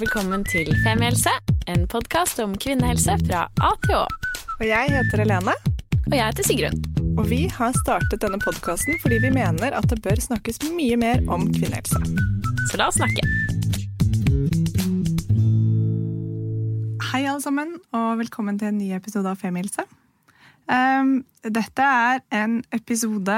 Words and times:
Og 0.00 0.06
velkommen 0.06 0.44
til 0.48 0.68
Femihelse, 0.80 1.32
en 1.68 1.82
podkast 1.92 2.38
om 2.40 2.54
kvinnehelse 2.56 3.18
fra 3.26 3.42
A 3.60 3.68
til 3.84 3.98
Å. 3.98 4.04
Og 4.56 4.62
jeg 4.64 4.92
heter 4.94 5.20
Helene, 5.20 5.52
Og 6.06 6.14
jeg 6.16 6.24
heter 6.24 6.46
Sigrun. 6.46 6.78
og 7.18 7.28
vi 7.28 7.40
har 7.52 7.74
startet 7.76 8.22
denne 8.22 8.38
podkasten 8.40 8.96
fordi 9.02 9.18
vi 9.20 9.30
mener 9.34 9.76
at 9.76 9.88
det 9.90 9.98
bør 10.00 10.16
snakkes 10.16 10.62
mye 10.72 10.96
mer 10.96 11.20
om 11.28 11.44
kvinnehelse. 11.52 12.00
Så 12.70 12.80
la 12.80 12.86
oss 12.88 12.96
snakke. 12.96 13.26
Hei, 17.10 17.26
alle 17.26 17.42
sammen, 17.44 17.76
og 17.92 18.22
velkommen 18.22 18.56
til 18.58 18.70
en 18.70 18.80
ny 18.80 18.94
episode 18.96 19.28
av 19.28 19.36
Femihelse. 19.36 19.84
Um, 20.64 21.26
dette 21.44 21.82
er 21.84 22.24
en 22.40 22.62
episode 22.72 23.36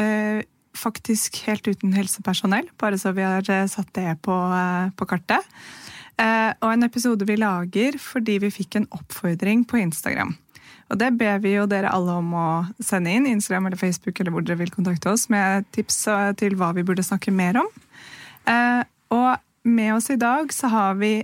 uh, 0.00 0.40
faktisk 0.72 1.42
helt 1.44 1.68
uten 1.68 1.92
helsepersonell, 1.92 2.72
bare 2.80 2.96
så 2.96 3.12
vi 3.12 3.26
har 3.26 3.44
uh, 3.44 3.68
satt 3.68 3.92
det 3.92 4.16
på, 4.24 4.32
uh, 4.32 4.88
på 4.96 5.04
kartet. 5.04 5.44
Uh, 6.20 6.52
og 6.60 6.74
en 6.74 6.84
episode 6.84 7.24
vi 7.24 7.38
lager 7.40 7.96
fordi 8.00 8.36
vi 8.42 8.52
fikk 8.52 8.76
en 8.76 8.88
oppfordring 8.92 9.64
på 9.68 9.80
Instagram. 9.80 10.34
Og 10.90 10.98
det 11.00 11.12
ber 11.16 11.38
vi 11.40 11.54
jo 11.54 11.68
dere 11.70 11.92
alle 11.94 12.18
om 12.20 12.34
å 12.36 12.48
sende 12.82 13.12
inn, 13.14 13.28
Instagram 13.30 13.70
eller 13.70 13.80
Facebook 13.80 14.20
eller 14.20 14.34
hvor 14.34 14.44
dere 14.44 14.60
vil 14.60 14.72
kontakte 14.74 15.12
oss 15.12 15.28
med 15.32 15.68
tips 15.76 16.02
uh, 16.10 16.30
til 16.36 16.58
hva 16.60 16.72
vi 16.76 16.84
burde 16.84 17.06
snakke 17.06 17.32
mer 17.32 17.62
om. 17.62 17.70
Uh, 18.44 18.82
og 19.14 19.30
med 19.64 19.94
oss 19.96 20.10
i 20.12 20.18
dag 20.20 20.52
så 20.54 20.70
har 20.72 20.96
vi 21.00 21.18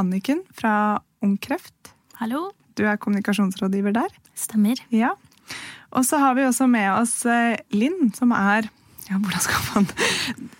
Anniken 0.00 0.38
fra 0.56 1.02
Ung 1.20 1.34
Kreft. 1.36 1.90
Hallo. 2.16 2.54
Du 2.72 2.86
er 2.88 2.96
kommunikasjonsrådgiver 2.96 3.92
der. 3.92 4.14
Stemmer. 4.32 4.80
Ja. 4.88 5.10
Og 5.92 6.06
så 6.08 6.20
har 6.22 6.36
vi 6.38 6.46
også 6.46 6.66
med 6.70 6.88
oss 6.94 7.14
eh, 7.28 7.58
Linn, 7.74 8.12
som 8.16 8.32
er 8.32 8.70
ja, 9.12 9.18
hvordan 9.20 9.42
skal 9.44 9.64
man 9.74 9.88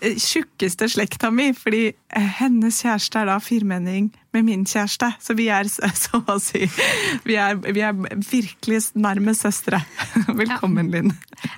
eh, 0.01 0.17
Tjukkeste 0.21 0.87
slekta 0.91 1.31
mi, 1.33 1.49
fordi 1.57 1.87
eh, 1.89 2.27
hennes 2.37 2.81
kjæreste 2.83 3.23
er 3.23 3.29
da 3.31 3.37
firmenning 3.41 4.11
med 4.33 4.45
min 4.45 4.65
kjæreste. 4.67 5.09
Så 5.23 5.35
vi 5.37 5.47
er 5.53 5.69
så 6.03 6.21
å 6.21 6.37
si 6.41 6.67
Vi 7.25 7.37
er, 7.39 7.57
vi 7.65 7.83
er 7.85 7.97
virkelig 8.29 8.81
nærmest 8.93 9.47
søstre. 9.47 9.81
Velkommen, 10.41 10.91
Linn. 10.93 11.13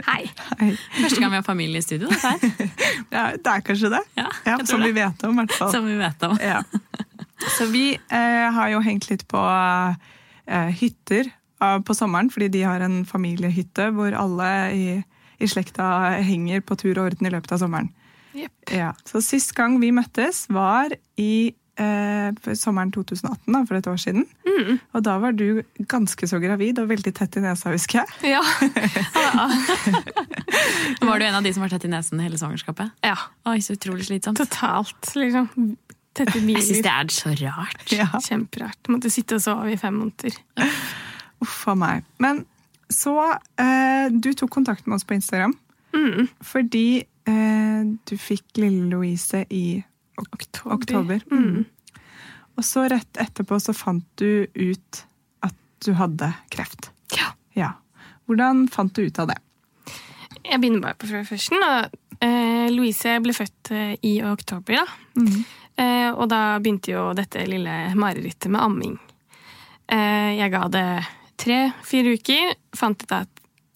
Hei. 0.07 0.23
Hei. 0.59 0.71
Første 1.01 1.19
gang 1.19 1.33
vi 1.33 1.39
har 1.41 1.47
familie 1.47 1.83
i 1.83 1.85
studio. 1.85 2.11
dette 2.11 2.35
her. 2.35 2.75
Ja, 3.15 3.29
det 3.35 3.51
er 3.51 3.63
kanskje 3.63 3.91
det? 3.93 4.01
Ja, 4.17 4.27
ja 4.45 4.59
som 4.67 4.81
det. 4.81 4.91
vi 4.91 4.99
vet 4.99 5.23
om, 5.27 5.35
i 5.35 5.43
hvert 5.43 5.55
fall. 5.55 5.71
Som 5.71 5.87
vi 5.87 5.95
vet 5.99 6.23
om. 6.27 6.37
Ja. 6.43 6.61
Så 7.57 7.67
vi 7.71 7.89
eh, 7.95 8.45
har 8.55 8.71
jo 8.71 8.79
hengt 8.83 9.09
litt 9.11 9.25
på 9.31 9.41
eh, 9.41 10.71
hytter 10.81 11.31
på 11.87 11.95
sommeren, 11.95 12.27
fordi 12.29 12.49
de 12.51 12.61
har 12.67 12.83
en 12.83 12.97
familiehytte 13.07 13.87
hvor 13.95 14.13
alle 14.19 14.49
i, 14.75 14.87
i 15.39 15.49
slekta 15.51 15.87
henger 16.23 16.63
på 16.65 16.77
tur 16.79 16.95
og 16.97 17.11
orden 17.11 17.27
i 17.27 17.33
løpet 17.33 17.55
av 17.55 17.61
sommeren. 17.63 17.91
Ja. 18.71 18.91
Så 19.07 19.21
sist 19.23 19.53
gang 19.55 19.77
vi 19.79 19.93
møttes 19.95 20.45
var 20.51 20.91
i 21.21 21.53
eh, 21.79 22.55
sommeren 22.57 22.91
2018, 22.91 23.53
da, 23.53 23.61
for 23.67 23.77
et 23.79 23.87
år 23.87 23.99
siden. 24.01 24.25
Og 24.95 25.03
da 25.03 25.17
var 25.21 25.35
du 25.35 25.61
ganske 25.91 26.27
så 26.29 26.39
gravid 26.43 26.79
og 26.81 26.89
veldig 26.91 27.13
tett 27.15 27.37
i 27.39 27.43
nesa, 27.43 27.71
husker 27.73 28.03
jeg. 28.03 28.35
Ja. 28.35 28.43
var 31.07 31.19
du 31.19 31.27
en 31.27 31.39
av 31.39 31.45
de 31.45 31.53
som 31.55 31.65
var 31.65 31.73
tett 31.73 31.87
i 31.87 31.91
nesen 31.91 32.23
hele 32.23 32.39
svangerskapet? 32.39 32.95
Ja, 33.05 33.17
Oi, 33.51 33.59
så 33.63 33.75
utrolig 33.75 34.07
slitsomt. 34.09 34.39
totalt. 34.39 35.11
liksom. 35.15 35.49
Tette 36.15 36.39
Jeg 36.39 36.63
syns 36.63 36.83
det 36.85 36.91
er 36.91 37.11
så 37.11 37.33
rart. 37.43 37.87
Ja. 37.91 38.07
Kjemperart. 38.23 38.79
Måtte 38.91 39.11
sitte 39.11 39.35
og 39.35 39.43
sove 39.43 39.73
i 39.73 39.79
fem 39.79 39.97
måneder. 39.99 40.37
Uff 41.43 41.65
a 41.67 41.75
meg. 41.75 42.05
Men 42.23 42.45
så 42.93 43.15
eh, 43.59 44.09
Du 44.11 44.33
tok 44.33 44.49
kontakt 44.53 44.85
med 44.87 44.95
oss 44.95 45.03
på 45.07 45.13
Instagram 45.17 45.53
Mm. 45.95 46.27
fordi 46.43 47.05
eh, 47.27 47.83
du 48.05 48.17
fikk 48.19 48.57
lille 48.59 48.89
Louise 48.91 49.45
i 49.49 49.81
ok 50.19 50.43
oktober. 50.65 51.21
Mm. 51.31 51.63
Og 52.57 52.63
så 52.67 52.83
rett 52.91 53.17
etterpå 53.19 53.57
så 53.63 53.71
fant 53.73 54.03
du 54.19 54.45
ut 54.55 55.01
at 55.43 55.55
du 55.85 55.93
hadde 55.95 56.33
kreft. 56.51 56.89
Ja. 57.15 57.31
Ja. 57.55 57.69
Hvordan 58.27 58.67
fant 58.71 58.93
du 58.95 59.05
ut 59.07 59.19
av 59.23 59.27
det? 59.31 59.37
Jeg 60.43 60.59
begynner 60.61 60.81
bare 60.83 60.99
på 60.99 61.07
førsten. 61.31 61.63
og, 61.63 61.95
Eh, 62.23 62.69
Louise 62.71 63.17
ble 63.19 63.33
født 63.35 63.71
eh, 63.75 63.95
i 64.07 64.21
oktober, 64.23 64.77
da. 64.79 64.85
Eh, 65.77 66.11
og 66.15 66.29
da 66.31 66.57
begynte 66.63 66.93
jo 66.93 67.09
dette 67.13 67.41
lille 67.47 67.73
marerittet 67.99 68.47
med 68.51 68.61
amming. 68.63 68.93
Eh, 69.91 70.31
jeg 70.39 70.51
ga 70.53 70.61
det 70.71 70.85
tre-fire 71.41 72.15
uker, 72.17 72.53
fant 72.77 73.01
ut 73.03 73.15
at 73.15 73.31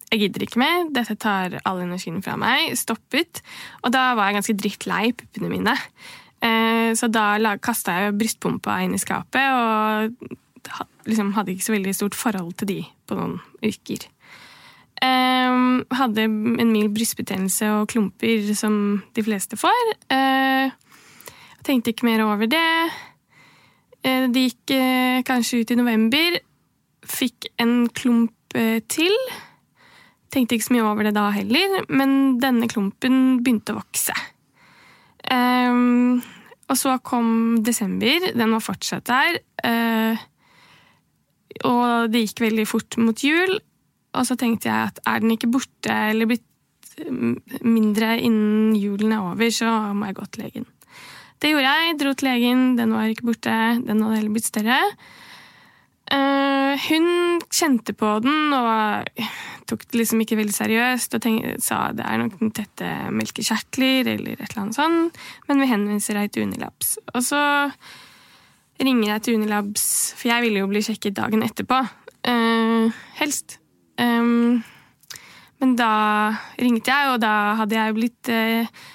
jeg 0.09 0.23
gidder 0.23 0.45
ikke 0.45 0.61
mer, 0.61 0.87
dette 0.93 1.13
tar 1.21 1.59
all 1.69 1.83
energien 1.83 2.21
fra 2.25 2.33
meg, 2.39 2.73
stoppet. 2.79 3.43
Og 3.83 3.93
da 3.93 4.15
var 4.17 4.29
jeg 4.29 4.39
ganske 4.39 4.57
drittlei 4.57 5.03
puppene 5.13 5.51
mine. 5.51 5.75
Eh, 6.41 6.95
så 6.97 7.09
da 7.11 7.55
kasta 7.61 7.97
jeg 7.97 8.15
brystpumpa 8.17 8.79
inn 8.85 8.95
i 8.97 9.01
skapet, 9.01 9.43
og 9.53 10.79
liksom 11.09 11.33
hadde 11.35 11.53
ikke 11.53 11.67
så 11.67 11.75
veldig 11.75 11.93
stort 11.95 12.17
forhold 12.17 12.55
til 12.57 12.71
de 12.71 12.79
på 13.09 13.17
noen 13.19 13.37
uker. 13.61 14.07
Eh, 14.99 15.59
hadde 15.95 16.25
en 16.25 16.73
mild 16.73 16.91
brystbetennelse 16.95 17.69
og 17.77 17.87
klumper 17.93 18.49
som 18.57 18.73
de 19.15 19.23
fleste 19.23 19.59
får. 19.59 19.93
Eh, 20.11 20.73
tenkte 21.63 21.93
ikke 21.93 22.09
mer 22.09 22.25
over 22.25 22.49
det. 22.49 22.65
Eh, 24.03 24.27
det 24.31 24.49
gikk 24.49 24.75
kanskje 25.27 25.61
ut 25.61 25.71
i 25.71 25.79
november. 25.79 26.39
Fikk 27.09 27.49
en 27.61 27.87
klump 27.95 28.57
eh, 28.57 28.79
til. 28.91 29.15
Tenkte 30.29 30.57
ikke 30.57 30.67
så 30.67 30.75
mye 30.75 30.87
over 30.87 31.07
det 31.07 31.15
da 31.17 31.29
heller, 31.33 31.79
men 31.89 32.37
denne 32.41 32.69
klumpen 32.69 33.39
begynte 33.41 33.73
å 33.73 33.79
vokse. 33.79 34.13
Um, 35.29 36.19
og 36.69 36.77
så 36.77 36.95
kom 37.05 37.59
desember. 37.65 38.29
Den 38.37 38.53
var 38.53 38.61
fortsatt 38.63 39.09
der. 39.09 39.39
Uh, 39.65 40.21
og 41.65 42.13
det 42.13 42.27
gikk 42.27 42.45
veldig 42.45 42.67
fort 42.69 42.99
mot 43.01 43.25
jul. 43.25 43.57
Og 44.17 44.25
så 44.25 44.37
tenkte 44.39 44.69
jeg 44.69 44.91
at 44.91 45.01
er 45.09 45.23
den 45.23 45.33
ikke 45.33 45.49
borte 45.51 45.93
eller 46.11 46.29
blitt 46.29 46.45
mm, 47.05 47.35
mindre 47.65 48.15
innen 48.17 48.75
julen 48.77 49.13
er 49.13 49.31
over, 49.31 49.49
så 49.53 49.69
må 49.97 50.09
jeg 50.09 50.17
gå 50.17 50.27
til 50.29 50.45
legen. 50.45 50.69
Det 51.39 51.53
gjorde 51.53 51.71
jeg. 51.71 51.97
Dro 51.99 52.13
til 52.13 52.29
legen. 52.29 52.63
Den 52.77 52.93
var 52.93 53.09
ikke 53.09 53.29
borte. 53.29 53.57
Den 53.85 54.03
hadde 54.03 54.19
heller 54.19 54.35
blitt 54.35 54.49
større. 54.49 54.79
Eh, 56.09 56.87
hun 56.89 57.39
kjente 57.53 57.93
på 57.97 58.15
den 58.23 58.53
og 58.57 59.09
tok 59.69 59.83
det 59.85 59.99
liksom 59.99 60.21
ikke 60.23 60.39
veldig 60.39 60.55
seriøst 60.55 61.13
og 61.13 61.21
tenkte, 61.21 61.55
sa 61.61 61.91
det 61.93 62.05
er 62.05 62.21
nok 62.21 62.39
tette 62.57 62.89
melkekjertler 63.13 64.09
eller 64.15 64.39
et 64.39 64.47
eller 64.47 64.63
annet 64.63 64.77
sånt, 64.79 65.19
men 65.45 65.61
vi 65.61 65.69
henviser 65.69 66.17
deg 66.17 66.31
til 66.33 66.47
Unilabs. 66.49 66.95
Og 67.13 67.21
så 67.25 67.41
ringer 68.81 69.11
jeg 69.11 69.25
til 69.25 69.37
Unilabs, 69.37 69.85
for 70.17 70.31
jeg 70.31 70.45
ville 70.47 70.63
jo 70.63 70.69
bli 70.71 70.81
sjekket 70.85 71.17
dagen 71.19 71.45
etterpå. 71.45 71.83
Uh, 72.25 72.95
helst. 73.19 73.59
Um, 73.99 74.63
men 75.59 75.75
da 75.77 75.91
ringte 76.57 76.89
jeg, 76.89 77.11
og 77.13 77.19
da 77.21 77.33
hadde 77.59 77.77
jeg 77.77 77.97
blitt 77.99 78.31
uh, 78.33 78.87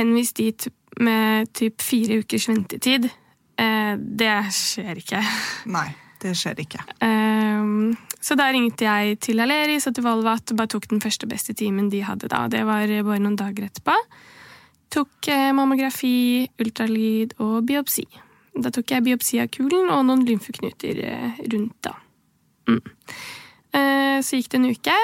henvist 0.00 0.40
dit 0.40 0.66
med 0.98 1.52
typ 1.54 1.84
fire 1.84 2.22
ukers 2.24 2.48
ventetid. 2.48 3.10
Det 3.56 4.32
skjer 4.52 4.98
ikke. 5.00 5.20
Nei, 5.72 5.88
det 6.22 6.32
skjer 6.38 6.62
ikke. 6.62 6.82
Um, 7.04 7.96
så 8.22 8.36
da 8.38 8.48
ringte 8.54 8.86
jeg 8.86 9.18
til 9.22 9.42
Aleris 9.42 9.86
og 9.88 9.96
til 9.96 10.06
Volvat 10.06 10.52
og 10.52 10.60
bare 10.60 10.72
tok 10.74 10.88
den 10.90 11.02
første 11.04 11.28
beste 11.30 11.54
timen 11.56 11.90
de 11.92 12.02
hadde 12.06 12.30
da. 12.32 12.46
Det 12.52 12.64
var 12.66 12.90
bare 13.06 13.22
noen 13.22 13.38
dager 13.38 13.68
etterpå. 13.68 13.94
Tok 14.96 15.28
eh, 15.32 15.50
mammografi, 15.54 16.46
ultralyd 16.62 17.36
og 17.42 17.66
biopsi. 17.68 18.06
Da 18.56 18.72
tok 18.72 18.94
jeg 18.94 19.04
biopsi 19.04 19.40
av 19.42 19.50
kulen 19.52 19.90
og 19.92 20.06
noen 20.08 20.24
lymfeknuter 20.26 21.02
eh, 21.04 21.40
rundt 21.52 21.76
da. 21.84 21.94
Mm. 22.70 22.82
Uh, 23.76 24.18
så 24.24 24.38
gikk 24.38 24.54
det 24.54 24.58
en 24.62 24.70
uke, 24.72 24.96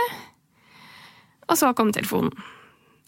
og 1.50 1.58
så 1.60 1.74
kom 1.76 1.92
telefonen. 1.94 2.32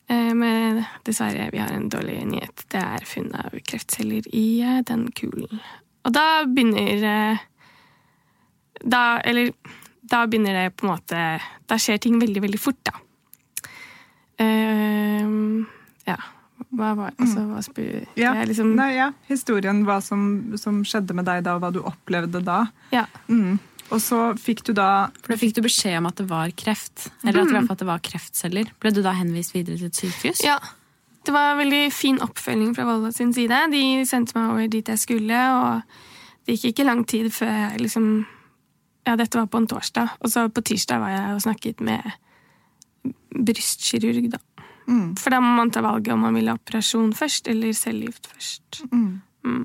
Eh, 0.09 0.35
Men 0.35 0.85
dessverre, 1.03 1.49
vi 1.53 1.59
har 1.59 1.73
en 1.73 1.89
dårlig 1.89 2.27
nyhet. 2.27 2.67
Det 2.69 2.81
er 2.81 3.07
funn 3.09 3.33
av 3.35 3.57
kreftceller 3.65 4.27
i 4.35 4.61
eh, 4.61 4.83
den 4.85 5.09
kulen. 5.17 5.61
Og 6.05 6.13
da 6.13 6.45
begynner 6.45 7.07
eh, 7.09 7.45
da, 8.85 9.21
Eller 9.25 9.51
da 10.05 10.27
begynner 10.29 10.59
det 10.59 10.77
på 10.77 10.85
en 10.87 10.93
måte 10.93 11.21
Da 11.71 11.79
skjer 11.81 11.99
ting 12.05 12.19
veldig, 12.21 12.43
veldig 12.45 12.61
fort, 12.61 12.81
da. 12.85 12.93
Uh, 14.41 15.65
ja. 16.09 16.17
Hva 16.75 16.91
var 16.99 17.13
altså, 17.21 17.45
hva 17.51 17.61
spør, 17.63 18.07
Ja. 18.19 18.33
liksom, 18.47 18.73
Nei, 18.79 18.95
ja. 18.97 19.13
Historien, 19.31 19.85
hva 19.87 20.01
som, 20.03 20.55
som 20.59 20.83
skjedde 20.87 21.15
med 21.15 21.27
deg 21.29 21.45
da, 21.47 21.55
og 21.57 21.63
hva 21.63 21.71
du 21.75 21.81
opplevde 21.87 22.43
da. 22.45 22.65
ja. 22.95 23.07
Mm. 23.29 23.59
Og 23.93 24.01
så 24.01 24.17
fikk 24.41 24.63
du 24.65 24.71
da 24.73 25.11
For 25.21 25.35
da 25.35 25.37
fikk 25.37 25.59
du 25.59 25.61
beskjed 25.67 25.99
om 25.99 26.07
at 26.09 26.17
det 26.17 26.25
var 26.31 26.49
kreft. 26.57 27.11
Eller 27.21 27.43
at, 27.43 27.51
i 27.51 27.53
hvert 27.53 27.67
fall 27.69 27.77
at 27.77 27.83
det 27.83 27.89
var 27.91 28.01
kreftceller. 28.03 28.71
Ble 28.81 28.93
du 28.97 29.03
da 29.05 29.13
henvist 29.13 29.53
videre 29.55 29.77
til 29.77 29.91
et 29.93 29.99
sykehus? 30.01 30.41
ja. 30.47 30.57
Det 31.25 31.33
var 31.33 31.53
en 31.55 31.61
veldig 31.63 31.83
fin 31.93 32.19
oppfølging 32.21 32.75
fra 32.77 32.85
Volda 32.85 33.09
sin 33.17 33.31
side. 33.33 33.57
De 33.73 33.83
sendte 34.09 34.35
meg 34.37 34.51
over 34.51 34.67
dit 34.73 34.89
jeg 34.93 35.01
skulle, 35.01 35.39
og 35.57 35.95
det 36.45 36.57
gikk 36.59 36.75
ikke 36.75 36.85
lang 36.85 37.05
tid 37.09 37.31
før 37.33 37.49
jeg 37.49 37.81
liksom 37.81 38.09
Ja, 39.05 39.17
dette 39.21 39.39
var 39.39 39.51
på 39.53 39.61
en 39.61 39.69
torsdag, 39.69 40.17
og 40.21 40.33
så 40.33 40.47
på 40.49 40.65
tirsdag 40.65 41.03
var 41.03 41.13
jeg 41.13 41.35
og 41.35 41.43
snakket 41.45 41.83
med 41.85 42.01
brystkirurg, 43.35 44.31
da. 44.33 44.41
Mm. 44.89 45.15
For 45.17 45.33
da 45.33 45.41
må 45.41 45.55
man 45.57 45.73
ta 45.73 45.81
valget 45.85 46.13
om 46.15 46.25
man 46.25 46.37
vil 46.37 46.49
ha 46.51 46.57
operasjon 46.59 47.13
først 47.17 47.49
eller 47.53 47.73
cellegift 47.77 48.29
først. 48.33 48.83
Mm. 48.93 49.65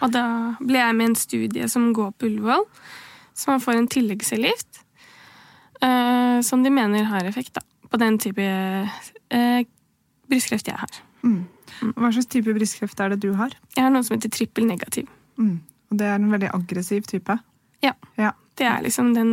Og 0.00 0.12
da 0.14 0.24
ble 0.58 0.80
jeg 0.80 0.96
med 0.98 1.10
en 1.10 1.18
studie 1.18 1.68
som 1.70 1.90
går 1.94 2.12
på 2.18 2.30
Ullevål, 2.30 2.66
så 3.34 3.52
man 3.52 3.62
får 3.62 3.78
en 3.78 3.90
tilleggscellegift. 3.90 4.84
Uh, 5.80 6.42
som 6.44 6.60
de 6.60 6.68
mener 6.68 7.06
har 7.08 7.24
effekt 7.24 7.54
da, 7.56 7.62
på 7.88 7.96
den 8.02 8.18
type 8.20 8.44
uh, 8.44 9.60
brystkreft 10.28 10.68
jeg 10.68 10.76
har. 10.76 10.98
Mm. 11.24 11.46
Hva 11.96 12.10
slags 12.12 12.28
type 12.28 12.52
brystkreft 12.56 13.00
er 13.00 13.14
det 13.14 13.22
du 13.22 13.30
har? 13.38 13.54
Jeg 13.76 13.86
har 13.86 13.92
noe 13.94 14.04
som 14.04 14.18
heter 14.18 14.32
trippel 14.34 14.66
negativ. 14.68 15.08
Mm. 15.40 15.56
Og 15.90 15.98
det 15.98 16.06
er 16.06 16.18
en 16.18 16.28
veldig 16.32 16.50
aggressiv 16.52 17.08
type. 17.08 17.38
Ja. 17.84 17.94
Ja. 18.20 18.34
Det 18.60 18.68
er 18.68 18.82
liksom 18.84 19.14
den 19.16 19.32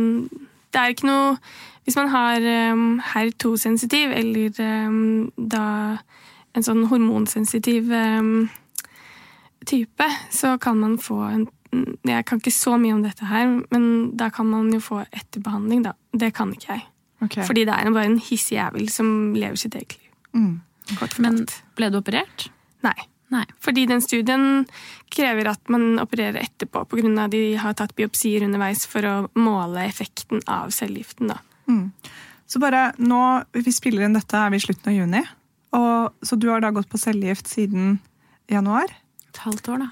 Det 0.72 0.80
er 0.80 0.94
ikke 0.94 1.08
noe 1.08 1.36
Hvis 1.84 1.96
man 1.96 2.10
har 2.12 2.44
um, 2.72 3.00
HER2-sensitiv, 3.00 4.12
eller 4.12 4.58
um, 4.88 5.30
da 5.36 5.64
en 6.56 6.64
sånn 6.64 6.82
hormonsensitiv 6.90 7.88
um, 7.92 8.48
type, 9.68 10.08
så 10.32 10.56
kan 10.60 10.76
man 10.80 10.98
få 11.00 11.20
en 11.28 11.46
Jeg 12.04 12.24
kan 12.28 12.40
ikke 12.40 12.52
så 12.52 12.76
mye 12.80 12.96
om 12.96 13.02
dette 13.04 13.28
her, 13.28 13.48
men 13.72 13.88
da 14.16 14.30
kan 14.32 14.48
man 14.48 14.70
jo 14.72 14.80
få 14.80 15.02
etterbehandling, 15.12 15.82
da. 15.84 15.92
Det 16.12 16.30
kan 16.36 16.52
ikke 16.52 16.72
jeg. 16.72 16.84
Okay. 17.24 17.44
Fordi 17.44 17.64
det 17.68 17.74
er 17.74 17.90
bare 17.92 18.08
en 18.08 18.20
hissig 18.22 18.56
jævel 18.56 18.88
som 18.88 19.34
lever 19.36 19.56
sitt 19.60 19.74
eget 19.76 19.98
liv. 19.98 20.10
Mm. 20.32 20.54
Kort 20.96 21.18
Men 21.20 21.42
ble 21.76 21.90
du 21.92 21.98
operert? 22.00 22.48
Nei. 22.86 22.96
Nei. 23.34 23.44
Fordi 23.60 23.84
den 23.88 24.00
studien 24.00 24.64
krever 25.12 25.50
at 25.50 25.72
man 25.72 25.98
opererer 26.00 26.40
etterpå 26.40 26.86
pga. 26.88 27.24
at 27.24 27.30
de 27.30 27.56
har 27.60 27.74
tatt 27.76 27.94
biopsier 27.96 28.44
underveis 28.46 28.86
for 28.86 29.04
å 29.04 29.16
måle 29.36 29.84
effekten 29.84 30.40
av 30.46 30.72
cellegiften. 30.72 31.34
Mm. 31.68 31.92
Så 32.48 32.58
bare 32.58 32.92
nå, 32.96 33.44
Vi 33.52 33.72
spiller 33.72 34.04
inn 34.04 34.16
dette 34.16 34.36
er 34.36 34.50
vi 34.50 34.56
i 34.56 34.64
slutten 34.64 34.92
av 34.92 34.96
juni. 34.96 35.24
Og, 35.76 36.14
så 36.22 36.36
du 36.36 36.48
har 36.48 36.60
da 36.64 36.70
gått 36.72 36.88
på 36.88 36.98
cellegift 37.00 37.46
siden 37.46 37.98
januar? 38.48 38.88
Et 39.28 39.36
halvt 39.44 39.68
år, 39.68 39.84
da. 39.84 39.90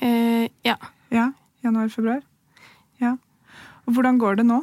Eh, 0.00 0.48
ja. 0.64 0.78
Ja, 1.12 1.32
januar-februar. 1.64 2.22
Ja. 3.02 3.16
Og 3.84 3.96
hvordan 3.96 4.18
går 4.18 4.40
det 4.40 4.46
nå? 4.48 4.62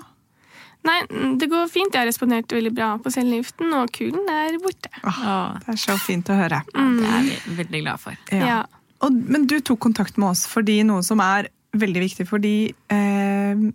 Nei, 0.86 1.00
det 1.42 1.48
går 1.50 1.68
fint. 1.72 1.94
Jeg 1.94 2.04
har 2.04 2.10
respondert 2.10 2.52
veldig 2.54 2.72
bra 2.78 2.92
på 3.02 3.12
cellegiften, 3.14 3.72
og 3.74 3.90
kulen 3.96 4.28
er 4.30 4.58
borte. 4.62 4.92
Åh, 5.04 5.58
Det 5.66 5.74
er 5.74 5.82
så 5.82 5.98
fint 6.02 6.30
å 6.30 6.38
høre. 6.38 6.62
det 6.72 7.10
er 7.10 7.26
vi 7.26 7.56
veldig 7.64 7.82
glad 7.82 8.02
for. 8.04 8.18
Ja. 8.32 8.64
Og, 9.04 9.14
men 9.14 9.48
du 9.50 9.58
tok 9.60 9.80
kontakt 9.84 10.18
med 10.22 10.30
oss 10.32 10.46
fordi 10.48 10.80
noe 10.88 11.04
som 11.04 11.20
er 11.24 11.50
veldig 11.76 12.06
viktig, 12.06 12.28
fordi 12.30 12.56
eh, 12.94 13.66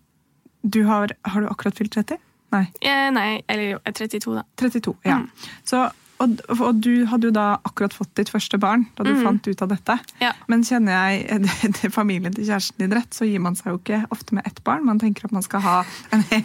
du 0.63 0.85
har 0.87 1.13
Har 1.25 1.41
du 1.41 1.49
akkurat 1.51 1.77
fylt 1.77 1.93
30? 1.93 2.19
Nei. 2.51 2.65
Eh, 2.83 3.09
nei, 3.15 3.43
eller 3.47 3.75
jo, 3.75 3.79
jeg 3.85 3.93
er 3.93 3.99
32, 4.19 4.35
da. 4.35 4.43
32, 4.59 4.95
ja. 5.07 5.19
Mm. 5.21 5.29
Så, 5.65 5.83
og, 6.21 6.37
og 6.61 6.81
du 6.85 7.07
hadde 7.09 7.29
jo 7.31 7.33
da 7.35 7.47
akkurat 7.67 7.95
fått 7.97 8.11
ditt 8.19 8.29
første 8.33 8.59
barn 8.61 8.87
da 8.99 9.05
du 9.07 9.11
Mm. 9.15 9.23
fant 9.25 9.47
ut 9.49 9.63
av 9.65 9.69
dette. 9.73 9.95
Ja. 10.21 10.33
Men 10.49 10.63
kjenner 10.65 10.93
jeg 11.11 11.41
det, 11.47 11.71
det 11.81 11.91
familien 11.93 12.35
til 12.37 12.45
kjæresten 12.47 12.79
din 12.85 12.93
rett, 12.95 13.11
så 13.17 13.25
gir 13.29 13.41
man 13.41 13.57
seg 13.59 13.73
jo 13.73 13.79
ikke 13.81 14.03
ofte 14.15 14.37
med 14.37 14.47
ett 14.47 14.61
barn. 14.65 14.85
Man 14.87 15.01
tenker 15.03 15.25
at 15.27 15.33
man 15.33 15.43
skal 15.47 15.61
ha 15.65 15.79
en 16.13 16.23
hel, 16.31 16.45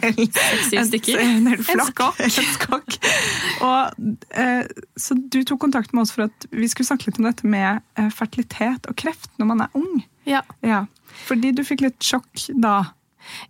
en, 0.80 0.90
en 1.20 1.46
hel 1.52 1.62
flokk. 1.62 2.02
En 2.24 2.30
skokk. 2.56 2.98
Og, 3.62 4.10
eh, 4.30 4.64
så 4.96 5.14
du 5.16 5.40
tok 5.44 5.60
kontakt 5.66 5.92
med 5.94 6.02
oss 6.06 6.12
for 6.16 6.26
at 6.28 6.48
vi 6.50 6.68
skulle 6.72 6.88
snakke 6.88 7.10
litt 7.10 7.20
om 7.22 7.28
dette 7.28 7.46
med 7.46 7.80
eh, 7.96 8.10
fertilitet 8.14 8.88
og 8.90 8.96
kreft 8.96 9.30
når 9.38 9.46
man 9.52 9.64
er 9.66 9.76
ung. 9.78 10.02
Ja. 10.26 10.42
Ja. 10.66 10.84
Fordi 11.28 11.52
du 11.56 11.62
fikk 11.64 11.84
litt 11.86 12.02
sjokk 12.04 12.48
da. 12.60 12.80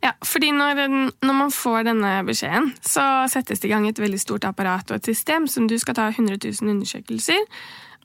Ja, 0.03 0.13
fordi 0.25 0.51
når, 0.55 0.83
når 1.25 1.37
man 1.37 1.53
får 1.55 1.87
denne 1.89 2.13
beskjeden, 2.27 2.71
så 2.85 3.27
settes 3.33 3.63
det 3.63 3.69
i 3.71 3.73
gang 3.73 3.87
et 3.89 4.01
veldig 4.01 4.21
stort 4.21 4.47
apparat 4.49 4.91
og 4.91 4.99
et 4.99 5.11
system 5.11 5.49
som 5.51 5.69
du 5.69 5.77
skal 5.81 5.97
ta 5.99 6.09
100 6.13 6.39
000 6.43 6.73
undersøkelser. 6.75 7.45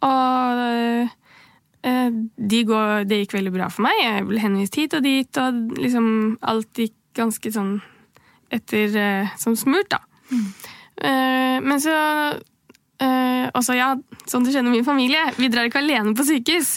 Og 0.08 0.62
eh, 1.86 2.12
de 2.54 2.64
går, 2.68 3.08
det 3.10 3.24
gikk 3.24 3.38
veldig 3.38 3.54
bra 3.56 3.70
for 3.74 3.86
meg. 3.88 4.00
Jeg 4.02 4.28
ble 4.30 4.44
henvist 4.44 4.78
hit 4.80 4.98
og 4.98 5.06
dit, 5.06 5.42
og 5.42 5.82
liksom 5.82 6.08
alt 6.54 6.84
gikk 6.84 6.98
ganske 7.18 7.54
sånn 7.54 7.76
etter 8.52 8.96
eh, 9.00 9.36
som 9.40 9.58
smurt, 9.60 9.92
da. 9.94 10.04
Eh, 11.02 11.58
men 11.64 11.78
så 11.82 11.98
også, 13.02 13.74
ja, 13.74 13.96
sånn 14.30 14.44
du 14.46 14.52
kjenner 14.54 14.70
min 14.70 14.86
familie, 14.86 15.24
vi 15.34 15.48
drar 15.50 15.66
ikke 15.66 15.80
alene 15.82 16.12
på 16.14 16.22
sykehus. 16.28 16.76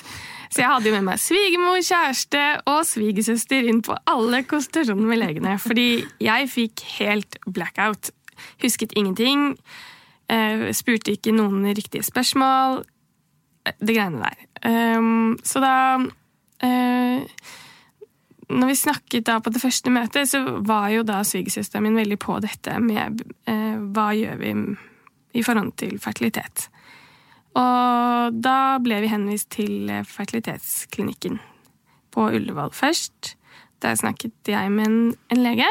Så 0.54 0.62
jeg 0.62 0.70
hadde 0.70 0.86
jo 0.86 0.94
med 0.94 1.08
meg 1.08 1.18
svigermor, 1.18 1.80
kjæreste 1.82 2.40
og 2.70 2.84
svigersøster 2.86 3.66
inn 3.66 3.80
på 3.82 3.96
alle 4.06 4.44
konsultasjonene 4.46 5.08
med 5.10 5.18
legene. 5.18 5.56
Fordi 5.58 6.04
jeg 6.22 6.50
fikk 6.52 6.84
helt 7.00 7.40
blackout. 7.50 8.12
Husket 8.62 8.94
ingenting. 8.94 9.56
eh, 10.30 10.70
spurte 10.72 11.10
ikke 11.10 11.34
noen 11.34 11.66
riktige 11.74 12.06
spørsmål. 12.06 12.84
Det 13.66 13.96
greiene 13.96 14.22
der. 14.22 14.46
Um, 14.96 15.34
så 15.44 15.60
da 15.60 15.74
eh, 16.62 17.24
Når 18.48 18.66
vi 18.70 18.74
snakket 18.74 19.26
da 19.26 19.40
på 19.40 19.50
det 19.50 19.60
første 19.60 19.90
møtet, 19.90 20.28
så 20.30 20.44
var 20.62 20.88
jo 20.94 21.02
da 21.02 21.22
svigersøsteren 21.24 21.82
min 21.82 21.98
veldig 21.98 22.18
på 22.18 22.38
dette 22.44 22.78
med 22.78 23.24
eh, 23.50 23.76
hva 23.90 24.12
gjør 24.14 24.38
vi 24.38 24.54
i 25.34 25.42
forhold 25.42 25.72
til 25.80 25.98
fertilitet. 25.98 26.68
Og 27.54 28.38
da 28.42 28.58
ble 28.82 28.98
vi 29.04 29.10
henvist 29.12 29.52
til 29.54 29.90
eh, 29.92 30.06
fertilitetsklinikken 30.06 31.38
på 32.14 32.28
Ullevål 32.34 32.72
først. 32.74 33.34
Der 33.82 33.98
snakket 33.98 34.48
jeg 34.48 34.70
med 34.72 34.86
en, 34.86 35.00
en 35.30 35.42
lege 35.44 35.68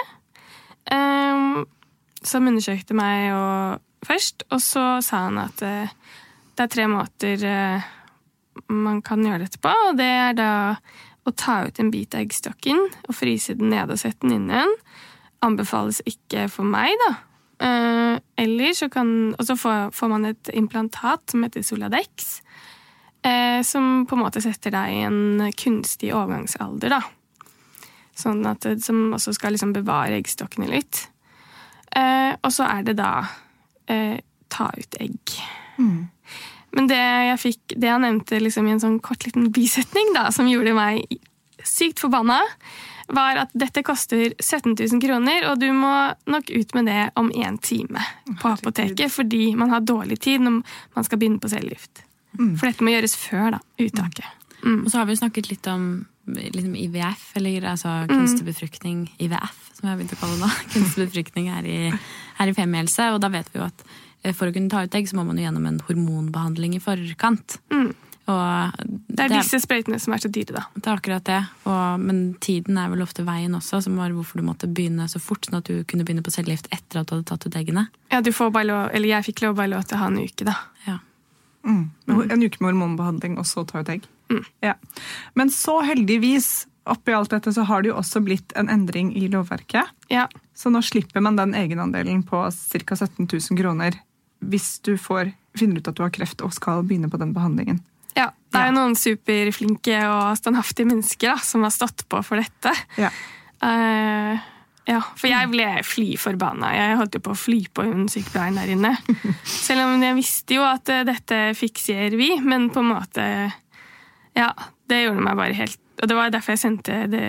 um, 0.92 1.64
som 2.24 2.48
undersøkte 2.48 2.96
meg 2.96 3.32
og, 3.36 3.82
først. 4.06 4.46
Og 4.52 4.62
så 4.64 4.86
sa 5.04 5.26
han 5.28 5.42
at 5.42 5.64
uh, 5.66 5.92
det 6.54 6.66
er 6.68 6.72
tre 6.72 6.88
måter 6.92 7.48
uh, 7.48 7.90
man 8.70 9.02
kan 9.06 9.24
gjøre 9.26 9.48
dette 9.48 9.62
på. 9.64 9.74
Og 9.90 9.98
det 10.00 10.08
er 10.08 10.38
da 10.38 10.52
å 11.24 11.32
ta 11.36 11.62
ut 11.68 11.80
en 11.80 11.92
bit 11.92 12.16
av 12.16 12.24
eggstokken 12.26 12.80
og 13.08 13.16
fryse 13.16 13.56
den 13.60 13.72
ned 13.74 13.92
og 13.92 14.00
sette 14.00 14.28
den 14.28 14.38
inn 14.38 14.50
igjen. 14.52 14.76
Anbefales 15.44 16.04
ikke 16.08 16.48
for 16.52 16.68
meg, 16.68 16.94
da. 17.08 17.14
Eh, 17.60 18.16
eller 18.44 18.74
så 18.74 18.90
kan 18.90 19.36
Og 19.38 19.46
så 19.46 19.56
får, 19.56 19.92
får 19.94 20.10
man 20.10 20.26
et 20.26 20.50
implantat 20.54 21.32
som 21.32 21.44
heter 21.44 21.62
Soladex. 21.64 22.42
eh, 23.24 23.62
som 23.64 24.06
på 24.06 24.16
en 24.16 24.24
måte 24.26 24.42
setter 24.44 24.74
deg 24.74 24.94
i 24.94 25.04
en 25.08 25.52
kunstig 25.58 26.14
overgangsalder, 26.14 26.90
da. 26.90 27.02
Sånn 28.16 28.44
at 28.46 28.68
som 28.84 29.14
også 29.16 29.34
skal 29.34 29.56
liksom 29.56 29.74
bevare 29.74 30.20
eggstokkene 30.20 30.68
litt. 30.70 31.08
Eh, 31.96 32.36
og 32.42 32.52
så 32.54 32.68
er 32.68 32.84
det 32.84 32.98
da 33.00 33.26
eh, 33.88 34.20
ta 34.54 34.70
ut 34.78 34.98
egg. 35.02 35.38
Men 36.74 36.90
det 36.90 37.00
jeg 37.00 37.40
fikk, 37.42 37.76
det 37.78 37.90
jeg 37.90 38.02
nevnte 38.02 38.42
liksom 38.42 38.68
i 38.68 38.74
en 38.76 38.82
sånn 38.82 39.00
kort 39.00 39.26
liten 39.26 39.52
bisetning, 39.54 40.14
da, 40.16 40.28
som 40.34 40.50
gjorde 40.50 40.76
meg 40.78 41.06
sykt 41.64 42.02
forbanna, 42.04 42.40
var 43.08 43.42
at 43.44 43.52
dette 43.58 43.84
koster 43.86 44.34
17 44.40 44.76
000 44.76 45.02
kroner, 45.04 45.50
og 45.50 45.60
du 45.62 45.68
må 45.76 45.92
nok 46.30 46.50
ut 46.54 46.74
med 46.78 46.88
det 46.90 47.02
om 47.20 47.32
én 47.32 47.60
time 47.62 48.04
på 48.42 48.54
apoteket, 48.54 49.12
fordi 49.12 49.54
man 49.60 49.74
har 49.74 49.84
dårlig 49.84 50.20
tid 50.24 50.44
når 50.46 50.62
man 50.96 51.08
skal 51.08 51.22
begynne 51.22 51.42
på 51.44 51.52
cellegift. 51.52 52.06
For 52.34 52.66
dette 52.66 52.86
må 52.86 52.96
gjøres 52.96 53.18
før 53.20 53.54
da, 53.58 53.62
uttaket. 53.82 54.26
Og 54.64 54.88
så 54.90 55.00
har 55.00 55.08
vi 55.08 55.16
jo 55.16 55.22
snakket 55.22 55.50
litt 55.52 55.68
om 55.68 56.06
liksom 56.26 56.76
IVF, 56.80 57.34
eller 57.36 57.68
altså 57.74 58.06
kunstig 58.08 58.46
befruktning, 58.48 59.04
IVF, 59.20 59.58
som 59.76 59.88
jeg 59.88 59.92
har 59.92 60.00
begynt 60.00 60.16
å 60.16 60.22
kalle 60.22 60.38
det 60.38 60.46
nå. 60.46 60.52
Kunstig 60.74 61.08
befruktning 61.10 61.50
her 61.52 61.68
i, 61.68 61.80
her 62.40 62.52
i 62.52 62.56
Femihelse. 62.56 63.10
Og 63.16 63.20
da 63.24 63.30
vet 63.34 63.50
vi 63.52 63.60
jo 63.60 63.68
at 63.68 63.84
eh, 64.24 64.32
for 64.32 64.48
å 64.48 64.56
kunne 64.56 64.72
ta 64.72 64.86
ut 64.86 64.96
egg, 64.96 65.10
så 65.10 65.20
må 65.20 65.26
man 65.28 65.40
jo 65.40 65.46
gjennom 65.46 65.68
en 65.68 65.82
hormonbehandling 65.90 66.78
i 66.78 66.82
forkant. 66.84 67.58
Mm. 67.74 67.92
Og 68.32 68.84
Det 69.08 69.26
er 69.26 69.34
disse 69.34 69.60
sprøytene 69.60 69.98
som 70.00 70.14
er 70.16 70.22
så 70.24 70.30
dyre, 70.32 70.56
da. 70.56 70.64
Det 70.78 70.86
er 70.88 70.96
akkurat 70.96 71.26
det. 71.28 71.40
Og, 71.68 72.04
men 72.04 72.22
tiden 72.44 72.78
er 72.80 72.92
vel 72.94 73.04
ofte 73.04 73.26
veien 73.28 73.56
også, 73.58 73.82
som 73.84 73.98
var 74.00 74.14
hvorfor 74.16 74.40
du 74.40 74.48
måtte 74.48 74.70
begynne 74.72 75.10
så 75.12 75.20
fort, 75.20 75.44
sånn 75.44 75.60
at 75.60 75.68
du 75.68 75.84
kunne 75.90 76.08
begynne 76.08 76.24
på 76.24 76.32
cellegift 76.32 76.70
etter 76.72 77.02
at 77.02 77.10
du 77.10 77.18
hadde 77.18 77.28
tatt 77.34 77.48
ut 77.48 77.58
eggene. 77.60 77.90
Ja, 78.14 78.22
du 78.24 78.32
får 78.36 78.54
bare 78.56 78.70
lov, 78.70 78.84
eller 78.96 79.12
jeg 79.12 79.28
fikk 79.28 79.44
lov 79.44 79.58
bare 79.60 79.74
lov 79.76 79.84
til 79.90 80.00
å 80.00 80.04
ha 80.06 80.12
en 80.12 80.22
uke, 80.24 80.48
da. 80.48 80.56
Ja. 80.88 81.00
Mm. 81.68 81.84
En 82.08 82.44
uke 82.44 82.60
med 82.60 82.70
hormonbehandling, 82.70 83.36
og 83.42 83.48
så 83.50 83.66
ta 83.68 83.84
ut 83.84 83.92
egg. 83.92 84.08
Ja. 84.64 84.78
Men 85.36 85.52
så 85.52 85.82
heldigvis, 85.86 86.66
oppi 86.90 87.14
alt 87.16 87.36
dette, 87.36 87.52
så 87.54 87.68
har 87.68 87.84
det 87.84 87.92
jo 87.92 88.00
også 88.00 88.24
blitt 88.24 88.56
en 88.60 88.72
endring 88.72 89.12
i 89.20 89.28
lovverket. 89.32 89.92
Ja. 90.12 90.30
Så 90.56 90.72
nå 90.72 90.82
slipper 90.86 91.24
man 91.24 91.38
den 91.40 91.56
egenandelen 91.58 92.24
på 92.28 92.46
ca. 92.48 92.96
17 92.96 93.28
000 93.28 93.60
kroner 93.60 94.00
hvis 94.44 94.80
du 94.84 94.98
får, 95.00 95.32
finner 95.56 95.80
ut 95.80 95.88
at 95.88 95.96
du 95.96 96.04
har 96.04 96.12
kreft 96.12 96.42
og 96.44 96.52
skal 96.56 96.84
begynne 96.84 97.08
på 97.12 97.20
den 97.22 97.32
behandlingen. 97.36 97.80
Ja, 98.18 98.30
det 98.54 98.62
er 98.62 98.70
jo 98.70 98.78
noen 98.78 98.98
superflinke 99.00 100.00
og 100.08 100.38
standhaftige 100.38 100.90
mennesker 100.92 101.34
da, 101.34 101.38
som 101.42 101.66
har 101.66 101.74
stått 101.74 102.06
på 102.12 102.22
for 102.26 102.42
dette. 102.42 102.74
Ja. 103.02 103.10
Uh, 103.64 104.42
ja, 104.84 105.00
for 105.16 105.32
jeg 105.32 105.48
ble 105.54 105.68
fly 105.88 106.10
forbanna. 106.20 106.74
Jeg 106.76 106.98
holdt 107.00 107.16
jo 107.16 107.24
på 107.24 107.32
å 107.32 107.40
fly 107.40 107.62
på 107.72 107.86
hun 107.88 108.10
sykepleieren 108.12 108.60
der 108.60 108.74
inne. 108.74 108.92
Selv 109.68 109.86
om 109.86 110.04
jeg 110.04 110.18
visste 110.18 110.58
jo 110.58 110.66
at 110.68 110.92
eh, 110.92 111.06
dette 111.08 111.40
fikser 111.56 112.18
vi, 112.20 112.34
men 112.44 112.68
på 112.74 112.84
en 112.84 112.92
måte 112.92 113.28
Ja, 114.36 114.50
det 114.92 115.06
gjorde 115.06 115.24
meg 115.24 115.38
bare 115.40 115.56
helt 115.56 115.80
Og 116.02 116.10
det 116.10 116.18
var 116.18 116.34
derfor 116.34 116.56
jeg 116.56 116.64
sendte 116.66 117.04
det 117.08 117.28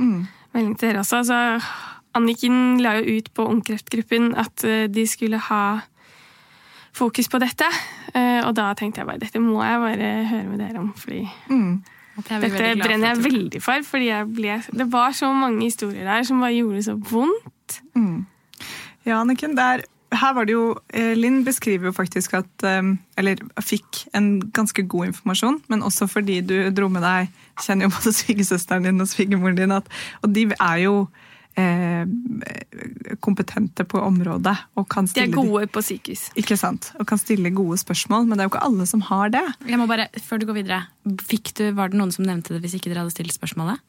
melding 0.00 0.74
til 0.74 0.90
dere 0.90 1.04
også. 1.04 1.22
Så 1.28 1.38
Anniken 2.16 2.80
la 2.82 2.96
jo 2.98 3.18
ut 3.18 3.30
på 3.36 3.46
Ungkreftgruppen 3.54 4.32
at 4.40 4.64
eh, 4.66 4.88
de 4.90 5.06
skulle 5.06 5.38
ha 5.50 5.62
fokus 6.96 7.28
på 7.32 7.40
dette. 7.42 7.68
Eh, 8.14 8.40
Og 8.46 8.54
da 8.56 8.70
tenkte 8.78 9.02
jeg 9.02 9.08
bare 9.10 9.20
dette 9.22 9.42
må 9.42 9.60
jeg 9.64 9.82
bare 9.82 10.12
høre 10.30 10.46
med 10.50 10.62
dere 10.64 10.80
om, 10.80 10.92
fordi 10.96 11.22
er 11.26 12.40
dette 12.40 12.70
brenner 12.80 13.10
jeg 13.12 13.24
veldig 13.26 13.60
for. 13.62 13.82
fordi 13.84 14.06
jeg 14.08 14.30
ble, 14.32 14.62
Det 14.72 14.86
var 14.92 15.12
så 15.12 15.32
mange 15.36 15.62
historier 15.68 16.04
der 16.08 16.22
som 16.24 16.40
bare 16.40 16.56
gjorde 16.56 16.80
det 16.80 16.86
så 16.88 16.96
vondt. 16.96 17.82
Ja, 19.06 19.20
Anniken, 19.20 19.54
der, 19.56 19.84
her 20.16 20.32
var 20.34 20.46
det 20.48 20.54
jo 20.54 20.78
eh, 20.94 21.12
Linn 21.18 21.44
beskriver 21.44 21.90
jo 21.90 21.92
faktisk 21.92 22.34
at 22.38 22.64
eh, 22.64 22.82
Eller 23.18 23.36
fikk 23.62 24.06
en 24.14 24.40
ganske 24.54 24.82
god 24.88 25.06
informasjon, 25.12 25.60
men 25.68 25.82
også 25.82 26.06
fordi 26.10 26.40
du 26.40 26.70
dro 26.74 26.88
med 26.88 27.02
deg 27.02 27.28
Kjenner 27.62 27.86
jo 27.86 27.94
både 27.94 28.12
svigersøsteren 28.20 28.84
din 28.88 29.00
og 29.00 29.08
svigermoren 29.10 29.56
din, 29.58 29.72
at, 29.72 29.86
og 30.22 30.32
de 30.34 30.48
er 30.56 30.76
jo 30.86 31.06
kompetente 33.24 33.84
på 33.88 34.00
området 34.04 34.54
og 34.76 34.88
kan 34.92 35.06
De 35.08 35.12
stille 35.14 35.30
er 35.30 35.36
gode 35.36 35.66
på 35.72 35.82
sykehus. 35.84 36.26
Ikke 36.38 36.56
sant? 36.60 36.90
Og 37.00 37.06
kan 37.08 37.20
stille 37.20 37.50
gode 37.54 37.78
spørsmål, 37.80 38.26
men 38.28 38.36
det 38.36 38.44
er 38.44 38.50
jo 38.50 38.54
ikke 38.54 38.64
alle 38.68 38.86
som 38.88 39.04
har 39.08 39.32
det. 39.34 39.44
Jeg 39.66 39.80
må 39.80 39.88
bare, 39.90 40.08
før 40.22 40.42
du 40.42 40.46
går 40.50 40.60
videre, 40.62 40.82
fikk 41.26 41.54
du, 41.56 41.64
Var 41.76 41.92
det 41.92 41.98
noen 42.00 42.12
som 42.14 42.26
nevnte 42.26 42.54
det 42.54 42.62
hvis 42.64 42.76
ikke 42.78 42.90
dere 42.92 43.04
hadde 43.04 43.14
stilt 43.14 43.34
spørsmålet? 43.36 43.80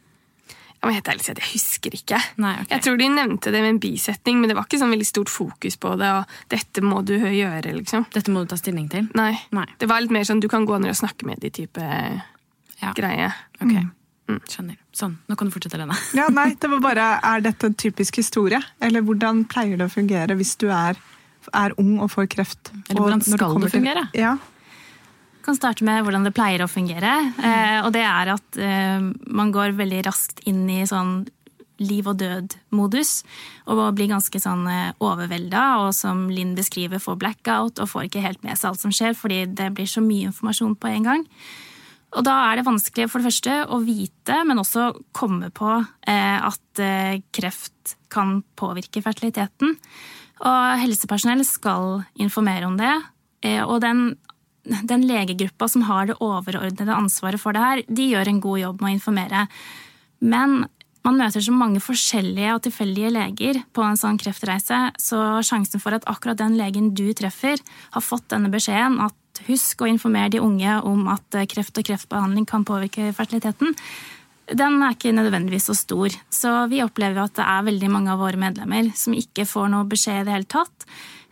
Jeg 0.77 0.85
må 0.85 0.93
helt 0.93 1.07
ærlig 1.09 1.25
si 1.25 1.31
at 1.33 1.39
jeg 1.41 1.49
husker 1.55 1.95
ikke. 1.97 2.19
Nei, 2.37 2.53
okay. 2.61 2.75
Jeg 2.75 2.83
tror 2.85 2.99
de 3.01 3.07
nevnte 3.09 3.51
det 3.51 3.61
med 3.63 3.71
en 3.73 3.79
bisetning, 3.81 4.37
men 4.37 4.51
det 4.51 4.55
var 4.59 4.67
ikke 4.67 4.77
sånn 4.77 4.93
veldig 4.93 5.07
stort 5.09 5.31
fokus 5.33 5.75
på 5.81 5.95
det. 5.97 6.11
og 6.19 6.37
dette 6.53 6.83
må 6.85 7.01
du 7.03 7.15
gjøre, 7.17 7.73
liksom. 7.79 8.05
Dette 8.13 8.29
må 8.31 8.45
du 8.45 8.53
ta 8.53 8.59
stilling 8.61 8.85
til. 8.93 9.09
Nei. 9.17 9.33
Nei. 9.57 9.65
Det 9.81 9.89
var 9.89 10.05
litt 10.05 10.13
mer 10.13 10.27
sånn 10.29 10.39
du 10.43 10.47
kan 10.47 10.69
gå 10.69 10.77
ned 10.79 10.93
og 10.93 11.01
snakke 11.01 11.25
med 11.25 11.41
de-type 11.41 11.81
Ja. 11.81 12.93
greie. 12.93 13.33
Ok, 14.27 14.49
skjønner. 14.51 14.75
Sånn, 14.97 15.17
nå 15.29 15.37
kan 15.39 15.47
du 15.47 15.53
fortsette, 15.55 15.79
Lene. 15.79 15.95
Ja, 16.17 16.27
nei, 16.33 16.49
det 16.59 16.69
var 16.69 16.81
bare, 16.83 17.07
Er 17.23 17.41
dette 17.45 17.69
en 17.69 17.77
typisk 17.79 18.17
historie? 18.19 18.59
Eller 18.83 19.01
hvordan 19.01 19.45
pleier 19.47 19.77
det 19.79 19.87
å 19.87 19.93
fungere 19.93 20.35
hvis 20.35 20.57
du 20.59 20.67
er, 20.67 20.99
er 21.53 21.75
ung 21.79 21.97
og 22.03 22.11
får 22.11 22.27
kreft? 22.35 22.71
Eller 22.89 23.01
hvordan 23.01 23.23
skal 23.23 23.55
det 23.55 23.63
det 23.63 23.71
til- 23.71 23.79
fungere? 23.81 24.07
Ja, 24.13 24.35
kan 25.47 25.55
starte 25.55 25.85
med 25.87 26.03
hvordan 26.03 26.25
det 26.27 26.33
pleier 26.35 26.59
å 26.59 26.67
fungere. 26.67 27.11
Eh, 27.39 27.79
og 27.85 27.93
det 27.95 28.03
er 28.03 28.33
at 28.33 28.57
eh, 28.59 28.99
man 29.31 29.53
går 29.55 29.77
veldig 29.79 30.01
raskt 30.09 30.41
inn 30.49 30.65
i 30.67 30.81
sånn 30.89 31.21
liv 31.79 32.07
og 32.09 32.17
død-modus. 32.19 33.21
Og 33.71 33.79
blir 33.95 34.09
ganske 34.11 34.41
sånn 34.43 34.65
eh, 34.67 34.89
overvelda, 34.99 35.85
og 35.85 35.93
som 35.95 36.25
Linn 36.33 36.51
beskriver, 36.57 36.99
får 36.99 37.19
blackout 37.21 37.79
og 37.79 37.87
får 37.93 38.09
ikke 38.09 38.25
helt 38.25 38.43
med 38.43 38.59
seg 38.59 38.73
alt 38.73 38.83
som 38.83 38.91
skjer, 38.91 39.15
fordi 39.15 39.45
det 39.55 39.71
blir 39.77 39.87
så 39.87 40.03
mye 40.03 40.27
informasjon 40.33 40.75
på 40.75 40.91
en 40.91 41.07
gang. 41.07 41.25
Og 42.15 42.23
da 42.23 42.35
er 42.47 42.59
det 42.59 42.67
vanskelig 42.67 43.09
for 43.11 43.19
det 43.19 43.27
første 43.27 43.55
å 43.67 43.81
vite, 43.83 44.37
men 44.47 44.61
også 44.61 44.93
komme 45.15 45.49
på 45.55 45.73
eh, 46.07 46.37
at 46.39 46.81
eh, 46.83 47.19
kreft 47.35 47.97
kan 48.13 48.39
påvirke 48.59 49.03
fertiliteten. 49.03 49.75
Og 50.47 50.79
helsepersonell 50.83 51.43
skal 51.47 52.05
informere 52.21 52.69
om 52.69 52.77
det. 52.79 52.93
Eh, 53.43 53.59
og 53.59 53.81
den, 53.83 54.13
den 54.63 55.03
legegruppa 55.09 55.67
som 55.71 55.83
har 55.89 56.07
det 56.07 56.17
overordnede 56.23 56.95
ansvaret 56.95 57.43
for 57.43 57.57
det 57.57 57.65
her, 57.65 57.83
de 57.91 58.09
gjør 58.13 58.31
en 58.31 58.41
god 58.45 58.63
jobb 58.63 58.81
med 58.81 58.93
å 58.93 58.95
informere. 58.95 59.45
Men 60.23 60.63
man 61.07 61.19
møter 61.21 61.43
så 61.43 61.53
mange 61.55 61.79
forskjellige 61.83 62.55
og 62.55 62.63
tilfeldige 62.65 63.11
leger 63.15 63.61
på 63.75 63.83
en 63.83 63.99
sånn 63.99 64.17
kreftreise, 64.19 64.79
så 64.99 65.41
sjansen 65.45 65.83
for 65.83 65.95
at 65.95 66.07
akkurat 66.09 66.39
den 66.39 66.57
legen 66.59 66.89
du 66.97 67.05
treffer, 67.15 67.61
har 67.93 68.03
fått 68.03 68.27
denne 68.33 68.51
beskjeden 68.51 68.99
at 69.03 69.15
husk 69.47 69.81
å 69.81 69.89
informere 69.89 70.33
de 70.35 70.43
unge 70.43 70.79
om 70.87 71.07
at 71.13 71.35
eh, 71.37 71.47
kreft 71.49 71.77
og 71.77 71.85
kreftbehandling 71.87 72.47
kan 72.49 72.65
påvirke 72.67 73.11
fertiliteten, 73.15 73.75
den 74.47 74.79
er 74.79 74.95
ikke 74.95 75.11
nødvendigvis 75.11 75.67
så 75.67 75.75
stor. 75.75 76.13
Så 76.31 76.51
vi 76.71 76.79
opplever 76.83 77.19
at 77.25 77.35
det 77.35 77.43
er 77.43 77.65
veldig 77.67 77.89
mange 77.91 78.13
av 78.13 78.21
våre 78.23 78.39
medlemmer 78.39 78.93
som 78.95 79.15
ikke 79.17 79.47
får 79.47 79.71
noe 79.73 79.87
beskjed 79.89 80.21
i 80.21 80.27
det 80.27 80.35
hele 80.37 80.47
tatt, 80.51 80.85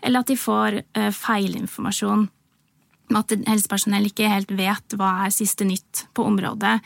eller 0.03 0.21
at 0.21 0.31
de 0.31 0.37
får 0.39 0.81
eh, 0.81 1.11
feilinformasjon. 1.15 2.25
At 3.15 3.31
helsepersonell 3.47 4.09
ikke 4.09 4.31
helt 4.31 4.51
vet 4.57 4.97
hva 4.99 5.11
er 5.25 5.35
siste 5.35 5.67
nytt 5.67 6.07
på 6.17 6.25
området. 6.27 6.79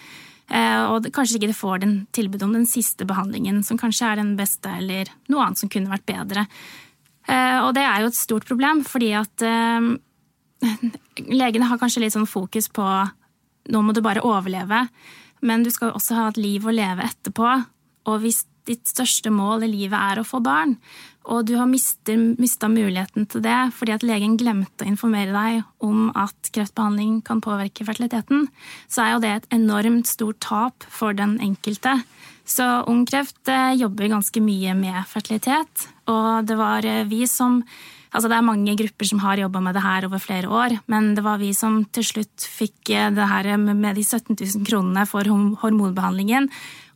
Eh, 0.50 0.84
Og 0.92 1.10
kanskje 1.16 1.40
ikke 1.40 1.50
de 1.50 1.58
får 1.58 1.82
den 1.86 1.96
tilbud 2.16 2.46
om 2.46 2.54
den 2.60 2.68
siste 2.70 3.08
behandlingen, 3.10 3.64
som 3.66 3.80
kanskje 3.82 4.12
er 4.12 4.22
den 4.22 4.36
beste, 4.38 4.70
eller 4.70 5.10
noe 5.32 5.48
annet 5.48 5.64
som 5.64 5.72
kunne 5.72 5.90
vært 5.90 6.08
bedre. 6.10 6.46
Og 7.30 7.76
det 7.78 7.84
er 7.86 8.02
jo 8.02 8.08
et 8.10 8.18
stort 8.18 8.46
problem, 8.50 8.80
fordi 8.82 9.12
at 9.14 9.44
legene 11.30 11.70
har 11.70 11.80
kanskje 11.82 12.04
litt 12.04 12.16
sånn 12.16 12.30
fokus 12.30 12.70
på 12.74 12.86
nå 13.70 13.82
må 13.86 13.94
du 13.94 14.02
bare 14.02 14.24
overleve, 14.26 14.88
men 15.46 15.64
du 15.64 15.70
skal 15.72 15.94
også 15.94 16.18
ha 16.18 16.30
et 16.30 16.40
liv 16.42 16.66
å 16.66 16.74
leve 16.74 17.06
etterpå. 17.06 17.52
Og 18.10 18.24
hvis 18.24 18.44
ditt 18.70 18.90
største 18.90 19.32
mål 19.34 19.66
i 19.66 19.72
livet 19.72 19.98
er 19.98 20.20
å 20.20 20.28
få 20.28 20.42
barn, 20.46 20.76
og 21.30 21.46
du 21.46 21.54
har 21.60 21.70
mista 21.70 22.70
muligheten 22.72 23.28
til 23.30 23.44
det 23.46 23.58
fordi 23.76 23.94
at 23.94 24.06
legen 24.08 24.38
glemte 24.40 24.86
å 24.86 24.90
informere 24.90 25.34
deg 25.34 25.86
om 25.86 26.08
at 26.18 26.50
kreftbehandling 26.56 27.20
kan 27.28 27.44
påvirke 27.44 27.86
fertiliteten, 27.86 28.48
så 28.90 29.04
er 29.04 29.12
jo 29.14 29.22
det 29.26 29.34
et 29.36 29.48
enormt 29.60 30.10
stort 30.10 30.40
tap 30.46 30.88
for 30.90 31.14
den 31.18 31.38
enkelte. 31.44 32.00
Så 32.50 32.66
Ung 32.90 33.04
Kreft 33.06 33.52
eh, 33.52 33.78
jobber 33.78 34.10
ganske 34.10 34.42
mye 34.42 34.74
med 34.78 35.06
fertilitet, 35.12 35.86
og 36.10 36.50
det 36.50 36.58
var 36.58 36.88
eh, 36.88 37.06
vi 37.10 37.28
som 37.30 37.62
Altså 38.10 38.30
Det 38.30 38.38
er 38.40 38.46
mange 38.46 38.74
grupper 38.74 39.06
som 39.06 39.20
har 39.22 39.38
jobba 39.38 39.62
med 39.62 39.76
det 39.78 39.84
her 39.86 40.06
over 40.08 40.22
flere 40.22 40.50
år, 40.50 40.80
men 40.90 41.14
det 41.14 41.24
var 41.26 41.38
vi 41.38 41.52
som 41.54 41.84
til 41.94 42.06
slutt 42.08 42.46
fikk 42.50 42.90
eh, 42.90 43.12
det 43.14 43.28
her 43.30 43.52
med 43.58 43.96
de 43.96 44.04
17 44.04 44.34
000 44.34 44.66
kronene 44.66 45.06
for 45.10 45.30
hormonbehandlingen 45.62 46.50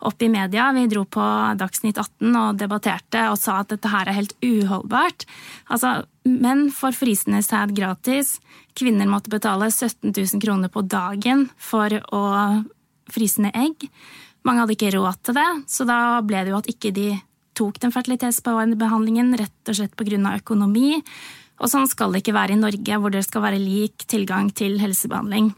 opp 0.04 0.26
i 0.26 0.30
media. 0.32 0.72
Vi 0.74 0.88
dro 0.92 1.04
på 1.06 1.26
Dagsnytt 1.60 2.00
18 2.02 2.34
og 2.40 2.58
debatterte 2.60 3.28
og 3.30 3.38
sa 3.40 3.60
at 3.62 3.72
dette 3.76 3.92
her 3.94 4.10
er 4.10 4.18
helt 4.18 4.34
uholdbart. 4.44 5.28
Altså, 5.70 6.02
Menn 6.26 6.70
får 6.74 6.98
frysende 6.98 7.44
sæd 7.46 7.76
gratis. 7.78 8.40
Kvinner 8.78 9.10
måtte 9.10 9.32
betale 9.34 9.70
17 9.70 10.12
000 10.12 10.42
kroner 10.44 10.72
på 10.74 10.82
dagen 10.88 11.46
for 11.62 11.94
å 12.10 12.24
fryse 13.14 13.44
ned 13.44 13.54
egg. 13.60 13.86
Mange 14.44 14.64
hadde 14.64 14.76
ikke 14.76 14.96
råd 14.98 15.22
til 15.24 15.38
det, 15.38 15.50
så 15.72 15.86
da 15.88 16.00
ble 16.26 16.42
det 16.44 16.52
jo 16.52 16.60
at 16.60 16.72
ikke 16.72 16.92
de 16.96 17.12
tok 17.58 17.80
den 17.84 17.94
fertilitetsbehandlingen 17.94 19.34
rett 19.40 19.72
og 19.72 19.80
slett 19.80 19.98
pga. 19.98 20.38
økonomi. 20.38 21.02
Og 21.62 21.70
sånn 21.70 21.88
skal 21.88 22.12
det 22.12 22.24
ikke 22.24 22.36
være 22.36 22.56
i 22.56 22.62
Norge, 22.62 23.00
hvor 23.00 23.14
det 23.14 23.24
skal 23.26 23.46
være 23.46 23.62
lik 23.62 24.08
tilgang 24.10 24.50
til 24.52 24.80
helsebehandling. 24.82 25.54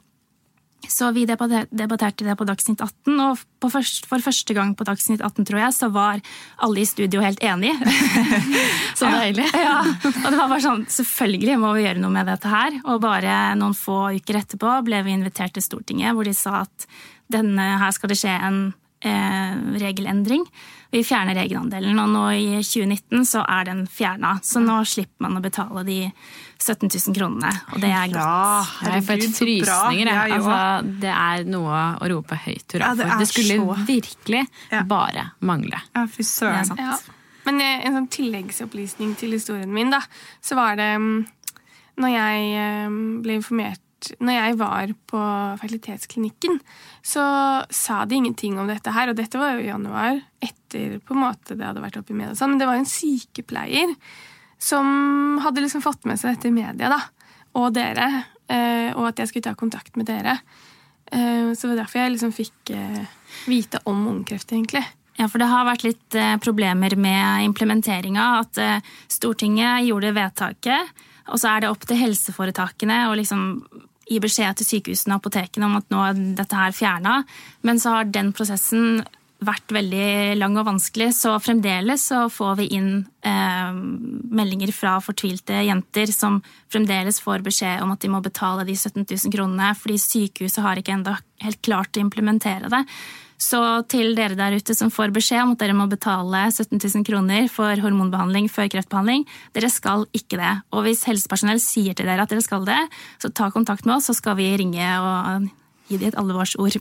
Så 0.86 1.08
vi 1.16 1.24
debatterte 1.26 2.26
det 2.26 2.36
på 2.38 2.46
Dagsnytt 2.46 2.82
18, 2.84 3.16
og 3.24 3.40
på 3.62 3.72
først, 3.74 4.06
for 4.10 4.22
første 4.22 4.54
gang 4.54 4.76
på 4.78 4.86
Dagsnytt 4.86 5.24
18, 5.24 5.48
tror 5.48 5.62
jeg, 5.64 5.74
så 5.74 5.90
var 5.94 6.22
alle 6.62 6.84
i 6.84 6.86
studio 6.86 7.24
helt 7.24 7.42
enige. 7.42 7.74
Så 9.00 9.10
deilig. 9.10 9.48
Ja, 9.56 9.80
og 9.82 10.28
det 10.30 10.38
var 10.38 10.52
bare 10.52 10.62
sånn, 10.64 10.86
selvfølgelig 10.92 11.58
må 11.62 11.74
vi 11.76 11.88
gjøre 11.88 12.04
noe 12.04 12.14
med 12.14 12.30
dette 12.30 12.52
her. 12.52 12.78
Og 12.86 13.02
bare 13.04 13.56
noen 13.60 13.76
få 13.78 14.12
uker 14.20 14.42
etterpå 14.44 14.78
ble 14.86 15.02
vi 15.08 15.16
invitert 15.18 15.56
til 15.58 15.66
Stortinget, 15.66 16.14
hvor 16.16 16.28
de 16.28 16.36
sa 16.38 16.62
at 16.64 16.88
denne, 17.34 17.66
her 17.82 17.96
skal 17.96 18.12
det 18.12 18.20
skje 18.22 18.36
en 18.36 18.60
eh, 19.02 19.58
regelendring. 19.82 20.46
Vi 20.96 21.02
fjerner 21.04 21.36
egenandelen, 21.42 21.98
og 22.00 22.08
nå 22.14 22.22
i 22.32 22.46
2019 22.64 23.26
så 23.28 23.42
er 23.52 23.66
den 23.68 23.82
fjerna. 23.92 24.38
Så 24.48 24.62
nå 24.64 24.78
slipper 24.88 25.26
man 25.26 25.36
å 25.36 25.42
betale 25.44 25.84
de 25.84 25.98
17 26.56 26.88
000 26.88 27.16
kronene, 27.18 27.50
og 27.74 27.82
det 27.84 27.90
er 27.92 28.14
godt. 28.14 28.22
Ja, 28.24 28.94
Jeg 28.94 29.04
får 29.04 29.26
frysninger. 29.36 30.08
jeg. 30.08 30.32
Altså, 30.38 30.60
det 31.04 31.12
er 31.12 31.44
noe 31.52 31.82
å 32.00 32.10
rope 32.14 32.38
høyt 32.46 32.78
hurra 32.78 32.94
Ja, 32.94 32.96
det 32.96 33.10
for. 33.12 33.20
Det 33.20 33.28
skulle 33.28 33.58
så- 33.60 33.86
virkelig 33.92 34.48
Ja. 34.72 34.84
bare 34.84 35.32
mangle. 35.42 35.82
Ja, 35.94 36.06
fy 36.08 36.24
søren. 36.24 36.78
Ja. 36.80 36.98
Men 37.46 37.60
eh, 37.62 37.86
en 37.86 37.94
sånn 37.94 38.10
tilleggsopplysning 38.10 39.18
til 39.20 39.32
historien 39.36 39.72
min, 39.74 39.90
da, 39.92 40.00
så 40.42 40.56
var 40.56 40.76
det 40.78 40.96
mm, 40.98 41.28
Når 41.98 42.10
jeg 42.12 42.56
eh, 42.60 42.90
ble 43.22 43.36
informert 43.40 43.80
Når 44.20 44.34
jeg 44.38 44.58
var 44.60 44.94
på 45.10 45.22
fertilitetsklinikken, 45.62 46.60
så 47.06 47.24
sa 47.74 48.04
de 48.06 48.16
ingenting 48.20 48.60
om 48.60 48.68
dette 48.70 48.92
her. 48.96 49.10
Og 49.12 49.16
dette 49.20 49.40
var 49.40 49.56
jo 49.56 49.64
i 49.66 49.70
januar, 49.72 50.22
etter 50.42 51.00
på 51.06 51.16
en 51.16 51.24
måte 51.24 51.56
det 51.58 51.66
hadde 51.68 51.84
vært 51.84 51.98
oppe 52.02 52.14
i 52.14 52.18
media. 52.20 52.36
sånn, 52.36 52.52
Men 52.56 52.60
det 52.60 52.68
var 52.68 52.76
en 52.82 52.86
sykepleier 52.90 53.96
som 54.58 55.40
hadde 55.44 55.62
liksom 55.66 55.82
fått 55.84 56.06
med 56.06 56.18
seg 56.20 56.36
dette 56.36 56.48
i 56.50 56.56
media, 56.56 56.90
da. 56.90 57.02
Og 57.56 57.74
dere. 57.74 58.26
eh, 58.50 58.92
Og 58.96 59.08
at 59.08 59.18
jeg 59.18 59.28
skulle 59.28 59.44
ta 59.50 59.54
kontakt 59.56 59.96
med 59.98 60.06
dere. 60.08 60.40
Eh, 61.12 61.54
Så 61.54 61.68
det 61.68 61.76
var 61.78 61.84
derfor 61.86 62.00
jeg 62.02 62.12
liksom 62.14 62.34
fikk 62.34 62.72
eh, 62.72 63.06
vite 63.48 63.80
om 63.86 64.08
ungkreft, 64.08 64.52
egentlig. 64.52 64.86
Ja, 65.18 65.28
for 65.28 65.38
det 65.40 65.48
har 65.48 65.64
vært 65.66 65.84
litt 65.86 66.16
problemer 66.44 66.94
med 66.98 67.46
implementeringa. 67.46 68.40
At 68.42 68.84
Stortinget 69.08 69.86
gjorde 69.88 70.12
vedtaket, 70.14 70.90
og 71.32 71.40
så 71.40 71.56
er 71.56 71.62
det 71.62 71.70
opp 71.70 71.86
til 71.88 71.96
helseforetakene 71.98 73.08
å 73.08 73.16
liksom 73.16 73.66
gi 74.06 74.22
beskjed 74.22 74.60
til 74.60 74.70
sykehusene 74.70 75.16
og 75.16 75.24
apotekene 75.24 75.68
om 75.68 75.78
at 75.80 75.94
nå 75.94 76.02
er 76.06 76.24
dette 76.38 76.58
her 76.58 76.76
fjerna. 76.76 77.20
Men 77.66 77.82
så 77.82 77.98
har 77.98 78.10
den 78.10 78.34
prosessen 78.36 79.04
vært 79.46 79.74
veldig 79.76 80.38
lang 80.40 80.56
og 80.58 80.68
vanskelig, 80.70 81.10
så 81.18 81.36
fremdeles 81.44 82.06
så 82.10 82.22
får 82.32 82.56
vi 82.62 82.70
inn 82.78 82.90
eh, 83.28 83.76
meldinger 84.40 84.72
fra 84.74 84.96
fortvilte 85.04 85.60
jenter 85.68 86.12
som 86.14 86.40
fremdeles 86.72 87.20
får 87.22 87.44
beskjed 87.46 87.84
om 87.84 87.92
at 87.94 88.02
de 88.02 88.12
må 88.14 88.22
betale 88.26 88.66
de 88.68 88.78
17 88.78 89.04
000 89.04 89.36
kronene, 89.36 89.74
fordi 89.78 90.00
sykehuset 90.02 90.64
har 90.66 90.80
ikke 90.80 90.96
enda 90.96 91.18
helt 91.44 91.62
klart 91.66 92.00
å 92.00 92.06
implementere 92.06 92.72
det. 92.72 92.82
Så 93.42 93.60
til 93.92 94.14
dere 94.16 94.38
der 94.38 94.56
ute 94.56 94.76
som 94.78 94.92
får 94.94 95.12
beskjed 95.16 95.44
om 95.44 95.54
at 95.56 95.62
dere 95.62 95.76
må 95.76 95.90
betale 95.92 96.46
17 96.54 96.80
000 96.80 97.04
kroner 97.08 97.50
for 97.52 97.82
hormonbehandling 97.84 98.48
før 98.52 98.70
kreftbehandling, 98.72 99.26
dere 99.56 99.72
skal 99.74 100.08
ikke 100.16 100.40
det. 100.40 100.54
Og 100.72 100.86
hvis 100.88 101.04
helsepersonell 101.10 101.60
sier 101.64 101.98
til 101.98 102.08
dere 102.08 102.24
at 102.24 102.32
dere 102.32 102.46
skal 102.46 102.66
det, 102.68 102.80
så 103.20 103.32
ta 103.36 103.52
kontakt 103.54 103.86
med 103.86 103.98
oss, 103.98 104.08
så 104.10 104.16
skal 104.16 104.38
vi 104.40 104.48
ringe 104.62 104.88
og 105.02 105.50
gi 105.90 106.00
dem 106.00 106.10
et 106.10 106.18
alvorsord. 106.18 106.80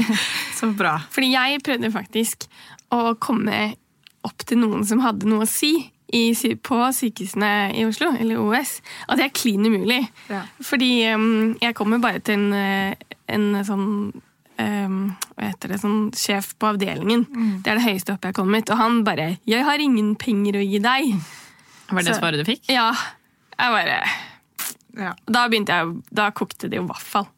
Så 0.58 0.70
bra. 0.72 0.94
Fordi 1.12 1.34
jeg 1.34 1.60
prøvde 1.64 1.92
faktisk 1.92 2.46
å 2.94 3.12
komme 3.20 3.74
opp 4.26 4.46
til 4.48 4.62
noen 4.62 4.86
som 4.88 5.02
hadde 5.04 5.28
noe 5.28 5.44
å 5.44 5.50
si 5.50 5.74
i, 6.14 6.22
på 6.62 6.78
sykehusene 6.94 7.50
i 7.76 7.84
Oslo, 7.86 8.12
eller 8.14 8.40
OS. 8.40 8.78
at 9.08 9.18
det 9.18 9.26
er 9.26 9.34
klin 9.34 9.66
umulig. 9.66 10.04
Ja. 10.30 10.44
Fordi 10.62 10.90
um, 11.12 11.56
jeg 11.60 11.76
kommer 11.76 12.00
bare 12.02 12.22
til 12.24 12.38
en, 12.38 12.52
eh, 12.54 13.16
en 13.34 13.50
sånn 13.66 13.86
hva 14.56 15.42
heter 15.50 15.68
det, 15.68 15.80
sånn 15.82 16.10
sjef 16.16 16.54
på 16.58 16.72
avdelingen. 16.74 17.26
Det 17.62 17.70
er 17.72 17.76
det 17.80 17.84
høyeste 17.86 18.14
oppe 18.14 18.28
jeg 18.30 18.34
har 18.34 18.42
kommet. 18.42 18.70
Og 18.70 18.76
han 18.80 19.02
bare 19.04 19.38
'Jeg 19.46 19.64
har 19.64 19.78
ingen 19.78 20.14
penger 20.16 20.52
å 20.60 20.64
gi 20.70 20.78
deg'. 20.78 21.20
Var 21.90 22.02
det 22.02 22.14
Så- 22.14 22.20
svaret 22.20 22.44
du 22.44 22.44
fikk? 22.44 22.62
Ja. 22.68 22.92
Jeg 23.58 23.70
bare 23.70 24.02
Ja. 24.96 25.12
Da 25.26 25.48
begynte 25.48 25.68
jeg, 25.68 26.02
da 26.12 26.30
kokte 26.30 26.70
det 26.70 26.76
jo 26.78 26.84
i 26.84 26.86
hvert 26.88 27.02
fall. 27.02 27.28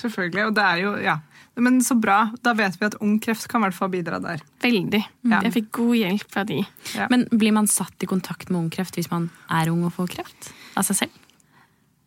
Selvfølgelig. 0.00 0.46
Og 0.48 0.54
det 0.54 0.64
er 0.64 0.76
jo, 0.82 0.96
ja. 0.96 1.18
Men 1.56 1.80
så 1.80 1.94
bra. 2.00 2.30
Da 2.42 2.54
vet 2.54 2.78
vi 2.80 2.86
at 2.86 2.94
Ung 3.02 3.18
Kreft 3.20 3.46
kan 3.48 3.60
i 3.62 3.64
hvert 3.68 3.74
fall 3.74 3.90
bidra 3.90 4.20
der. 4.22 4.40
Veldig. 4.62 5.04
Ja. 5.28 5.40
Jeg 5.42 5.52
fikk 5.52 5.70
god 5.72 5.94
hjelp 5.96 6.30
fra 6.30 6.44
de. 6.44 6.66
Ja. 6.94 7.06
Men 7.10 7.26
blir 7.30 7.52
man 7.52 7.66
satt 7.66 8.02
i 8.02 8.06
kontakt 8.06 8.48
med 8.50 8.58
Ung 8.58 8.70
Kreft 8.70 8.94
hvis 8.96 9.10
man 9.10 9.30
er 9.50 9.68
ung 9.70 9.84
og 9.84 9.92
får 9.92 10.08
kreft? 10.08 10.52
Av 10.76 10.84
seg 10.84 10.96
selv? 10.96 11.10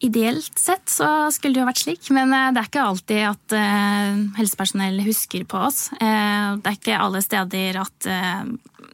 Ideelt 0.03 0.59
sett 0.59 0.89
så 0.89 1.07
skulle 1.31 1.55
det 1.55 1.61
jo 1.61 1.67
vært 1.69 1.81
slik, 1.85 2.09
men 2.15 2.33
eh, 2.35 2.49
det 2.51 2.59
er 2.59 2.67
ikke 2.67 2.85
alltid 2.89 3.21
at 3.29 3.55
eh, 3.55 4.17
helsepersonell 4.39 4.99
husker 5.05 5.45
på 5.47 5.61
oss. 5.69 5.85
Eh, 5.95 6.47
det 6.59 6.71
er 6.71 6.79
ikke 6.79 6.99
alle 6.99 7.21
steder 7.23 7.79
at 7.85 8.09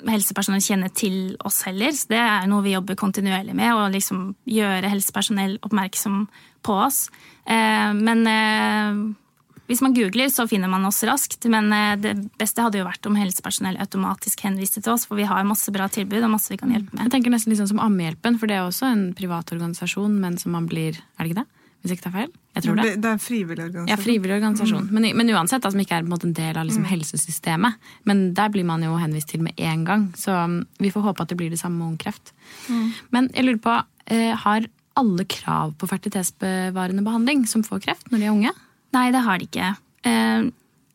helsepersonell 0.09 0.61
kjenner 0.63 0.93
til 0.93 1.33
oss 1.45 1.63
heller. 1.65 1.95
Så 1.97 2.11
det 2.13 2.19
er 2.21 2.45
noe 2.51 2.65
vi 2.65 2.75
jobber 2.75 2.99
kontinuerlig 2.99 3.55
med, 3.57 3.73
å 3.73 3.87
liksom 3.91 4.29
gjøre 4.49 4.91
helsepersonell 4.91 5.57
oppmerksom 5.65 6.21
på 6.63 6.77
oss. 6.85 7.07
Men 7.49 8.21
hvis 9.69 9.83
man 9.85 9.93
googler, 9.93 10.31
så 10.33 10.47
finner 10.49 10.71
man 10.71 10.87
oss 10.89 11.03
raskt. 11.05 11.45
Men 11.51 11.69
eh, 11.75 11.93
det 12.01 12.15
beste 12.41 12.63
hadde 12.65 12.81
jo 12.81 12.87
vært 12.87 13.05
om 13.05 13.17
helsepersonell 13.19 13.77
automatisk 13.83 14.41
henviste 14.47 14.81
til 14.81 14.95
oss, 14.95 15.05
for 15.05 15.19
vi 15.19 15.27
har 15.29 15.45
masse 15.45 15.69
bra 15.73 15.85
tilbud 15.93 16.23
og 16.23 16.33
masse 16.33 16.49
vi 16.49 16.57
kan 16.57 16.73
hjelpe 16.73 16.95
med. 16.95 17.05
Jeg 17.05 17.13
tenker 17.13 17.33
nesten 17.33 17.53
litt 17.53 17.61
sånn 17.61 17.75
som 17.75 17.83
Ammehjelpen, 17.85 18.39
for 18.41 18.49
det 18.49 18.57
er 18.57 18.65
også 18.65 18.89
en 18.89 19.07
privat 19.17 19.53
organisasjon, 19.53 20.17
men 20.23 20.41
som 20.41 20.55
man 20.57 20.65
blir 20.69 20.97
Er 20.97 21.25
det 21.25 21.31
ikke 21.31 21.41
det? 21.43 21.49
Hvis 21.79 21.93
ikke 21.93 22.03
det 22.03 22.09
er 22.09 22.15
feil? 22.17 22.31
Jeg 22.57 22.63
tror 22.65 22.75
det. 22.75 22.83
Det, 22.83 22.95
det 22.99 23.07
er 23.07 23.15
en 23.15 23.21
frivillig 23.23 23.63
organisasjon. 23.63 23.91
Ja, 23.93 23.97
frivillig 24.01 24.35
organisasjon. 24.35 24.87
Men, 24.91 25.05
men 25.15 25.29
uansett, 25.31 25.63
som 25.63 25.75
som 25.75 25.83
ikke 25.83 25.95
er 25.95 26.03
en, 26.03 26.15
en 26.17 26.33
del 26.35 26.57
av 26.59 26.65
liksom, 26.67 26.87
helsesystemet. 26.89 27.85
Men 28.09 28.25
der 28.35 28.51
blir 28.51 28.67
man 28.67 28.83
jo 28.83 28.97
henvist 28.99 29.31
til 29.31 29.45
med 29.45 29.55
en 29.55 29.85
gang. 29.87 30.09
Så 30.19 30.33
um, 30.35 30.57
vi 30.81 30.91
får 30.91 31.05
håpe 31.07 31.23
at 31.23 31.31
det 31.31 31.37
blir 31.39 31.53
det 31.53 31.61
samme 31.61 31.79
med 31.79 31.93
ungkreft. 31.93 32.33
Men 33.15 33.29
jeg 33.31 33.47
lurer 33.47 33.61
på, 33.63 33.77
eh, 34.11 34.33
har 34.43 34.67
alle 34.99 35.25
krav 35.31 35.77
på 35.79 35.87
fertilitetsbevarende 35.87 37.05
behandling 37.05 37.45
som 37.47 37.63
får 37.63 37.85
kreft 37.85 38.11
når 38.11 38.19
de 38.19 38.27
er 38.27 38.35
unge? 38.35 38.51
Nei, 38.95 39.09
det 39.13 39.21
har 39.25 39.39
de 39.39 39.49
ikke. 39.49 39.75
Eh, 40.07 40.49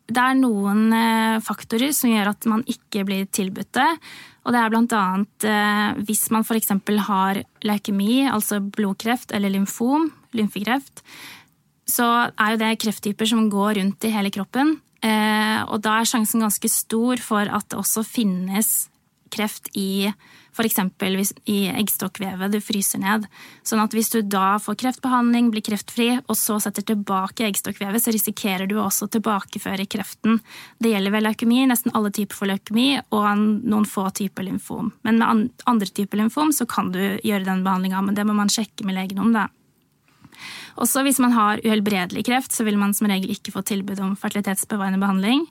Det 0.04 0.20
er 0.20 0.34
noen 0.36 0.92
eh, 0.92 1.40
faktorer 1.40 1.94
som 1.96 2.10
gjør 2.12 2.34
at 2.34 2.44
man 2.44 2.60
ikke 2.68 3.06
blir 3.08 3.24
tilbudt 3.24 3.72
det. 3.72 3.88
Og 4.44 4.52
det 4.52 4.60
er 4.60 4.74
annet 4.76 5.46
eh, 5.48 6.02
hvis 6.04 6.28
man 6.30 6.44
f.eks. 6.44 6.68
har 7.08 7.40
leukemi, 7.64 8.28
altså 8.28 8.60
blodkreft, 8.60 9.32
eller 9.32 9.48
lymfom, 9.48 10.10
lymfekreft, 10.36 11.00
så 11.88 12.28
er 12.36 12.52
jo 12.52 12.60
det 12.60 12.80
krefttyper 12.84 13.26
som 13.26 13.48
går 13.48 13.80
rundt 13.80 14.04
i 14.04 14.12
hele 14.12 14.30
kroppen. 14.30 14.80
Og 15.04 15.82
da 15.84 15.98
er 16.00 16.08
sjansen 16.08 16.40
ganske 16.40 16.68
stor 16.72 17.20
for 17.20 17.44
at 17.44 17.66
det 17.68 17.76
også 17.76 18.00
finnes 18.08 18.88
kreft 19.28 19.68
i 19.76 20.08
f.eks. 20.54 21.32
i 21.50 21.58
eggstokkvevet 21.68 22.52
du 22.52 22.60
fryser 22.62 23.02
ned. 23.02 23.26
Sånn 23.66 23.82
at 23.82 23.94
hvis 23.94 24.12
du 24.14 24.20
da 24.22 24.56
får 24.62 24.78
kreftbehandling, 24.84 25.50
blir 25.52 25.64
kreftfri, 25.66 26.08
og 26.22 26.38
så 26.38 26.60
setter 26.62 26.86
tilbake 26.86 27.48
eggstokkvevet, 27.48 28.02
så 28.04 28.14
risikerer 28.14 28.70
du 28.70 28.78
også 28.80 29.08
å 29.08 29.12
tilbakeføre 29.16 29.88
kreften. 29.90 30.38
Det 30.78 30.94
gjelder 30.94 31.16
ved 31.16 31.26
leukemi, 31.26 31.64
nesten 31.70 31.94
alle 31.94 32.12
typer 32.14 32.38
for 32.38 32.50
leukemi, 32.50 32.88
og 33.14 33.26
noen 33.38 33.88
få 33.88 34.06
typer 34.14 34.46
lymfom. 34.46 34.92
Men 35.06 35.20
med 35.20 35.66
andre 35.70 35.90
typer 35.90 36.22
lymfom 36.22 36.54
så 36.54 36.68
kan 36.70 36.92
du 36.94 37.02
gjøre 37.02 37.46
den 37.48 37.66
behandlinga, 37.66 38.04
men 38.06 38.16
det 38.16 38.26
må 38.28 38.36
man 38.38 38.52
sjekke 38.52 38.86
med 38.86 38.98
legen 38.98 39.22
om, 39.22 39.34
da. 39.34 39.48
Også 40.80 41.04
hvis 41.06 41.20
man 41.22 41.34
har 41.34 41.62
uhelbredelig 41.62 42.24
kreft, 42.26 42.54
så 42.54 42.66
vil 42.66 42.78
man 42.80 42.94
som 42.96 43.08
regel 43.10 43.30
ikke 43.34 43.54
få 43.54 43.62
tilbud 43.66 44.00
om 44.02 44.14
fertilitetsbevarende 44.18 45.02
behandling. 45.02 45.44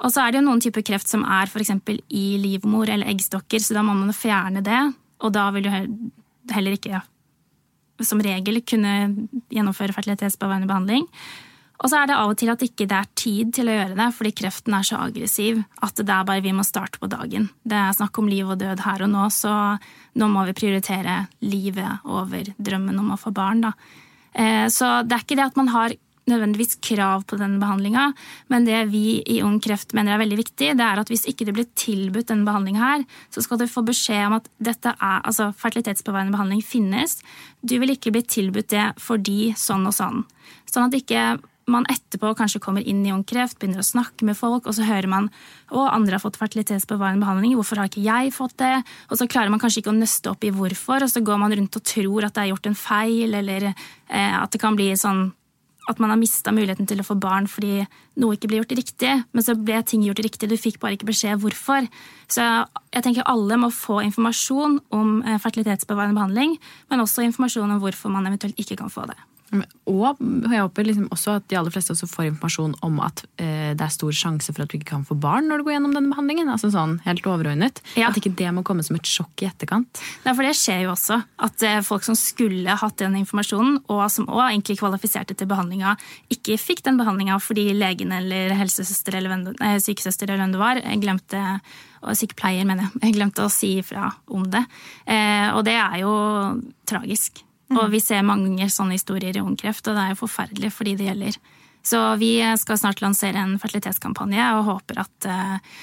Og 0.00 0.10
så 0.10 0.24
er 0.24 0.32
det 0.32 0.40
jo 0.40 0.46
noen 0.48 0.62
typer 0.62 0.82
kreft 0.86 1.10
som 1.10 1.22
er 1.28 1.50
f.eks. 1.50 1.70
i 2.10 2.24
livmor 2.42 2.90
eller 2.90 3.10
eggstokker, 3.12 3.62
så 3.62 3.76
da 3.76 3.84
må 3.86 3.94
man 3.94 4.16
fjerne 4.16 4.64
det. 4.64 4.80
Og 5.22 5.32
da 5.34 5.50
vil 5.54 5.68
du 5.68 5.72
heller 6.50 6.78
ikke 6.78 7.02
som 8.02 8.22
regel 8.24 8.58
kunne 8.66 8.92
gjennomføre 9.52 9.94
fertilitetsbevarende 9.94 10.66
behandling. 10.70 11.06
Og 11.82 11.90
så 11.90 11.98
er 11.98 12.08
det 12.08 12.16
av 12.16 12.30
og 12.30 12.38
til 12.38 12.50
at 12.52 12.62
ikke 12.62 12.86
det 12.90 12.98
er 12.98 13.08
tid 13.18 13.50
til 13.56 13.70
å 13.70 13.74
gjøre 13.74 13.96
det, 13.98 14.06
fordi 14.14 14.32
kreften 14.38 14.74
er 14.78 14.86
så 14.86 15.00
aggressiv 15.02 15.62
at 15.82 15.98
det 15.98 16.14
er 16.14 16.28
bare 16.28 16.44
vi 16.44 16.54
må 16.54 16.62
starte 16.66 17.00
på 17.02 17.10
dagen. 17.10 17.48
Det 17.66 17.78
er 17.78 17.96
snakk 17.96 18.20
om 18.22 18.30
liv 18.30 18.46
og 18.46 18.60
død 18.60 18.84
her 18.84 19.02
og 19.02 19.10
nå, 19.10 19.24
så 19.34 19.54
nå 20.18 20.28
må 20.30 20.44
vi 20.46 20.54
prioritere 20.60 21.24
livet 21.42 22.06
over 22.06 22.52
drømmen 22.54 23.02
om 23.02 23.10
å 23.14 23.18
få 23.18 23.34
barn. 23.34 23.64
Da. 23.66 23.72
Eh, 24.32 24.66
Så 24.70 25.02
det 25.06 25.16
er 25.16 25.26
ikke 25.26 25.38
det 25.40 25.48
at 25.50 25.58
man 25.58 25.72
har 25.74 25.96
nødvendigvis 26.32 26.78
krav 26.84 27.26
på 27.28 27.38
den 27.40 27.58
behandlinga, 27.62 28.08
men 28.52 28.66
det 28.68 28.80
vi 28.92 29.20
i 29.22 29.38
Ung 29.44 29.60
Kreft 29.62 29.94
mener 29.96 30.16
er 30.16 30.22
veldig 30.24 30.40
viktig, 30.40 30.72
det 30.78 30.86
er 30.86 31.02
at 31.02 31.12
hvis 31.12 31.26
ikke 31.30 31.46
det 31.48 31.56
blir 31.56 31.70
tilbudt 31.78 32.32
denne 32.32 32.48
behandlinga 32.48 32.82
her, 32.82 33.06
så 33.34 33.44
skal 33.44 33.60
du 33.60 33.68
få 33.70 33.84
beskjed 33.86 34.26
om 34.26 34.38
at 34.40 34.50
dette 34.62 34.96
er, 34.96 35.22
altså 35.22 35.52
fertilitetsbevarende 35.62 36.34
behandling 36.34 36.64
finnes. 36.64 37.20
Du 37.62 37.78
vil 37.78 37.94
ikke 37.94 38.14
bli 38.14 38.24
tilbudt 38.26 38.72
det 38.72 38.90
fordi 39.02 39.52
sånn 39.58 39.86
og 39.88 39.96
sånn. 39.96 40.22
Sånn 40.70 40.88
at 40.88 40.98
ikke 40.98 41.24
man 41.70 41.86
etterpå 41.90 42.32
kanskje 42.38 42.60
kommer 42.62 42.84
inn 42.88 43.02
i 43.06 43.12
Ung 43.14 43.22
Kreft, 43.28 43.58
begynner 43.60 43.82
å 43.82 43.86
snakke 43.86 44.26
med 44.26 44.38
folk, 44.38 44.66
og 44.66 44.76
så 44.76 44.86
hører 44.86 45.08
man 45.10 45.28
å, 45.70 45.84
andre 45.84 46.16
har 46.16 46.22
fått 46.22 46.40
fertilitetsbevarende 46.40 47.22
behandling, 47.22 47.54
hvorfor 47.58 47.80
har 47.80 47.90
ikke 47.90 48.04
jeg 48.04 48.32
fått 48.34 48.56
det? 48.62 48.74
Og 49.10 49.20
så 49.20 49.28
klarer 49.30 49.52
man 49.52 49.62
kanskje 49.62 49.82
ikke 49.82 49.92
å 49.92 49.98
nøste 49.98 50.32
opp 50.32 50.46
i 50.46 50.52
hvorfor, 50.54 51.04
og 51.04 51.12
så 51.12 51.22
går 51.24 51.38
man 51.42 51.54
rundt 51.58 51.78
og 51.78 51.86
tror 51.86 52.26
at 52.26 52.34
det 52.36 52.44
er 52.44 52.50
gjort 52.52 52.68
en 52.70 52.78
feil, 52.78 53.38
eller 53.42 53.70
eh, 53.70 54.34
at 54.40 54.52
det 54.52 54.62
kan 54.62 54.78
bli 54.78 54.90
sånn 54.98 55.28
at 55.90 55.98
man 56.02 56.12
har 56.12 56.20
mista 56.20 56.52
muligheten 56.54 56.86
til 56.86 57.00
å 57.02 57.06
få 57.06 57.16
barn 57.18 57.48
fordi 57.50 57.82
noe 58.22 58.36
ikke 58.36 58.50
blir 58.50 58.62
gjort 58.62 58.76
riktig. 58.78 59.14
Men 59.32 59.46
så 59.46 59.56
ble 59.58 59.80
ting 59.88 60.04
gjort 60.06 60.22
riktig, 60.22 60.50
du 60.50 60.58
fikk 60.60 60.78
bare 60.82 60.96
ikke 60.98 61.10
beskjed 61.10 61.42
hvorfor. 61.42 61.88
Så 62.30 62.44
jeg 62.44 63.04
tenker 63.04 63.26
alle 63.30 63.58
må 63.60 63.72
få 63.74 64.00
informasjon 64.06 64.78
om 64.94 65.18
eh, 65.24 65.40
fertilitetsbevarende 65.42 66.18
behandling, 66.18 66.56
men 66.92 67.04
også 67.04 67.26
informasjon 67.26 67.76
om 67.76 67.82
hvorfor 67.82 68.14
man 68.14 68.30
eventuelt 68.30 68.58
ikke 68.60 68.78
kan 68.80 68.92
få 68.92 69.08
det. 69.10 69.18
Og 69.52 70.20
jeg 70.22 70.62
håper 70.62 70.86
liksom 70.86 71.08
også 71.12 71.36
at 71.36 71.46
de 71.50 71.58
aller 71.58 71.72
fleste 71.74 71.92
også 71.92 72.08
får 72.08 72.28
informasjon 72.30 72.74
om 72.86 73.00
at 73.04 73.24
eh, 73.42 73.72
det 73.76 73.84
er 73.84 73.92
stor 73.92 74.14
sjanse 74.16 74.52
for 74.54 74.64
at 74.64 74.72
du 74.72 74.78
ikke 74.78 74.92
kan 74.94 75.04
få 75.04 75.16
barn 75.20 75.50
når 75.50 75.60
du 75.60 75.66
går 75.66 75.76
gjennom 75.76 75.96
denne 75.96 76.12
behandlingen. 76.12 76.48
Altså 76.52 76.70
sånn 76.72 76.96
helt 77.04 77.26
overordnet. 77.28 77.82
Ja. 77.98 78.08
At 78.08 78.18
ikke 78.20 78.32
det 78.38 78.48
må 78.56 78.64
komme 78.66 78.84
som 78.86 78.96
et 78.96 79.08
sjokk 79.08 79.44
i 79.44 79.50
etterkant. 79.50 80.00
Nei, 80.24 80.32
for 80.32 80.46
det 80.46 80.54
skjer 80.56 80.86
jo 80.86 80.94
også. 80.94 81.20
At 81.44 81.66
eh, 81.68 81.82
folk 81.84 82.06
som 82.06 82.16
skulle 82.18 82.78
hatt 82.80 82.98
den 83.02 83.18
informasjonen, 83.20 83.82
og 83.92 84.02
som 84.14 84.30
også 84.30 84.48
egentlig 84.48 84.78
kvalifiserte 84.80 85.36
til 85.36 85.50
behandlinga, 85.50 85.96
ikke 86.32 86.58
fikk 86.60 86.84
den 86.88 87.00
behandlinga 87.00 87.36
fordi 87.42 87.68
legen 87.76 88.14
eller 88.16 88.56
helsesøster 88.56 89.20
eller 89.20 89.36
venn, 89.36 89.46
eh, 89.60 89.78
sykesøster 89.82 90.30
eller 90.30 90.46
hvem 90.46 90.56
det 90.56 90.64
var, 90.64 90.82
eh, 90.82 90.98
glemte 91.02 91.46
og 92.02 92.16
sykepleier, 92.18 92.66
mener 92.66 92.88
jeg. 92.88 93.06
Jeg 93.08 93.16
glemte 93.20 93.46
å 93.46 93.52
si 93.52 93.76
ifra 93.84 94.08
om 94.32 94.48
det. 94.50 94.64
Eh, 95.04 95.48
og 95.52 95.64
det 95.68 95.76
er 95.78 96.02
jo 96.02 96.12
tragisk. 96.88 97.44
Og 97.72 97.90
vi 97.92 98.00
ser 98.02 98.24
mange 98.26 98.68
sånne 98.70 98.98
historier 98.98 99.36
i 99.36 99.42
Ungkreft, 99.42 99.86
og 99.88 99.96
det 99.96 100.04
er 100.04 100.14
jo 100.14 100.22
forferdelig 100.22 100.72
for 100.74 100.88
de 100.88 100.96
det 100.98 101.08
gjelder. 101.10 101.40
Så 101.82 102.00
vi 102.20 102.36
skal 102.60 102.78
snart 102.78 103.02
lansere 103.02 103.40
en 103.42 103.56
fertilitetskampanje 103.58 104.44
og 104.58 104.68
håper 104.68 105.02
at 105.02 105.26
eh, 105.26 105.80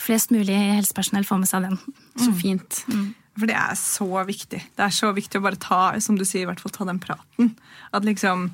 flest 0.00 0.34
mulig 0.34 0.56
helsepersonell 0.56 1.24
får 1.28 1.40
med 1.40 1.50
seg 1.50 1.66
den. 1.68 1.78
Så 2.20 2.32
fint. 2.36 2.82
For 3.38 3.48
det 3.48 3.56
er 3.56 3.76
så 3.78 4.24
viktig. 4.28 4.60
Det 4.76 4.84
er 4.84 4.92
så 4.92 5.12
viktig 5.16 5.40
å 5.40 5.44
bare 5.44 5.60
ta 5.60 5.82
som 6.04 6.18
du 6.18 6.26
sier, 6.26 6.44
i 6.44 6.50
hvert 6.50 6.60
fall 6.60 6.74
ta 6.74 6.88
den 6.88 7.00
praten. 7.00 7.54
At 7.96 8.04
liksom 8.04 8.50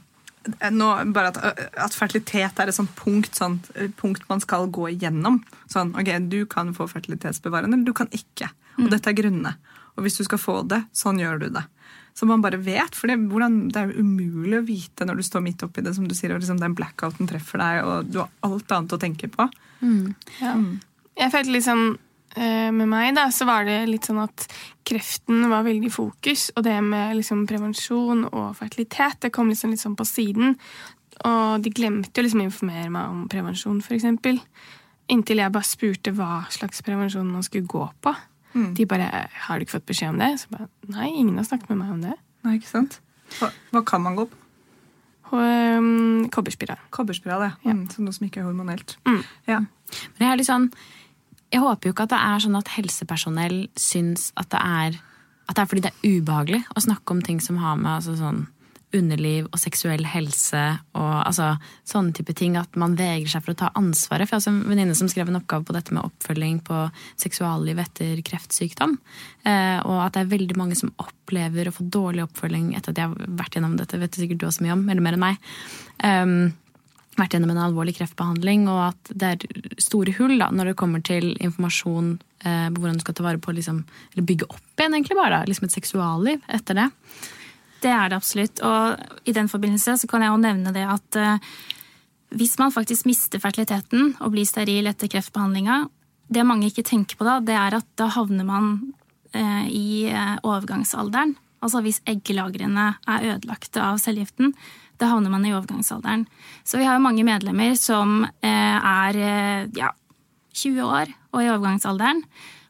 nå, 0.46 0.88
bare 1.10 1.32
at, 1.32 1.62
at 1.86 1.94
fertilitet 1.96 2.60
er 2.62 2.70
et 2.70 2.76
sånt 2.76 2.92
punkt, 2.98 3.34
sånt 3.34 3.70
punkt 3.98 4.26
man 4.30 4.42
skal 4.42 4.68
gå 4.70 4.92
igjennom. 4.92 5.40
Sånn, 5.72 5.94
ok, 5.98 6.12
Du 6.30 6.44
kan 6.50 6.70
få 6.76 6.86
fertilitetsbevarende, 6.90 7.74
eller 7.74 7.88
du 7.88 7.96
kan 7.96 8.10
ikke. 8.14 8.52
Og 8.78 8.90
dette 8.92 9.10
er 9.10 9.18
grunnene. 9.18 9.56
Og 9.96 10.04
hvis 10.04 10.18
du 10.20 10.26
skal 10.26 10.38
få 10.38 10.60
det, 10.68 10.84
sånn 10.94 11.18
gjør 11.22 11.40
du 11.42 11.48
det. 11.56 11.64
Som 12.16 12.30
man 12.32 12.42
bare 12.44 12.60
vet. 12.62 12.96
For 12.96 13.10
det, 13.10 13.18
hvordan, 13.30 13.66
det 13.72 13.82
er 13.82 13.92
jo 13.92 14.04
umulig 14.06 14.60
å 14.60 14.66
vite 14.66 15.06
når 15.08 15.20
du 15.20 15.26
står 15.26 15.44
midt 15.44 15.64
oppi 15.66 15.84
det, 15.84 15.92
som 15.96 16.06
du 16.08 16.14
sier, 16.16 16.32
og 16.32 16.40
liksom 16.40 16.60
den 16.62 16.76
blackouten 16.76 17.28
treffer 17.28 17.60
deg, 17.60 17.82
og 17.84 18.10
du 18.10 18.22
har 18.22 18.32
alt 18.46 18.72
annet 18.72 18.96
å 18.96 19.00
tenke 19.02 19.28
på. 19.32 19.48
Ja. 20.40 20.56
Jeg 21.16 21.32
følte 21.32 21.52
liksom 21.52 21.80
eh, 22.36 22.70
Med 22.72 22.88
meg 22.88 23.10
da, 23.16 23.26
så 23.32 23.44
var 23.48 23.66
det 23.68 23.82
litt 23.90 24.08
sånn 24.08 24.22
at 24.22 24.46
kreften 24.88 25.44
var 25.50 25.66
veldig 25.66 25.90
i 25.90 25.92
fokus, 25.92 26.48
og 26.56 26.64
det 26.64 26.76
med 26.84 27.18
liksom 27.18 27.44
prevensjon 27.50 28.24
og 28.30 28.54
fertilitet 28.56 29.20
det 29.26 29.32
kom 29.34 29.50
liksom 29.52 29.74
litt 29.74 29.82
sånn 29.82 29.98
på 29.98 30.06
siden. 30.08 30.56
Og 31.26 31.64
de 31.64 31.72
glemte 31.72 32.24
liksom 32.24 32.42
å 32.42 32.48
informere 32.48 32.92
meg 32.92 33.12
om 33.12 33.24
prevensjon, 33.32 33.82
f.eks. 33.84 34.40
Inntil 35.12 35.40
jeg 35.40 35.54
bare 35.54 35.68
spurte 35.68 36.12
hva 36.16 36.46
slags 36.52 36.82
prevensjon 36.86 37.28
man 37.28 37.44
skulle 37.46 37.68
gå 37.70 37.84
på. 38.02 38.14
De 38.74 38.86
bare 38.88 39.28
'Har 39.28 39.58
du 39.58 39.64
ikke 39.64 39.78
fått 39.78 39.86
beskjed 39.86 40.14
om 40.14 40.18
det?' 40.18 40.40
Så 40.40 40.48
bare 40.50 40.68
Nei, 40.88 41.08
ingen 41.08 41.36
har 41.36 41.44
snakket 41.44 41.68
med 41.70 41.78
meg 41.78 41.90
om 41.92 42.00
det. 42.02 42.14
Nei, 42.44 42.58
ikke 42.58 42.68
sant? 42.68 43.00
Hva, 43.38 43.50
hva 43.72 43.84
kan 43.84 44.02
man 44.02 44.16
gå 44.16 44.26
på? 44.30 44.36
Um, 45.32 46.28
kobberspiral. 46.30 46.78
Kobberspiral, 46.90 47.50
ja. 47.64 47.72
Mm, 47.72 47.88
så 47.90 48.02
noe 48.04 48.14
som 48.14 48.26
ikke 48.28 48.40
er 48.40 48.46
hormonelt. 48.46 48.96
Mm. 49.06 49.24
Ja. 49.48 49.58
Men 49.58 50.22
jeg 50.22 50.32
er 50.32 50.36
litt 50.36 50.50
sånn 50.50 50.72
Jeg 51.52 51.62
håper 51.62 51.88
jo 51.88 51.94
ikke 51.94 52.06
at 52.06 52.10
det 52.10 52.18
er 52.18 52.38
sånn 52.42 52.58
at 52.58 52.68
helsepersonell 52.74 53.68
syns 53.78 54.32
at 54.36 54.50
det 54.50 54.60
er 54.60 55.00
At 55.48 55.56
det 55.56 55.62
er 55.62 55.70
fordi 55.70 55.82
det 55.84 55.92
er 55.92 56.16
ubehagelig 56.18 56.62
å 56.74 56.82
snakke 56.82 57.14
om 57.14 57.22
ting 57.22 57.40
som 57.40 57.56
har 57.62 57.76
med 57.76 57.92
altså 58.00 58.16
sånn 58.18 58.48
underliv 58.96 59.46
og 59.50 59.60
seksuell 59.60 60.04
helse 60.08 60.62
og 60.96 61.14
altså 61.22 61.52
sånne 61.88 62.14
type 62.16 62.34
ting. 62.38 62.56
At 62.60 62.76
man 62.80 62.96
vegrer 62.98 63.30
seg 63.30 63.44
for 63.44 63.54
å 63.54 63.60
ta 63.60 63.70
ansvaret. 63.78 64.28
For 64.28 64.36
jeg 64.36 64.46
har 64.46 64.52
en 64.54 64.72
venninne 64.72 64.96
som 64.98 65.10
skrev 65.12 65.30
en 65.30 65.38
oppgave 65.40 65.68
på 65.68 65.76
dette 65.76 65.94
med 65.94 66.06
oppfølging 66.06 66.60
på 66.66 66.82
seksualliv 67.22 67.80
etter 67.82 68.20
kreftsykdom. 68.26 68.98
Eh, 69.46 69.78
og 69.84 70.04
at 70.04 70.16
det 70.16 70.24
er 70.24 70.34
veldig 70.34 70.58
mange 70.58 70.78
som 70.78 70.94
opplever 71.02 71.70
å 71.70 71.74
få 71.76 71.88
dårlig 71.92 72.26
oppfølging 72.26 72.72
etter 72.76 72.92
at 72.92 73.00
de 73.00 73.06
har 73.06 73.34
vært 73.40 73.58
gjennom 73.58 73.76
dette. 73.80 73.98
vet 74.00 74.14
du 74.14 74.22
sikkert 74.22 74.42
du 74.42 74.46
også 74.50 74.66
mye 74.66 74.76
om, 74.76 74.86
eller 74.88 75.04
mer 75.04 75.18
enn 75.18 75.26
meg. 75.26 75.50
Um, 76.04 76.38
vært 77.16 77.36
gjennom 77.36 77.52
en 77.54 77.62
alvorlig 77.64 77.96
kreftbehandling, 77.96 78.66
og 78.68 78.80
at 78.90 79.12
det 79.12 79.32
er 79.32 79.70
store 79.82 80.14
hull 80.18 80.36
da, 80.40 80.50
når 80.52 80.72
det 80.72 80.78
kommer 80.80 81.04
til 81.04 81.30
informasjon 81.34 82.12
eh, 82.44 82.68
på 82.68 82.82
hvordan 82.82 83.00
du 83.00 83.04
skal 83.04 83.16
ta 83.16 83.26
vare 83.26 83.40
på 83.42 83.54
liksom, 83.56 83.84
Eller 84.12 84.28
bygge 84.28 84.48
opp 84.50 84.80
igjen, 84.80 84.98
egentlig 84.98 85.18
bare. 85.18 85.40
da, 85.40 85.48
liksom 85.48 85.68
Et 85.68 85.78
seksualliv 85.78 86.44
etter 86.58 86.80
det. 86.82 86.88
Det 87.82 87.92
er 87.92 88.10
det 88.10 88.18
absolutt. 88.18 88.62
Og 88.64 89.28
i 89.28 89.34
den 89.36 89.50
forbindelse 89.52 89.96
så 90.00 90.08
kan 90.10 90.24
jeg 90.24 90.32
jo 90.32 90.42
nevne 90.42 90.72
det 90.74 90.84
at 90.88 91.18
eh, 91.20 91.50
hvis 92.36 92.56
man 92.60 92.74
faktisk 92.74 93.06
mister 93.08 93.42
fertiliteten 93.42 94.14
og 94.20 94.32
blir 94.34 94.48
steril 94.48 94.88
etter 94.90 95.10
kreftbehandlinga, 95.12 95.84
det 96.32 96.46
mange 96.46 96.70
ikke 96.70 96.86
tenker 96.86 97.18
på 97.18 97.26
da, 97.26 97.38
det 97.44 97.54
er 97.54 97.78
at 97.78 97.86
da 97.98 98.08
havner 98.16 98.46
man 98.48 98.72
eh, 99.36 99.68
i 99.70 99.86
eh, 100.10 100.34
overgangsalderen. 100.42 101.36
Altså 101.64 101.82
hvis 101.84 102.02
egglagrene 102.08 102.96
er 103.08 103.30
ødelagte 103.34 103.82
av 103.82 104.00
cellegiften, 104.02 104.52
da 104.96 105.10
havner 105.12 105.32
man 105.32 105.44
i 105.44 105.52
overgangsalderen. 105.52 106.24
Så 106.64 106.80
vi 106.80 106.86
har 106.88 106.96
jo 106.96 107.04
mange 107.04 107.24
medlemmer 107.26 107.74
som 107.76 108.22
er 108.40 109.18
ja, 109.76 109.90
20 110.56 110.86
år 110.86 111.10
og 111.34 111.42
i 111.42 111.50
overgangsalderen. 111.52 112.22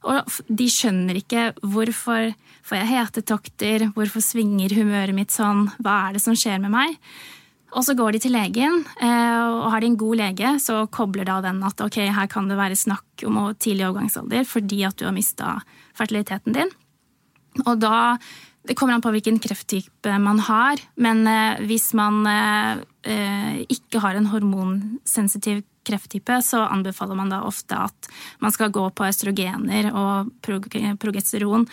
Og 0.06 0.36
de 0.46 0.66
skjønner 0.70 1.18
ikke 1.18 1.48
hvorfor 1.62 2.30
får 2.66 2.80
jeg 2.80 2.90
hetetokter, 2.90 3.86
hvorfor 3.94 4.22
svinger 4.24 4.74
humøret 4.74 5.14
mitt 5.14 5.34
sånn, 5.34 5.66
hva 5.82 6.06
er 6.06 6.16
det 6.16 6.22
som 6.24 6.36
skjer 6.38 6.60
med 6.62 6.74
meg? 6.74 6.96
Og 7.76 7.84
så 7.84 7.96
går 7.98 8.14
de 8.14 8.22
til 8.22 8.32
legen, 8.32 8.84
eh, 9.02 9.42
og 9.42 9.68
har 9.74 9.82
de 9.82 9.90
en 9.90 9.98
god 10.00 10.20
lege, 10.22 10.52
så 10.62 10.86
kobler 10.88 11.26
da 11.28 11.40
den 11.44 11.60
at 11.66 11.80
ok, 11.82 11.98
her 12.14 12.28
kan 12.30 12.48
det 12.48 12.58
være 12.58 12.78
snakk 12.78 13.26
om 13.26 13.38
tidlig 13.58 13.88
overgangsalder 13.88 14.46
fordi 14.48 14.84
at 14.86 14.96
du 14.96 15.04
har 15.08 15.14
mista 15.16 15.58
fertiliteten 15.98 16.56
din. 16.56 16.72
Og 17.66 17.80
da 17.80 18.18
Det 18.66 18.74
kommer 18.74 18.96
an 18.96 19.00
på 19.00 19.12
hvilken 19.14 19.36
krefttype 19.38 20.10
man 20.18 20.40
har, 20.42 20.80
men 20.98 21.20
eh, 21.30 21.60
hvis 21.70 21.92
man 21.94 22.26
eh, 22.26 22.80
ikke 23.06 24.00
har 24.02 24.16
en 24.18 24.28
hormonsensitiv 24.32 25.60
krefttype, 25.86 26.40
så 26.42 26.64
anbefaler 26.66 27.18
man 27.18 27.30
da 27.30 27.42
ofte 27.46 27.78
at 27.78 28.08
man 28.42 28.54
skal 28.54 28.72
gå 28.74 28.88
på 28.90 29.06
østrogener 29.06 29.92
og 29.92 30.32
prog 30.44 30.66
progesteron 31.00 31.66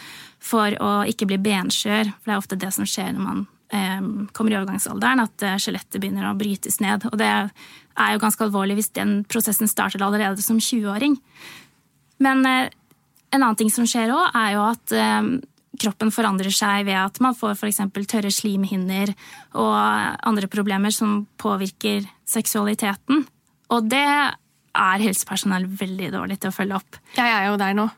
for 0.43 0.75
å 0.77 0.91
ikke 1.09 1.27
bli 1.31 1.39
benskjør. 1.41 2.13
For 2.19 2.29
det 2.29 2.35
er 2.35 2.43
ofte 2.43 2.59
det 2.61 2.71
som 2.75 2.87
skjer 2.89 3.13
når 3.15 3.25
man 3.25 3.41
eh, 3.73 4.05
kommer 4.35 4.53
i 4.53 4.59
overgangsalderen, 4.59 5.23
at 5.25 5.45
eh, 5.45 5.57
skjelettet 5.61 5.99
begynner 5.99 6.29
å 6.29 6.37
brytes 6.37 6.79
ned. 6.83 7.07
Og 7.09 7.17
det 7.21 7.31
er 7.31 8.13
jo 8.13 8.21
ganske 8.21 8.45
alvorlig 8.45 8.77
hvis 8.79 8.93
den 8.97 9.21
prosessen 9.29 9.71
starter 9.71 10.03
allerede 10.05 10.45
som 10.45 10.61
20-åring. 10.61 11.17
Men 12.23 12.45
eh, 12.49 12.69
en 13.33 13.41
annen 13.41 13.57
ting 13.57 13.73
som 13.73 13.87
skjer 13.89 14.13
òg, 14.13 14.29
er 14.37 14.55
jo 14.57 14.67
at 14.69 14.93
eh, 14.97 15.33
kroppen 15.79 16.11
forandrer 16.13 16.53
seg 16.53 16.85
ved 16.87 16.97
at 16.99 17.19
man 17.23 17.35
får 17.37 17.55
f.eks. 17.57 17.81
tørre 18.09 18.31
slimhinner 18.31 19.13
og 19.57 19.73
andre 19.73 20.49
problemer 20.51 20.93
som 20.93 21.23
påvirker 21.41 22.05
seksualiteten. 22.29 23.25
Og 23.73 23.89
det 23.89 24.03
er 24.03 25.03
helsepersonell 25.03 25.65
veldig 25.67 26.11
dårlig 26.13 26.39
til 26.41 26.51
å 26.51 26.55
følge 26.55 26.77
opp. 26.77 26.99
Jeg 27.17 27.29
er 27.29 27.49
jo 27.49 27.57
der 27.61 27.75
nå. 27.77 27.89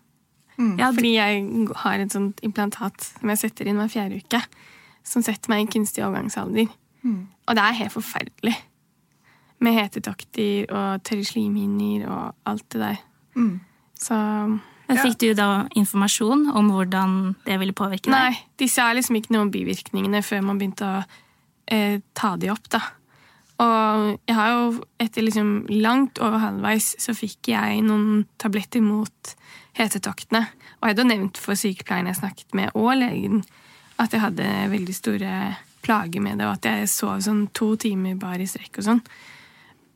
Ja, 0.80 0.88
Fordi 0.96 1.12
jeg 1.18 1.68
har 1.82 2.00
et 2.00 2.14
sånt 2.16 2.40
implantat 2.48 3.10
som 3.10 3.32
jeg 3.32 3.42
setter 3.42 3.68
inn 3.68 3.80
hver 3.82 3.92
fjerde 3.92 4.22
uke. 4.24 4.40
Som 5.06 5.24
setter 5.26 5.52
meg 5.52 5.66
i 5.66 5.72
kunstig 5.74 6.04
overgangsalder. 6.06 6.72
Og 7.46 7.58
det 7.58 7.64
er 7.64 7.80
helt 7.82 7.94
forferdelig. 7.94 8.56
Med 9.60 9.76
hetetokter 9.78 10.72
og 10.72 11.04
tørre 11.04 11.28
slimhinner 11.28 12.08
og 12.08 12.24
alt 12.48 12.66
det 12.72 12.82
der. 12.82 13.04
Så 14.00 14.16
Men 14.86 15.00
Fikk 15.02 15.18
du 15.24 15.30
da 15.38 15.66
informasjon 15.78 16.50
om 16.54 16.70
hvordan 16.74 17.16
det 17.46 17.58
ville 17.62 17.74
påvirke 17.76 18.10
deg? 18.10 18.14
Nei, 18.14 18.44
de 18.62 18.68
sa 18.70 18.92
liksom 18.94 19.18
ikke 19.18 19.34
noe 19.34 19.48
om 19.48 19.54
bivirkningene 19.54 20.22
før 20.26 20.46
man 20.46 20.62
begynte 20.62 20.86
å 20.86 21.00
eh, 21.74 21.98
ta 22.18 22.36
de 22.38 22.52
opp, 22.54 22.70
da. 22.74 22.84
Og 23.64 24.10
jeg 24.28 24.36
har 24.36 24.52
jo, 24.52 24.64
etter 25.00 25.24
liksom 25.24 25.52
langt 25.72 26.20
over 26.20 26.42
halvveis, 26.44 26.92
så 27.02 27.16
fikk 27.16 27.54
jeg 27.54 27.84
noen 27.88 28.26
tabletter 28.42 28.84
mot 28.84 29.36
hetetoktene. 29.80 30.44
Og 30.80 30.88
jeg 30.88 30.94
hadde 30.94 31.06
jo 31.06 31.12
nevnt 31.14 31.40
for 31.42 31.60
sykepleieren 31.60 32.12
jeg 32.12 32.20
snakket 32.20 32.58
med, 32.58 32.76
og 32.76 32.98
legen, 33.00 33.46
at 34.02 34.12
jeg 34.14 34.24
hadde 34.26 34.50
veldig 34.74 34.96
store 34.96 35.32
plager 35.86 36.24
med 36.24 36.42
det, 36.42 36.50
og 36.50 36.58
at 36.58 36.68
jeg 36.68 36.92
sov 36.92 37.22
sånn 37.24 37.46
to 37.56 37.74
timer 37.80 38.20
bare 38.20 38.44
i 38.44 38.50
strekk 38.50 38.82
og 38.82 38.88
sånn. 38.90 39.02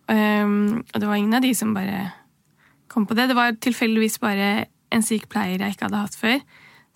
Um, 0.09 0.81
og 0.81 0.95
det 0.97 1.05
var 1.05 1.19
ingen 1.19 1.37
av 1.37 1.45
de 1.45 1.51
som 1.57 1.75
bare 1.75 2.07
kom 2.89 3.05
på 3.05 3.17
det. 3.17 3.27
Det 3.29 3.37
var 3.37 3.57
tilfeldigvis 3.61 4.17
bare 4.23 4.69
en 4.93 5.05
sykepleier 5.05 5.61
jeg 5.61 5.75
ikke 5.75 5.87
hadde 5.87 6.03
hatt 6.03 6.17
før, 6.19 6.39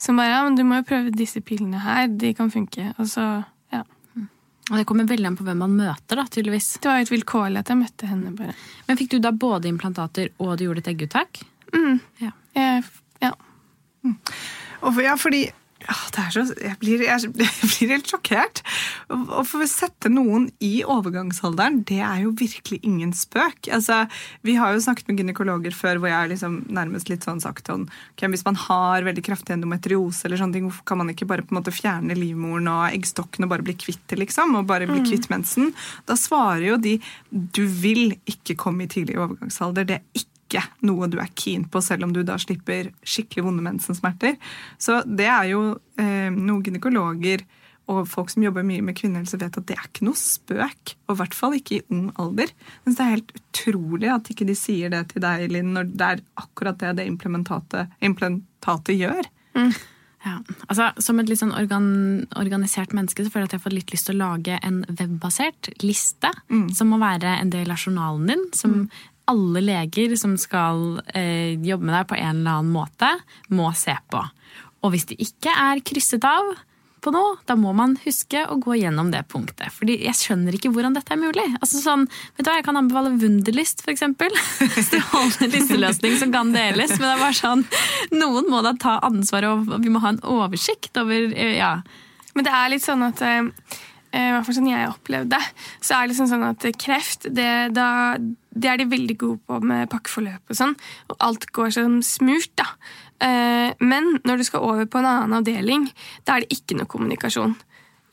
som 0.02 0.20
bare 0.20 0.34
ja, 0.34 0.44
men 0.46 0.58
du 0.58 0.64
må 0.68 0.82
jo 0.82 0.88
prøve 0.88 1.14
disse 1.16 1.42
pillene 1.46 1.82
her, 1.84 2.08
de 2.10 2.34
kan 2.36 2.52
funke. 2.52 2.90
Og 2.98 3.08
så, 3.08 3.28
ja. 3.72 3.84
Og 4.72 4.76
det 4.80 4.86
kommer 4.90 5.08
veldig 5.08 5.30
an 5.30 5.38
på 5.40 5.46
hvem 5.48 5.62
man 5.64 5.78
møter, 5.78 6.20
da, 6.20 6.26
tydeligvis. 6.28 6.74
Det 6.84 6.90
var 6.90 7.00
jo 7.00 7.08
et 7.08 7.14
vilkårlig 7.14 7.62
at 7.62 7.72
jeg 7.72 7.80
møtte 7.80 8.10
henne, 8.10 8.34
bare. 8.36 8.56
Men 8.90 9.00
fikk 9.00 9.14
du 9.14 9.20
da 9.24 9.32
både 9.32 9.72
implantater 9.72 10.34
og 10.40 10.58
du 10.58 10.66
gjorde 10.68 10.84
et 10.84 10.92
egguttak? 10.94 11.44
Ja. 12.20 12.34
Jeg, 12.54 12.84
ja. 13.24 13.32
Og 14.84 14.90
for, 14.90 15.02
ja, 15.06 15.16
fordi 15.20 15.46
ja, 15.84 15.96
er 16.24 16.32
så, 16.34 16.43
jeg, 16.56 16.78
blir, 16.82 17.04
jeg, 17.06 17.30
jeg 17.39 17.69
blir 17.69 17.91
helt 17.93 18.10
sjokkert. 18.10 18.62
Å 19.12 19.43
få 19.48 19.63
sette 19.69 20.12
noen 20.12 20.48
i 20.63 20.82
overgangsalderen, 20.88 21.82
det 21.89 22.00
er 22.04 22.24
jo 22.24 22.34
virkelig 22.39 22.80
ingen 22.88 23.13
spøk. 23.17 23.69
Altså, 23.74 24.04
vi 24.48 24.56
har 24.60 24.74
jo 24.74 24.84
snakket 24.84 25.10
med 25.10 25.22
gynekologer 25.22 25.76
før 25.76 26.02
hvor 26.02 26.12
jeg 26.12 26.17
har 26.17 26.32
liksom 26.32 26.60
nærmest 26.74 27.12
litt 27.12 27.28
sånn 27.28 27.41
sagt 27.43 27.69
sånn 27.69 27.86
okay, 28.13 28.30
Hvis 28.32 28.46
man 28.48 28.58
har 28.60 29.06
veldig 29.06 29.24
kraftig 29.26 29.58
endometriose, 29.58 30.26
eller 30.28 30.41
sånne 30.41 30.58
ting, 30.58 30.67
hvorfor 30.69 30.88
kan 30.89 31.02
man 31.02 31.13
ikke 31.13 31.30
bare 31.30 31.46
på 31.46 31.54
en 31.56 31.62
måte 31.62 31.76
fjerne 31.76 32.17
livmoren 32.17 32.69
og 32.72 32.86
eggstokken 32.91 33.48
og 33.48 33.54
bare 33.54 33.67
bli 33.67 33.78
kvitt 33.80 34.04
det, 34.12 34.19
liksom? 34.24 34.58
Og 34.60 34.69
bare 34.69 34.89
bli 34.89 35.04
kvitt 35.06 35.30
mensen? 35.34 35.74
Da 36.10 36.17
svarer 36.19 36.67
jo 36.74 36.82
de 36.82 36.98
du 37.30 37.65
vil 37.67 38.15
ikke 38.30 38.58
komme 38.60 38.86
i 38.86 38.91
tidlig 38.91 39.19
overgangsalder. 39.19 39.88
Det 39.89 40.00
er 40.00 40.22
ikke 40.24 40.33
ikke 40.54 40.88
noe 40.88 41.10
du 41.12 41.20
er 41.22 41.34
keen 41.36 41.66
på, 41.70 41.82
selv 41.84 42.08
om 42.08 42.13
du 42.16 42.22
da 42.26 42.38
slipper 42.42 42.92
skikkelig 43.02 43.48
vonde 43.48 43.66
mensensmerter. 43.66 44.38
Så 44.82 45.02
det 45.08 45.28
er 45.32 45.52
jo 45.52 45.66
eh, 45.98 46.30
noen 46.30 46.63
gynekologer 46.66 47.46
og 47.92 48.06
folk 48.08 48.32
som 48.32 48.44
jobber 48.46 48.63
mye 48.63 48.84
med 48.86 48.96
kvinnehelse, 48.96 49.38
vet 49.42 49.58
at 49.60 49.66
det 49.68 49.76
er 49.76 49.88
ikke 49.89 50.06
noe 50.08 50.20
spøk. 50.20 50.94
Og 51.08 51.16
i 51.16 51.20
hvert 51.20 51.36
fall 51.36 51.58
ikke 51.58 51.80
i 51.80 51.86
ung 51.92 52.06
alder. 52.22 52.54
Men 52.86 52.96
det 52.96 53.04
er 53.04 53.16
helt 53.18 53.34
utrolig 53.39 54.12
at 54.13 54.30
ikke 54.32 54.48
de 54.48 54.56
sier 54.58 54.94
det 54.94 55.02
til 55.12 55.24
deg, 55.26 55.50
Linn, 55.52 55.74
når 55.76 55.89
det 55.92 56.12
er 56.13 56.22
akkurat 56.39 56.80
det 56.80 56.94
det 57.02 57.10
implementatet, 57.12 57.92
implementatet 58.00 58.96
gjør. 59.02 59.28
Ja, 60.24 60.38
altså 60.72 60.86
Som 61.04 61.20
et 61.20 61.28
litt 61.28 61.42
sånn 61.42 61.52
organ, 61.52 61.88
organisert 62.39 62.94
menneske 62.96 63.26
så 63.26 63.32
føler 63.34 63.44
jeg 63.44 63.50
at 63.50 63.56
jeg 63.58 63.60
har 63.60 63.66
fått 63.66 63.76
litt 63.76 63.92
lyst 63.92 64.08
til 64.08 64.16
å 64.16 64.30
lage 64.30 64.60
en 64.63 64.78
webbasert 64.88 65.68
liste 65.84 66.32
som 66.78 66.94
må 66.94 67.00
være 67.02 67.34
en 67.42 67.52
del 67.52 67.74
av 67.74 67.84
journalen 67.84 68.32
din. 68.32 68.46
Som 68.56 68.86
alle 69.30 69.64
leger 69.64 70.16
som 70.20 70.36
skal 70.40 71.02
eh, 71.16 71.56
jobbe 71.64 71.88
med 71.88 71.96
deg 71.96 72.10
på 72.10 72.20
en 72.20 72.42
eller 72.42 72.60
annen 72.60 72.76
måte, 72.76 73.10
må 73.54 73.72
se 73.78 73.96
på. 74.12 74.22
Og 74.84 74.94
hvis 74.94 75.08
det 75.10 75.20
ikke 75.24 75.54
er 75.56 75.84
krysset 75.86 76.26
av 76.28 76.56
på 77.04 77.12
noe, 77.12 77.36
da 77.48 77.56
må 77.60 77.74
man 77.76 77.98
huske 78.06 78.46
å 78.48 78.56
gå 78.64 78.78
gjennom 78.80 79.10
det 79.12 79.26
punktet. 79.32 79.72
Fordi 79.76 79.98
jeg 80.06 80.16
skjønner 80.16 80.56
ikke 80.56 80.72
hvordan 80.72 80.96
dette 80.96 81.12
er 81.16 81.20
mulig. 81.20 81.46
Altså 81.60 81.82
sånn, 81.84 82.06
vet 82.38 82.46
du 82.46 82.50
hva, 82.50 82.58
Jeg 82.62 82.68
kan 82.68 82.80
anbefale 82.80 83.12
Wunderlist, 83.20 83.84
eksempel. 83.92 84.32
Strålende 84.88 85.50
listeløsning 85.52 86.16
som 86.22 86.32
kan 86.36 86.54
deles. 86.56 86.96
Men 86.96 87.10
det 87.10 87.14
er 87.14 87.24
bare 87.26 87.40
sånn, 87.40 87.66
noen 88.16 88.48
må 88.52 88.64
da 88.64 88.76
ta 88.80 89.00
ansvar, 89.04 89.50
og 89.52 89.74
vi 89.84 89.92
må 89.92 90.04
ha 90.04 90.14
en 90.16 90.22
oversikt 90.24 91.00
over 91.02 91.34
eh, 91.36 91.58
ja, 91.60 91.76
Men 92.34 92.48
det 92.48 92.56
er 92.56 92.72
litt 92.72 92.86
sånn 92.86 93.04
at 93.06 93.20
eh, 93.28 93.52
i 94.14 94.30
hvert 94.30 94.46
fall 94.48 94.56
sånn 94.60 94.70
jeg 94.70 94.92
opplevde, 94.92 95.40
så 95.82 95.98
er 95.98 96.06
det 96.06 96.14
liksom 96.14 96.30
sånn 96.30 96.48
at 96.52 96.66
kreft 96.80 97.28
det, 97.34 97.74
da, 97.74 98.16
det 98.54 98.70
er 98.70 98.78
de 98.78 98.86
veldig 98.92 99.16
gode 99.18 99.39
på 99.50 99.60
med 99.66 99.89
pakkeforløp 99.89 100.52
og 100.54 100.58
sånn. 100.60 100.76
Og 101.10 101.16
alt 101.26 101.48
går 101.56 101.72
som 101.74 102.00
smurt, 102.06 102.52
da. 102.60 102.68
Eh, 103.24 103.72
men 103.82 104.20
når 104.28 104.38
du 104.38 104.44
skal 104.48 104.62
over 104.66 104.86
på 104.86 105.00
en 105.02 105.08
annen 105.10 105.34
avdeling, 105.39 105.88
da 106.28 106.36
er 106.38 106.46
det 106.46 106.58
ikke 106.60 106.78
noe 106.78 106.89
kommunikasjon. 106.92 107.56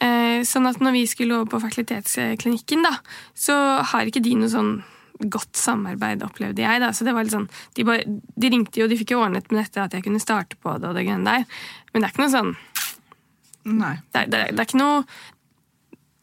Eh, 0.00 0.40
sånn 0.48 0.66
at 0.70 0.80
når 0.80 0.94
vi 0.96 1.02
skulle 1.10 1.36
over 1.36 1.50
på 1.52 1.60
fertilitetsklinikken, 1.66 2.86
da, 2.86 2.94
så 3.36 3.56
har 3.92 4.08
ikke 4.08 4.22
de 4.24 4.32
noe 4.40 4.48
sånn 4.52 4.72
godt 5.20 5.58
samarbeid, 5.60 6.22
opplevde 6.24 6.62
jeg. 6.64 6.80
da, 6.80 6.88
så 6.96 7.04
det 7.04 7.12
var 7.12 7.26
litt 7.26 7.34
sånn, 7.34 7.50
De, 7.76 7.84
bare, 7.84 8.06
de 8.40 8.48
ringte 8.54 8.80
jo, 8.80 8.86
de 8.88 8.96
fikk 8.96 9.10
jo 9.12 9.20
ordnet 9.20 9.50
med 9.52 9.60
dette 9.66 9.82
at 9.84 9.92
jeg 9.92 10.06
kunne 10.06 10.22
starte 10.22 10.56
på 10.56 10.78
det, 10.80 10.88
og 10.88 10.96
det 10.96 11.04
greiene 11.04 11.28
der. 11.28 11.44
Men 11.92 12.00
det 12.00 12.08
er 12.08 12.14
ikke 12.14 12.24
noe 12.24 12.32
sånn 12.38 12.54
Nei. 13.68 13.96
det, 14.14 14.22
er- 14.22 14.30
det, 14.32 14.38
er- 14.40 14.52
det 14.56 14.62
er 14.62 14.68
ikke 14.70 14.80
noe 14.80 15.02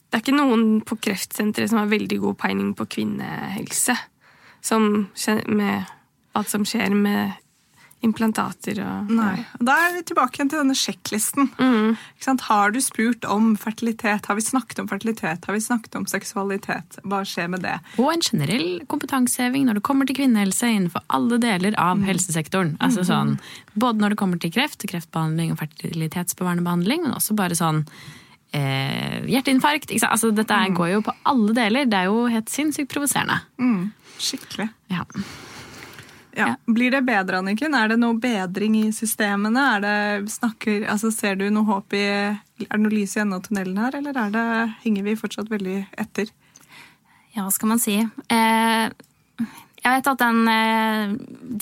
det 0.07 0.15
er 0.15 0.23
ikke 0.23 0.37
noen 0.37 0.79
på 0.87 0.95
kreftsenteret 1.03 1.71
som 1.71 1.81
har 1.81 1.91
veldig 1.91 2.21
god 2.23 2.37
peiling 2.39 2.71
på 2.77 2.87
kvinnehelse. 2.97 3.97
Som 4.63 5.09
med 5.17 5.91
alt 6.37 6.49
som 6.53 6.63
skjer 6.67 6.95
med 6.95 7.35
implantater 8.05 8.77
og 8.83 9.09
Nei. 9.09 9.39
Da 9.57 9.73
er 9.87 9.95
vi 9.95 10.03
tilbake 10.05 10.37
igjen 10.37 10.51
til 10.51 10.61
denne 10.61 10.75
sjekklisten. 10.77 11.47
Mm. 11.57 11.95
Ikke 11.97 12.27
sant? 12.27 12.43
Har 12.45 12.73
du 12.73 12.77
spurt 12.83 13.25
om 13.25 13.55
fertilitet? 13.57 14.29
Har 14.29 14.37
vi 14.37 14.45
snakket 14.45 14.83
om 14.83 14.89
fertilitet? 14.91 15.47
Har 15.49 15.57
vi 15.57 15.63
snakket 15.65 15.97
om 15.97 16.05
seksualitet? 16.09 16.99
Hva 17.09 17.23
skjer 17.25 17.49
med 17.53 17.65
det? 17.65 17.73
Og 17.97 18.11
en 18.13 18.21
generell 18.21 18.83
kompetanseheving 18.91 19.65
når 19.67 19.79
det 19.79 19.85
kommer 19.89 20.09
til 20.09 20.19
kvinnehelse 20.19 20.69
innenfor 20.75 21.07
alle 21.17 21.41
deler 21.41 21.77
av 21.81 22.05
helsesektoren. 22.05 22.75
Altså 22.85 23.05
sånn, 23.07 23.39
både 23.73 24.03
når 24.03 24.13
det 24.13 24.21
kommer 24.21 24.41
til 24.45 24.53
kreft, 24.53 24.85
kreftbehandling 24.87 25.55
og 25.55 25.61
fertilitetsbevarende 25.63 26.67
behandling, 26.69 27.03
men 27.07 27.17
også 27.17 27.37
bare 27.39 27.57
sånn 27.57 27.83
eh, 28.55 29.25
hjerteinfarkt. 29.27 29.91
Altså, 30.03 30.31
dette 30.35 30.53
mm. 30.53 30.77
går 30.77 30.93
jo 30.95 31.03
på 31.07 31.15
alle 31.27 31.57
deler. 31.57 31.89
Det 31.89 31.99
er 31.99 32.11
jo 32.11 32.25
helt 32.31 32.53
sinnssykt 32.53 32.91
provoserende. 32.93 33.41
Mm. 33.59 33.91
Skikkelig. 34.17 34.69
Ja. 34.93 35.03
Ja. 36.37 36.55
Blir 36.65 36.91
det 36.93 37.01
bedre, 37.01 37.39
Anniken? 37.41 37.73
Er 37.73 37.89
det 37.89 37.97
noe 37.97 38.13
bedring 38.21 38.75
i 38.77 38.91
systemene? 38.93 39.63
Det, 39.81 39.95
snakker, 40.29 40.85
altså, 40.91 41.09
ser 41.13 41.39
du 41.39 41.47
noe 41.49 41.65
håp 41.65 41.95
i 41.97 42.05
Er 42.05 42.69
det 42.69 42.81
noe 42.83 42.93
lys 42.93 43.15
i 43.17 43.23
enden 43.23 43.39
av 43.39 43.45
tunnelen 43.47 43.79
her, 43.81 43.97
eller 43.97 44.17
er 44.17 44.33
det, 44.33 44.45
henger 44.83 45.05
vi 45.05 45.17
fortsatt 45.17 45.49
veldig 45.49 45.79
etter? 45.97 46.29
Ja, 47.33 47.43
hva 47.43 47.51
skal 47.53 47.69
man 47.73 47.81
si? 47.81 47.99
Eh, 48.33 48.85
jeg 49.87 50.01
vet 50.01 50.09
at 50.11 50.19
den, 50.19 50.39
eh, 50.51 51.13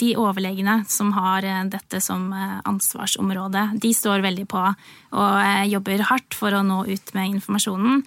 de 0.02 0.16
overlegene 0.18 0.80
som 0.90 1.12
har 1.14 1.46
eh, 1.46 1.62
dette 1.70 2.02
som 2.02 2.32
eh, 2.34 2.58
ansvarsområde, 2.66 3.68
de 3.82 3.92
står 3.94 4.24
veldig 4.26 4.48
på 4.50 4.64
og 4.66 5.68
jobber 5.70 6.02
hardt 6.10 6.36
for 6.36 6.52
å 6.52 6.64
nå 6.66 6.82
ut 6.90 7.14
med 7.16 7.38
informasjonen. 7.38 8.02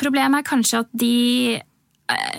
Problemet 0.00 0.40
er 0.40 0.46
kanskje 0.46 0.80
at 0.80 0.94
de 0.96 1.60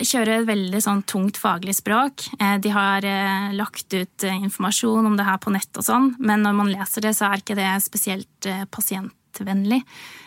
kjører 0.01 0.39
et 0.39 0.47
veldig 0.47 0.81
sånn 0.81 1.03
tungt 1.09 1.37
faglig 1.37 1.75
språk. 1.77 2.25
De 2.61 2.71
har 2.73 3.05
lagt 3.53 3.93
ut 3.93 4.25
informasjon 4.25 5.05
om 5.05 5.15
det 5.17 5.27
her 5.27 5.37
på 5.41 5.53
nett 5.53 5.79
og 5.79 5.85
sånn, 5.85 6.09
men 6.17 6.41
når 6.45 6.57
man 6.57 6.71
leser 6.73 7.05
det, 7.05 7.13
så 7.17 7.29
er 7.29 7.43
ikke 7.43 7.57
det 7.57 7.69
spesielt 7.85 8.49
pasientvennlig. 8.73 9.83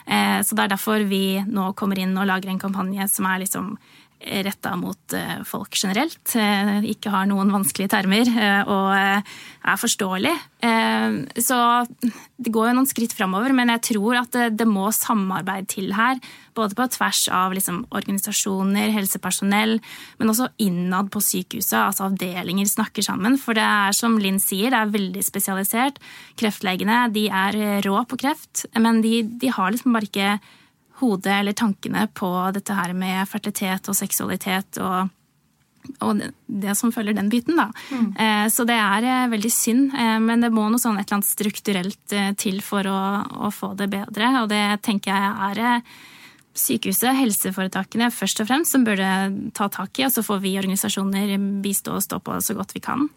Så 0.06 0.56
det 0.56 0.64
er 0.64 0.72
derfor 0.72 1.04
vi 1.10 1.42
nå 1.42 1.68
kommer 1.78 1.98
inn 2.00 2.14
og 2.14 2.30
lager 2.30 2.50
en 2.52 2.62
kampanje 2.62 3.10
som 3.12 3.26
er 3.28 3.42
liksom 3.42 3.74
retta 4.20 4.72
mot 4.80 5.12
eh, 5.14 5.42
folk 5.46 5.76
generelt. 5.76 6.34
eh, 6.34 6.80
Ikke 6.88 7.12
har 7.12 7.26
noen 7.28 7.52
vanskelige 7.52 7.92
termer 7.92 8.26
eh, 8.26 8.62
og 8.64 8.90
er 8.96 9.78
forståelig. 9.80 10.32
Så 11.42 11.56
det 12.42 12.50
går 12.54 12.68
jo 12.68 12.74
noen 12.74 12.88
skritt 12.88 13.12
framover, 13.14 13.52
men 13.54 13.70
jeg 13.74 13.82
tror 13.90 14.16
at 14.18 14.38
det, 14.56 14.66
må 14.66 14.88
samarbeid 14.94 15.68
til 15.70 15.92
her. 15.94 16.18
Både 16.56 16.74
på 16.78 16.86
tvers 16.94 17.26
av 17.34 17.54
liksom, 17.54 17.84
organisasjoner, 17.94 18.90
helsepersonell, 18.94 19.76
men 20.18 20.32
også 20.32 20.48
innad 20.62 21.10
på 21.14 21.22
sykehuset. 21.22 21.76
Altså 21.78 22.08
avdelinger 22.08 22.66
snakker 22.70 23.06
sammen. 23.06 23.38
For 23.38 23.58
det 23.58 23.66
er 23.66 23.94
som 23.94 24.18
Linn 24.22 24.40
sier, 24.42 24.72
det 24.74 24.80
er 24.80 24.94
veldig 24.94 25.24
spesialisert. 25.26 25.98
Kreftlegene 26.40 27.04
de 27.14 27.26
er 27.30 27.60
rå 27.86 27.98
på 28.10 28.18
kreft, 28.22 28.66
men 28.78 29.02
de, 29.06 29.20
de 29.26 29.52
har 29.54 29.74
liksom 29.74 29.94
bare 29.94 30.10
ikke 30.10 30.30
hodet 31.00 31.32
eller 31.40 31.52
tankene 31.52 32.06
på 32.14 32.30
dette 32.56 32.74
her 32.74 32.92
med 32.96 33.28
fertilitet 33.28 33.88
og 33.88 33.96
seksualitet 33.98 34.78
og, 34.80 35.10
og 36.00 36.22
det- 36.48 36.76
som 36.76 36.90
følger 36.92 37.14
den 37.14 37.28
biten, 37.30 37.56
da. 37.56 37.68
Eh, 38.18 38.48
Så 38.48 38.64
det 38.66 38.74
er 38.80 39.04
eh, 39.04 39.28
veldig 39.28 39.52
synd, 39.52 39.94
eh, 39.94 40.18
men 40.18 40.40
det 40.40 40.50
må 40.52 40.68
noe 40.70 40.78
sånn 40.80 40.98
et 40.98 41.06
eller 41.10 41.20
annet 41.20 41.30
strukturelt 41.30 42.36
til 42.38 42.60
for 42.60 42.82
å, 42.82 43.00
å 43.48 43.52
få 43.52 43.74
det 43.76 43.90
bedre, 43.90 44.42
og 44.42 44.48
det 44.48 44.82
tenker 44.82 45.12
jeg 45.12 45.34
er 45.50 45.58
eh, 45.76 45.80
sykehuset, 46.56 47.12
helseforetakene 47.18 48.08
først 48.10 48.40
og 48.40 48.46
fremst, 48.48 48.72
som 48.72 48.84
burde 48.86 49.50
ta 49.52 49.68
tak 49.68 49.98
i, 50.00 50.06
og 50.06 50.12
så 50.14 50.24
får 50.24 50.40
vi 50.40 50.54
organisasjoner 50.56 51.36
bistå 51.62 51.92
og 51.98 52.02
stå 52.02 52.18
på 52.24 52.38
så 52.40 52.56
godt 52.56 52.72
vi 52.72 52.80
kan. 52.80 53.08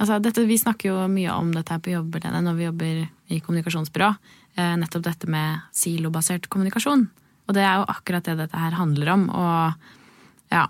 Altså, 0.00 0.18
dette, 0.22 0.44
vi 0.46 0.56
snakker 0.56 0.88
jo 0.92 1.08
mye 1.10 1.32
om 1.34 1.52
dette 1.52 1.74
her 1.74 1.80
på 1.82 1.90
jobb 1.92 2.16
når 2.22 2.54
vi 2.56 2.64
jobber 2.68 3.08
i 3.34 3.40
kommunikasjonsbyrå. 3.40 4.12
Eh, 4.58 4.74
nettopp 4.74 5.04
dette 5.06 5.30
med 5.30 5.62
silobasert 5.76 6.48
kommunikasjon. 6.50 7.06
Og 7.48 7.54
det 7.54 7.62
er 7.62 7.78
jo 7.78 7.90
akkurat 7.92 8.26
det 8.26 8.40
dette 8.40 8.58
her 8.58 8.74
handler 8.74 9.12
om. 9.14 9.28
Og 9.30 10.50
ja, 10.50 10.64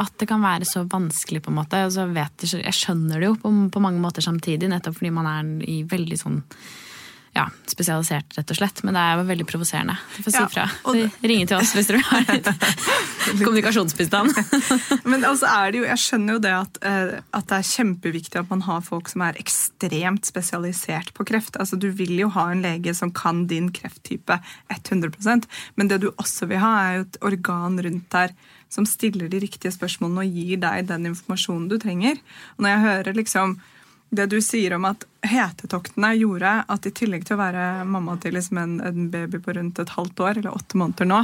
at 0.00 0.14
det 0.20 0.28
kan 0.30 0.44
være 0.44 0.68
så 0.68 0.86
vanskelig, 0.88 1.42
på 1.44 1.52
en 1.52 1.58
måte. 1.58 1.82
Vet 2.16 2.46
jeg, 2.46 2.64
jeg 2.64 2.78
skjønner 2.78 3.20
det 3.20 3.28
jo 3.28 3.36
på, 3.42 3.52
på 3.72 3.82
mange 3.84 4.00
måter 4.00 4.24
samtidig, 4.24 4.70
nettopp 4.72 4.96
fordi 4.98 5.12
man 5.12 5.28
er 5.28 5.52
i 5.68 5.82
veldig 5.88 6.18
sånn 6.20 6.40
ja, 7.36 7.44
spesialisert, 7.68 8.32
rett 8.38 8.52
og 8.52 8.58
slett. 8.58 8.82
Men 8.86 8.96
det 8.96 9.02
er 9.04 9.24
veldig 9.28 9.46
provoserende. 9.48 9.98
Du 10.16 10.22
får 10.24 10.34
si 10.34 10.42
Ja, 10.42 10.48
fra. 10.52 10.66
Ringe 11.26 11.48
til 11.50 11.58
oss 11.58 11.74
hvis 11.76 11.90
dere 11.90 12.02
har 12.06 12.24
litt 12.30 12.48
kommunikasjonsbistand. 13.44 14.32
Men 15.10 15.26
altså 15.28 15.50
er 15.50 15.74
det 15.74 15.82
jo, 15.82 15.88
jeg 15.90 16.02
skjønner 16.02 16.38
jo 16.38 16.42
det 16.46 16.54
at, 16.56 16.80
eh, 16.88 17.14
at 17.36 17.48
det 17.50 17.60
er 17.60 17.70
kjempeviktig 17.70 18.40
at 18.40 18.52
man 18.52 18.64
har 18.66 18.84
folk 18.86 19.10
som 19.12 19.26
er 19.26 19.38
ekstremt 19.40 20.28
spesialisert 20.28 21.12
på 21.16 21.26
kreft. 21.28 21.60
Altså 21.60 21.78
Du 21.80 21.90
vil 21.94 22.16
jo 22.18 22.30
ha 22.36 22.48
en 22.52 22.64
lege 22.64 22.94
som 22.96 23.12
kan 23.14 23.44
din 23.50 23.68
krefttype 23.74 24.40
100% 24.72 25.46
men 25.76 25.90
det 25.90 26.00
du 26.02 26.10
også 26.14 26.48
vil 26.50 26.62
ha, 26.62 26.72
er 26.82 26.98
jo 26.98 27.06
et 27.06 27.18
organ 27.30 27.80
rundt 27.82 28.08
der 28.12 28.34
som 28.72 28.86
stiller 28.88 29.30
de 29.30 29.40
riktige 29.42 29.72
spørsmålene 29.74 30.24
og 30.24 30.38
gir 30.38 30.60
deg 30.62 30.88
den 30.88 31.10
informasjonen 31.12 31.68
du 31.70 31.76
trenger. 31.80 32.18
Og 32.56 32.64
når 32.64 32.72
jeg 32.72 32.84
hører 32.86 33.18
liksom 33.20 33.56
det 34.10 34.28
du 34.30 34.38
sier 34.42 34.76
om 34.76 34.86
at 34.88 35.04
hetetoktene 35.26 36.12
gjorde 36.20 36.52
at 36.70 36.86
i 36.86 36.94
tillegg 36.94 37.26
til 37.26 37.36
å 37.36 37.42
være 37.42 37.66
mamma 37.88 38.16
til 38.22 38.36
liksom 38.36 38.60
en, 38.62 38.80
en 38.80 39.08
baby 39.10 39.40
på 39.42 39.56
rundt 39.56 39.80
et 39.82 39.94
halvt 39.96 40.22
år, 40.22 40.40
eller 40.40 40.54
åtte 40.54 40.78
måneder 40.78 41.08
nå, 41.10 41.22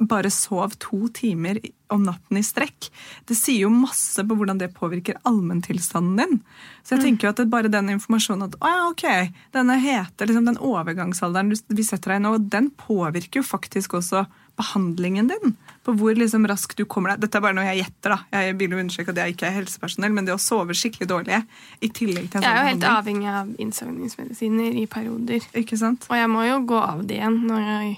bare 0.00 0.30
sov 0.32 0.72
to 0.80 1.08
timer 1.12 1.58
om 1.92 2.06
natten 2.06 2.38
i 2.38 2.42
strekk. 2.44 2.88
Det 3.28 3.36
sier 3.36 3.66
jo 3.66 3.72
masse 3.74 4.22
på 4.24 4.36
hvordan 4.36 4.60
det 4.60 4.70
påvirker 4.76 5.18
allmenntilstanden 5.28 6.16
din. 6.16 6.38
Så 6.82 6.96
jeg 6.96 7.04
tenker 7.04 7.28
jo 7.28 7.32
at 7.34 7.42
det 7.42 7.50
bare 7.52 7.72
den 7.72 7.92
informasjonen 7.92 8.48
at 8.48 8.56
ja, 8.62 8.76
ok, 8.88 9.04
denne 9.52 9.76
hete, 9.82 10.28
liksom 10.28 10.48
den 10.48 10.60
overgangsalderen 10.70 11.52
vi 11.52 11.84
setter 11.84 12.14
deg 12.14 12.22
i 12.22 12.24
nå, 12.24 12.36
den 12.52 12.70
påvirker 12.80 13.42
jo 13.42 13.50
faktisk 13.50 13.98
også 14.00 14.24
behandlingen 14.60 15.30
din. 15.32 15.54
På 15.86 15.94
hvor 15.96 16.16
liksom 16.16 16.44
raskt 16.48 16.76
du 16.76 16.84
kommer 16.84 17.14
deg. 17.14 17.24
Dette 17.24 17.40
er 17.40 17.44
bare 17.44 17.56
noe 17.56 17.66
jeg 17.70 17.82
gjetter, 17.82 18.14
da. 18.14 18.18
Jeg 18.36 18.56
vil 18.60 18.74
jo 18.74 18.80
understreke 18.82 19.14
at 19.14 19.22
jeg 19.22 19.34
ikke 19.34 19.48
er 19.48 19.56
helsepersonell, 19.56 20.12
men 20.16 20.28
det 20.28 20.36
å 20.36 20.40
sove 20.40 20.76
skikkelig 20.76 21.08
dårlig 21.08 21.40
i 21.80 21.88
tillegg 21.88 22.28
til 22.28 22.40
en 22.40 22.46
Jeg 22.46 22.50
er 22.50 22.58
jo 22.58 22.66
sånn 22.66 22.72
helt 22.74 22.88
avhengig 22.90 23.30
av 23.32 23.54
innsovningsmedisiner 23.64 24.76
i 24.82 24.84
perioder. 24.90 25.40
Ikke 25.56 25.80
sant? 25.80 26.04
Og 26.12 26.20
jeg 26.20 26.28
må 26.32 26.44
jo 26.48 26.60
gå 26.74 26.82
av 26.84 27.06
det 27.08 27.16
igjen. 27.20 27.40
Når 27.48 27.64
jeg, 27.70 27.96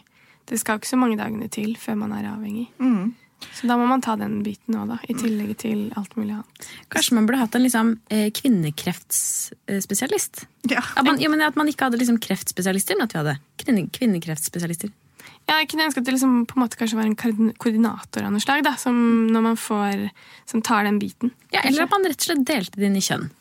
det 0.53 0.61
skal 0.63 0.79
ikke 0.79 0.93
så 0.93 1.01
mange 1.01 1.19
dagene 1.19 1.51
til 1.53 1.75
før 1.81 1.99
man 2.05 2.15
er 2.17 2.31
avhengig. 2.31 2.69
Mm. 2.79 3.11
Så 3.51 3.67
da 3.67 3.77
må 3.79 3.87
man 3.91 4.03
ta 4.05 4.15
den 4.19 4.43
biten 4.47 4.77
òg, 4.79 4.89
da. 4.93 4.99
I 5.11 5.15
tillegg 5.19 5.57
til 5.63 5.81
alt 5.99 6.17
mulig 6.19 6.35
annet. 6.37 6.67
Kanskje 6.93 7.17
man 7.19 7.27
burde 7.27 7.43
hatt 7.43 7.55
en 7.59 7.65
liksom, 7.67 7.89
eh, 8.15 8.31
kvinnekreftspesialist? 8.39 10.35
Ja. 10.71 10.83
At 10.95 11.05
man, 11.07 11.19
jo, 11.21 11.29
men 11.33 11.43
at 11.43 11.57
man 11.59 11.69
ikke 11.71 11.85
hadde 11.89 11.99
liksom 12.01 12.19
kreftspesialister, 12.23 12.95
men 12.97 13.05
at 13.09 13.15
vi 13.15 13.19
hadde 13.19 13.37
kvinne, 13.59 13.83
kvinnekreftspesialister. 13.91 14.89
Ja, 15.51 15.59
jeg 15.59 15.69
kunne 15.73 15.85
ønske 15.89 16.01
at 16.01 16.07
det 16.07 16.15
liksom 16.15 16.35
på 16.49 16.57
en 16.57 16.63
måte 16.63 16.79
kanskje 16.81 16.97
var 16.97 17.09
en 17.09 17.17
koordinator 17.59 18.25
av 18.25 18.33
noe 18.33 18.41
slag, 18.45 18.63
da. 18.65 18.77
Som, 18.81 18.97
når 19.35 19.43
man 19.51 19.57
får, 19.61 20.05
som 20.49 20.63
tar 20.65 20.85
den 20.87 20.99
biten. 21.03 21.33
Ja, 21.53 21.61
eller 21.67 21.85
at 21.89 21.91
man 21.95 22.07
rett 22.07 22.21
og 22.23 22.29
slett 22.29 22.45
delte 22.49 22.79
det 22.81 22.89
inn 22.91 22.99
i 23.01 23.05
kjønn. 23.05 23.31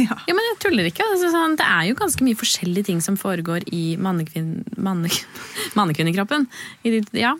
Ja. 0.00 0.14
Ja, 0.26 0.32
men 0.32 0.40
jeg 0.50 0.58
tuller 0.64 0.86
ikke. 0.88 1.04
Altså, 1.04 1.28
sånn, 1.32 1.54
det 1.60 1.64
er 1.68 1.90
jo 1.90 1.96
ganske 1.98 2.24
mye 2.24 2.36
forskjellige 2.40 2.86
ting 2.88 3.00
som 3.04 3.16
foregår 3.20 3.64
i 3.76 3.82
mannekvinn, 4.00 4.62
manne, 4.80 5.10
mannekvinnekroppen. 5.78 6.46
I 6.82 6.94
ditt- 6.98 7.12
Ja. 7.16 7.34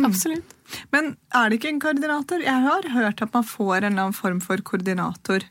Absolutt. 0.00 0.54
Men 0.94 1.16
er 1.34 1.50
det 1.50 1.58
ikke 1.58 1.68
en 1.74 1.80
koordinator? 1.82 2.40
Jeg 2.44 2.62
har 2.64 2.86
hørt 2.94 3.20
at 3.22 3.34
man 3.34 3.44
får 3.44 3.82
en 3.82 3.92
eller 3.92 4.06
annen 4.06 4.16
form 4.16 4.38
for 4.40 4.56
koordinator 4.64 5.44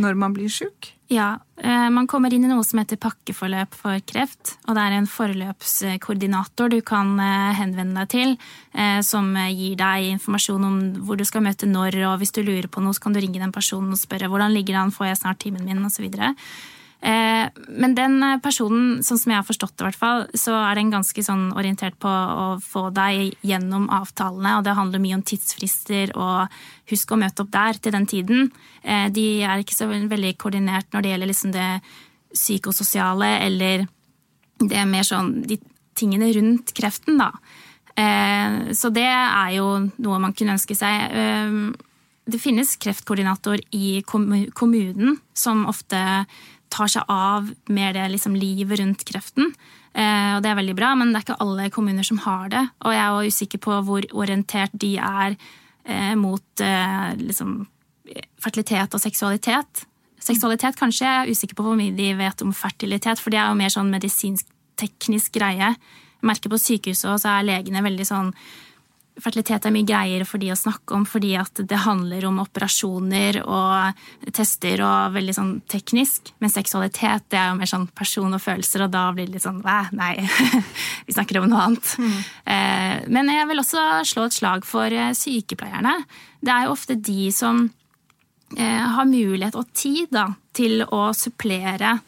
når 0.00 0.16
man 0.16 0.32
blir 0.36 0.48
sjuk. 0.48 0.92
Ja, 1.10 1.40
eh, 1.56 1.90
man 1.90 2.06
kommer 2.06 2.30
inn 2.30 2.44
i 2.46 2.48
noe 2.48 2.62
som 2.62 2.78
heter 2.78 2.98
pakkeforløp 3.02 3.74
for 3.74 3.98
kreft, 4.06 4.52
og 4.68 4.76
det 4.78 4.82
er 4.84 4.94
en 4.94 5.08
forløpskoordinator 5.10 6.70
du 6.70 6.76
kan 6.86 7.16
eh, 7.18 7.56
henvende 7.58 8.04
deg 8.04 8.12
til, 8.12 8.36
eh, 8.78 9.00
som 9.02 9.32
gir 9.50 9.74
deg 9.80 10.06
informasjon 10.12 10.68
om 10.68 10.76
hvor 11.02 11.18
du 11.18 11.26
skal 11.26 11.42
møte 11.42 11.66
når, 11.66 11.98
og 12.12 12.20
hvis 12.22 12.30
du 12.36 12.44
lurer 12.46 12.70
på 12.70 12.84
noe, 12.84 12.94
så 12.94 13.02
kan 13.02 13.16
du 13.16 13.18
ringe 13.24 13.42
den 13.42 13.50
personen 13.50 13.90
og 13.90 13.98
spørre 13.98 14.30
hvordan 14.30 14.54
ligger 14.54 14.76
det 14.76 14.84
an, 14.84 14.94
får 14.94 15.10
jeg 15.10 15.20
snart 15.24 15.42
timen 15.42 15.66
min, 15.66 15.82
osv. 15.82 16.06
Eh, 17.00 17.48
men 17.80 17.94
den 17.96 18.20
personen, 18.44 18.98
sånn 19.04 19.18
som 19.20 19.32
jeg 19.32 19.40
har 19.40 19.46
forstått 19.48 19.78
det, 19.80 19.86
hvert 19.88 20.34
så 20.36 20.56
er 20.58 20.76
den 20.76 20.90
ganske 20.92 21.22
sånn 21.24 21.46
orientert 21.56 21.96
på 22.00 22.10
å 22.10 22.58
få 22.60 22.88
deg 22.92 23.38
gjennom 23.46 23.88
avtalene. 23.94 24.58
Og 24.58 24.66
det 24.66 24.76
handler 24.76 25.02
mye 25.02 25.16
om 25.16 25.24
tidsfrister 25.24 26.12
og 26.20 26.60
husk 26.92 27.14
å 27.14 27.20
møte 27.20 27.44
opp 27.44 27.54
der 27.54 27.80
til 27.80 27.96
den 27.96 28.08
tiden. 28.10 28.52
Eh, 28.82 29.08
de 29.08 29.26
er 29.40 29.64
ikke 29.64 29.78
så 29.78 29.88
veldig 29.88 30.34
koordinert 30.40 30.92
når 30.92 31.06
det 31.06 31.14
gjelder 31.14 31.32
liksom 31.32 31.56
det 31.56 31.70
psykososiale 32.34 33.32
eller 33.46 33.88
det 34.60 34.84
mer 34.86 35.06
sånn 35.06 35.40
de 35.48 35.56
tingene 35.96 36.28
rundt 36.36 36.74
kreften, 36.76 37.16
da. 37.20 37.32
Eh, 37.96 38.74
så 38.76 38.92
det 38.92 39.08
er 39.08 39.56
jo 39.56 39.72
noe 39.96 40.20
man 40.20 40.36
kunne 40.36 40.58
ønske 40.58 40.76
seg. 40.76 41.16
Det 42.30 42.38
finnes 42.38 42.76
kreftkoordinator 42.78 43.58
i 43.74 44.02
kommunen 44.04 45.16
som 45.34 45.64
ofte 45.66 45.98
tar 46.70 46.90
seg 46.90 47.10
av 47.10 47.50
mer 47.72 47.94
det 47.96 48.06
liksom 48.12 48.36
livet 48.38 48.80
rundt 48.80 49.04
kreften. 49.08 49.52
Eh, 49.90 50.36
og 50.36 50.44
det 50.44 50.52
er 50.52 50.58
veldig 50.60 50.76
bra, 50.78 50.92
men 50.98 51.10
det 51.10 51.20
er 51.20 51.26
ikke 51.26 51.40
alle 51.42 51.70
kommuner 51.74 52.06
som 52.06 52.20
har 52.26 52.50
det. 52.52 52.62
Og 52.84 52.94
jeg 52.94 53.02
er 53.02 53.16
også 53.16 53.34
usikker 53.34 53.62
på 53.66 53.78
hvor 53.88 54.06
orientert 54.22 54.74
de 54.74 54.94
er 55.02 55.36
eh, 55.84 56.14
mot 56.18 56.64
eh, 56.64 57.08
liksom, 57.18 57.64
fertilitet 58.42 58.94
og 58.94 59.02
seksualitet. 59.02 59.84
Seksualitet 60.20 60.78
kanskje, 60.78 61.06
jeg 61.08 61.26
er 61.26 61.34
usikker 61.34 61.58
på 61.58 61.66
hvor 61.66 61.78
mye 61.78 61.96
de 61.96 62.12
vet 62.18 62.44
om 62.44 62.54
fertilitet, 62.54 63.22
for 63.22 63.32
det 63.32 63.40
er 63.40 63.50
jo 63.50 63.58
mer 63.58 63.72
sånn 63.72 63.92
medisinsk-teknisk 63.92 65.32
greie. 65.38 65.72
Jeg 65.74 66.28
merker 66.28 66.52
på 66.52 66.60
sykehuset 66.60 67.22
så 67.22 67.38
er 67.38 67.48
legene 67.48 67.82
veldig 67.82 68.06
sånn 68.06 68.34
fertilitet 69.22 69.66
er 69.66 69.72
mye 69.74 69.86
greiere 69.86 70.26
for 70.28 70.42
de 70.42 70.50
å 70.52 70.58
snakke 70.58 70.94
om 70.96 71.04
fordi 71.08 71.32
at 71.38 71.62
det 71.68 71.82
handler 71.84 72.26
om 72.28 72.40
operasjoner 72.42 73.40
og 73.42 74.30
tester 74.36 74.82
og 74.84 75.16
veldig 75.16 75.34
sånn 75.36 75.52
teknisk. 75.70 76.32
Men 76.42 76.52
seksualitet 76.52 77.28
det 77.32 77.40
er 77.40 77.50
jo 77.50 77.58
mer 77.60 77.70
sånn 77.70 77.88
person 77.96 78.36
og 78.36 78.42
følelser, 78.42 78.86
og 78.86 78.94
da 78.94 79.06
blir 79.14 79.28
det 79.28 79.38
litt 79.38 79.46
sånn 79.46 79.62
nei, 79.96 80.12
vi 81.06 81.16
snakker 81.16 81.40
om 81.40 81.50
noe 81.50 81.66
annet. 81.68 81.94
Mm. 82.00 82.18
Eh, 82.54 82.96
men 83.16 83.32
jeg 83.34 83.48
vil 83.50 83.64
også 83.64 83.86
slå 84.08 84.28
et 84.28 84.36
slag 84.36 84.68
for 84.68 84.92
eh, 84.92 85.12
sykepleierne. 85.16 85.96
Det 86.40 86.54
er 86.54 86.66
jo 86.66 86.74
ofte 86.74 86.96
de 86.96 87.30
som 87.34 87.66
eh, 88.56 88.84
har 88.96 89.08
mulighet 89.08 89.58
og 89.58 89.72
tid 89.76 90.12
da, 90.14 90.30
til 90.56 90.84
å 90.86 91.10
supplere 91.16 91.98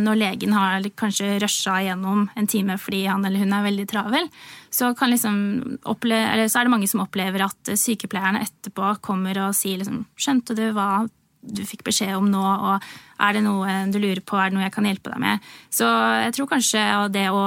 når 0.00 0.18
legen 0.20 0.54
har 0.56 0.86
kanskje 0.98 1.38
rusha 1.42 1.80
gjennom 1.86 2.26
en 2.36 2.48
time 2.50 2.76
fordi 2.80 3.04
han 3.06 3.24
eller 3.26 3.44
hun 3.44 3.54
er 3.56 3.66
veldig 3.68 3.86
travel 3.90 4.28
så, 4.70 4.92
liksom 4.94 5.78
oppleve, 5.90 6.48
så, 6.48 6.60
er 6.60 6.68
det 6.68 6.74
mange 6.74 6.88
som 6.90 7.02
opplever 7.02 7.42
at 7.44 7.72
sykepleierne 7.74 8.42
etterpå 8.46 8.96
kommer 9.02 9.38
og 9.46 9.56
sier 9.58 9.80
liksom, 9.80 10.04
'Skjønte 10.14 10.54
du 10.54 10.70
hva 10.76 11.08
du 11.40 11.62
fikk 11.64 11.86
beskjed 11.86 12.12
om 12.18 12.26
nå, 12.28 12.40
og 12.40 12.84
er 13.20 13.32
det 13.32 13.42
noe 13.46 13.76
du 13.88 13.96
lurer 13.96 14.20
på, 14.20 14.36
er 14.36 14.50
det 14.50 14.58
noe 14.58 14.66
jeg 14.66 14.74
kan 14.76 14.88
hjelpe 14.88 15.12
deg 15.12 15.22
med?' 15.22 15.48
Så 15.72 15.88
jeg 16.26 16.34
tror 16.36 16.50
kanskje 16.52 16.84
det 17.12 17.26
å 17.32 17.44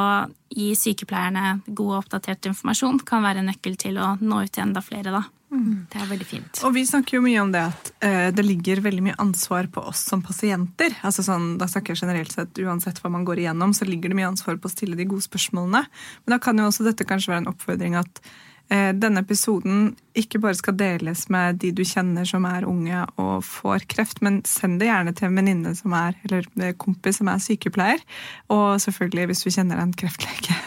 gi 0.54 0.74
sykepleierne 0.78 1.62
god 1.68 1.92
og 1.92 2.00
oppdatert 2.02 2.50
informasjon 2.50 3.00
kan 3.06 3.24
være 3.26 3.44
en 3.44 3.52
nøkkel 3.52 3.78
til 3.78 3.98
å 4.02 4.16
nå 4.20 4.44
ut 4.44 4.52
til 4.52 4.66
enda 4.66 4.82
flere, 4.82 5.14
da. 5.14 5.24
Mm. 5.54 5.86
Det 5.92 6.00
er 6.02 6.08
veldig 6.10 6.26
fint. 6.26 6.62
Og 6.66 6.74
vi 6.74 6.82
snakker 6.88 7.20
jo 7.20 7.24
mye 7.24 7.42
om 7.44 7.52
det 7.54 7.62
at 7.62 7.92
uh, 8.02 8.30
det 8.34 8.46
ligger 8.46 8.82
veldig 8.82 9.04
mye 9.06 9.20
ansvar 9.22 9.70
på 9.74 9.84
oss 9.92 10.02
som 10.10 10.24
pasienter. 10.26 10.96
Altså 11.06 11.26
sånn, 11.26 11.54
da 11.62 11.68
snakker 11.70 11.94
jeg 11.94 12.02
generelt 12.02 12.34
sett, 12.34 12.58
Uansett 12.64 13.02
hva 13.04 13.12
man 13.14 13.28
går 13.28 13.44
igjennom, 13.44 13.76
så 13.78 13.86
ligger 13.86 14.12
det 14.12 14.18
mye 14.18 14.32
ansvar 14.32 14.58
på 14.58 14.70
å 14.70 14.74
stille 14.74 14.98
de 14.98 15.08
gode 15.10 15.28
spørsmålene. 15.28 15.84
Men 16.24 16.36
da 16.36 16.42
kan 16.42 16.58
jo 16.58 16.72
også 16.72 16.88
dette 16.88 17.06
kanskje 17.08 17.36
være 17.36 17.46
en 17.46 17.54
oppfordring 17.54 18.00
at 18.02 18.24
uh, 18.24 18.92
denne 18.98 19.22
episoden 19.22 19.94
ikke 20.18 20.42
bare 20.42 20.58
skal 20.58 20.78
deles 20.80 21.28
med 21.34 21.62
de 21.62 21.70
du 21.76 21.86
kjenner 21.86 22.26
som 22.30 22.50
er 22.50 22.66
unge 22.70 23.06
og 23.22 23.46
får 23.46 23.86
kreft, 23.94 24.26
men 24.26 24.42
send 24.50 24.82
det 24.82 24.90
gjerne 24.90 25.14
til 25.14 25.30
en 25.30 25.42
venninne 25.42 25.78
som 25.78 25.94
er, 26.02 26.18
eller 26.26 26.74
kompis 26.82 27.22
som 27.22 27.30
er 27.30 27.46
sykepleier. 27.46 28.02
Og 28.50 28.82
selvfølgelig 28.82 29.30
hvis 29.30 29.46
du 29.46 29.54
kjenner 29.54 29.86
en 29.86 29.94
kreftlege 29.94 30.58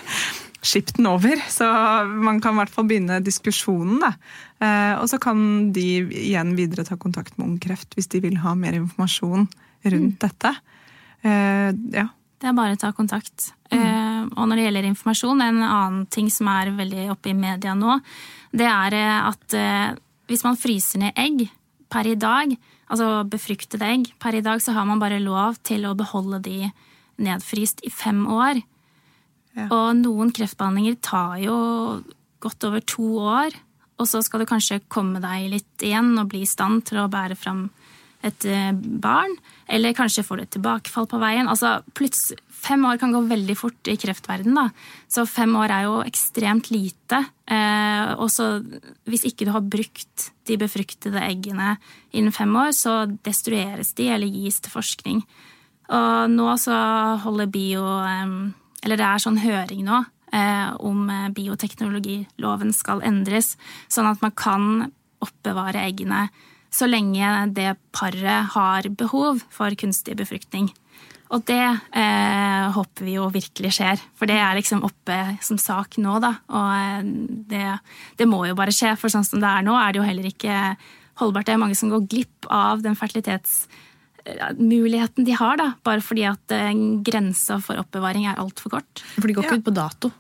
skip 0.64 0.92
den 0.97 1.09
over. 1.11 1.40
Så 1.51 1.66
man 2.07 2.40
kan 2.40 2.57
i 2.57 2.62
hvert 2.62 2.73
fall 2.73 2.88
begynne 2.88 3.21
diskusjonen. 3.25 4.01
Da. 4.03 4.12
Eh, 4.64 4.95
og 5.01 5.09
så 5.11 5.21
kan 5.23 5.73
de 5.77 5.87
igjen 6.07 6.55
videre 6.59 6.87
ta 6.87 6.99
kontakt 7.01 7.37
med 7.37 7.49
Ung 7.49 7.59
Kreft 7.62 7.97
hvis 7.97 8.11
de 8.12 8.23
vil 8.25 8.38
ha 8.45 8.55
mer 8.59 8.79
informasjon 8.79 9.49
rundt 9.87 10.16
mm. 10.16 10.21
dette. 10.23 10.55
Eh, 11.27 11.71
ja. 11.97 12.09
Det 12.37 12.51
er 12.51 12.57
bare 12.57 12.77
å 12.77 12.81
ta 12.81 12.92
kontakt. 12.97 13.51
Mm. 13.73 13.81
Eh, 13.81 14.23
og 14.37 14.49
når 14.49 14.59
det 14.59 14.66
gjelder 14.69 14.90
informasjon, 14.90 15.45
en 15.45 15.62
annen 15.66 16.01
ting 16.12 16.31
som 16.33 16.51
er 16.53 16.75
veldig 16.77 17.11
oppe 17.14 17.33
i 17.33 17.37
media 17.37 17.77
nå, 17.77 17.99
det 18.57 18.69
er 18.71 18.97
at 19.27 19.55
hvis 20.31 20.42
man 20.47 20.57
fryser 20.59 21.03
ned 21.03 21.19
egg 21.21 21.45
per 21.92 22.09
i 22.09 22.16
dag, 22.19 22.55
altså 22.88 23.27
befruktede 23.29 23.88
egg 23.92 24.09
per 24.23 24.38
i 24.38 24.42
dag, 24.45 24.62
så 24.62 24.73
har 24.75 24.87
man 24.88 25.03
bare 25.03 25.21
lov 25.23 25.59
til 25.66 25.85
å 25.87 25.97
beholde 25.99 26.40
de 26.47 26.71
nedfryst 27.23 27.85
i 27.87 27.92
fem 27.92 28.25
år. 28.31 28.62
Og 29.64 29.88
noen 29.99 30.33
kreftbehandlinger 30.37 30.99
tar 31.05 31.38
jo 31.40 31.57
godt 32.45 32.69
over 32.69 32.85
to 32.85 33.09
år. 33.23 33.57
Og 33.97 34.09
så 34.11 34.21
skal 34.25 34.42
du 34.42 34.49
kanskje 34.49 34.83
komme 34.92 35.23
deg 35.25 35.49
litt 35.55 35.85
igjen 35.85 36.14
og 36.21 36.29
bli 36.33 36.45
i 36.45 36.49
stand 36.49 36.85
til 36.90 37.01
å 37.01 37.11
bære 37.12 37.38
fram 37.38 37.69
et 38.27 38.45
eh, 38.49 38.73
barn. 38.75 39.33
Eller 39.69 39.97
kanskje 39.97 40.25
får 40.27 40.38
du 40.38 40.45
et 40.45 40.53
tilbakefall 40.59 41.09
på 41.11 41.21
veien. 41.23 41.49
Altså, 41.49 41.79
Fem 42.66 42.83
år 42.88 42.97
kan 42.99 43.12
gå 43.14 43.21
veldig 43.29 43.55
fort 43.55 43.88
i 43.90 43.95
kreftverdenen. 44.01 44.73
Så 45.12 45.27
fem 45.29 45.53
år 45.61 45.71
er 45.71 45.83
jo 45.87 45.99
ekstremt 46.03 46.71
lite. 46.73 47.21
Eh, 47.47 48.14
og 48.16 48.31
så 48.33 48.57
hvis 49.07 49.27
ikke 49.29 49.47
du 49.47 49.53
har 49.55 49.62
brukt 49.62 50.31
de 50.49 50.57
befruktede 50.59 51.23
eggene 51.23 51.77
innen 52.16 52.35
fem 52.35 52.51
år, 52.59 52.73
så 52.75 53.05
destrueres 53.29 53.92
de 53.99 54.09
eller 54.11 54.33
gis 54.33 54.59
til 54.64 54.73
forskning. 54.73 55.21
Og 55.95 56.33
nå 56.33 56.49
så 56.59 56.75
holder 57.23 57.53
bio 57.55 57.85
eh, 58.03 58.35
eller 58.87 59.01
det 59.01 59.07
er 59.07 59.22
sånn 59.22 59.40
høring 59.42 59.83
nå 59.87 60.05
eh, 60.33 60.68
om 60.87 61.09
eh, 61.11 61.29
bioteknologiloven 61.35 62.70
skal 62.77 63.03
endres, 63.07 63.57
sånn 63.90 64.09
at 64.12 64.22
man 64.22 64.35
kan 64.38 64.68
oppbevare 65.25 65.83
eggene 65.83 66.29
så 66.77 66.88
lenge 66.88 67.29
det 67.57 67.77
paret 67.94 68.53
har 68.53 68.88
behov 68.99 69.40
for 69.55 69.75
kunstig 69.79 70.16
befruktning. 70.18 70.68
Og 71.35 71.42
det 71.49 71.62
eh, 71.99 72.66
håper 72.75 73.07
vi 73.07 73.16
jo 73.16 73.27
virkelig 73.35 73.72
skjer, 73.79 74.03
for 74.14 74.31
det 74.31 74.37
er 74.38 74.59
liksom 74.59 74.85
oppe 74.87 75.16
som 75.42 75.59
sak 75.59 75.96
nå, 75.99 76.20
da. 76.22 76.37
Og 76.55 76.68
eh, 76.77 77.09
det, 77.51 77.64
det, 78.20 78.29
må 78.31 78.44
jo 78.46 78.59
bare 78.59 78.75
skje, 78.75 78.92
for 79.01 79.11
sånn 79.11 79.27
som 79.27 79.42
det 79.42 79.51
er 79.51 79.66
nå, 79.66 79.75
er 79.75 79.94
det 79.94 80.01
jo 80.01 80.07
heller 80.07 80.29
ikke 80.31 80.61
holdbart. 81.18 81.49
Det 81.49 81.57
er 81.57 81.62
mange 81.64 81.79
som 81.79 81.90
går 81.90 82.07
glipp 82.07 82.51
av 82.53 82.85
den 82.85 82.99
fertilitets 82.99 83.64
muligheten 84.59 85.25
de 85.25 85.35
har, 85.37 85.57
da, 85.61 85.73
bare 85.87 86.03
fordi 86.05 86.27
at 86.29 86.55
eh, 86.55 86.73
grensa 87.07 87.59
for 87.62 87.79
oppbevaring 87.81 88.27
er 88.29 88.41
altfor 88.43 88.77
kort. 88.77 89.03
For 89.17 89.29
de 89.29 89.37
går 89.37 89.47
ikke 89.47 89.59
ja. 89.59 89.62
ut 89.62 89.69
på 89.69 89.77
dato? 89.77 90.12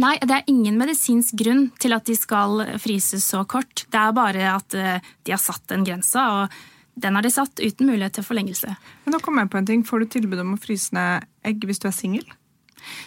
Nei, 0.00 0.14
det 0.22 0.32
er 0.32 0.46
ingen 0.50 0.78
medisinsk 0.80 1.36
grunn 1.38 1.66
til 1.82 1.94
at 1.94 2.06
de 2.08 2.16
skal 2.18 2.64
fryses 2.82 3.26
så 3.30 3.44
kort. 3.46 3.84
Det 3.92 4.00
er 4.00 4.14
bare 4.16 4.46
at 4.54 4.78
eh, 4.78 5.10
de 5.26 5.34
har 5.34 5.42
satt 5.42 5.66
den 5.70 5.84
grensa, 5.86 6.24
og 6.40 6.94
den 7.00 7.18
har 7.18 7.26
de 7.26 7.34
satt 7.34 7.60
uten 7.62 7.90
mulighet 7.90 8.16
til 8.18 8.26
forlengelse. 8.26 8.74
Men 9.04 9.16
nå 9.16 9.20
kommer 9.22 9.44
jeg 9.44 9.52
på 9.52 9.60
en 9.60 9.68
ting. 9.70 9.84
Får 9.86 10.02
du 10.02 10.14
tilbud 10.16 10.40
om 10.42 10.56
å 10.56 10.62
fryse 10.62 10.94
ned 10.96 11.28
egg 11.46 11.66
hvis 11.68 11.82
du 11.82 11.90
er 11.90 11.96
singel? 11.96 12.26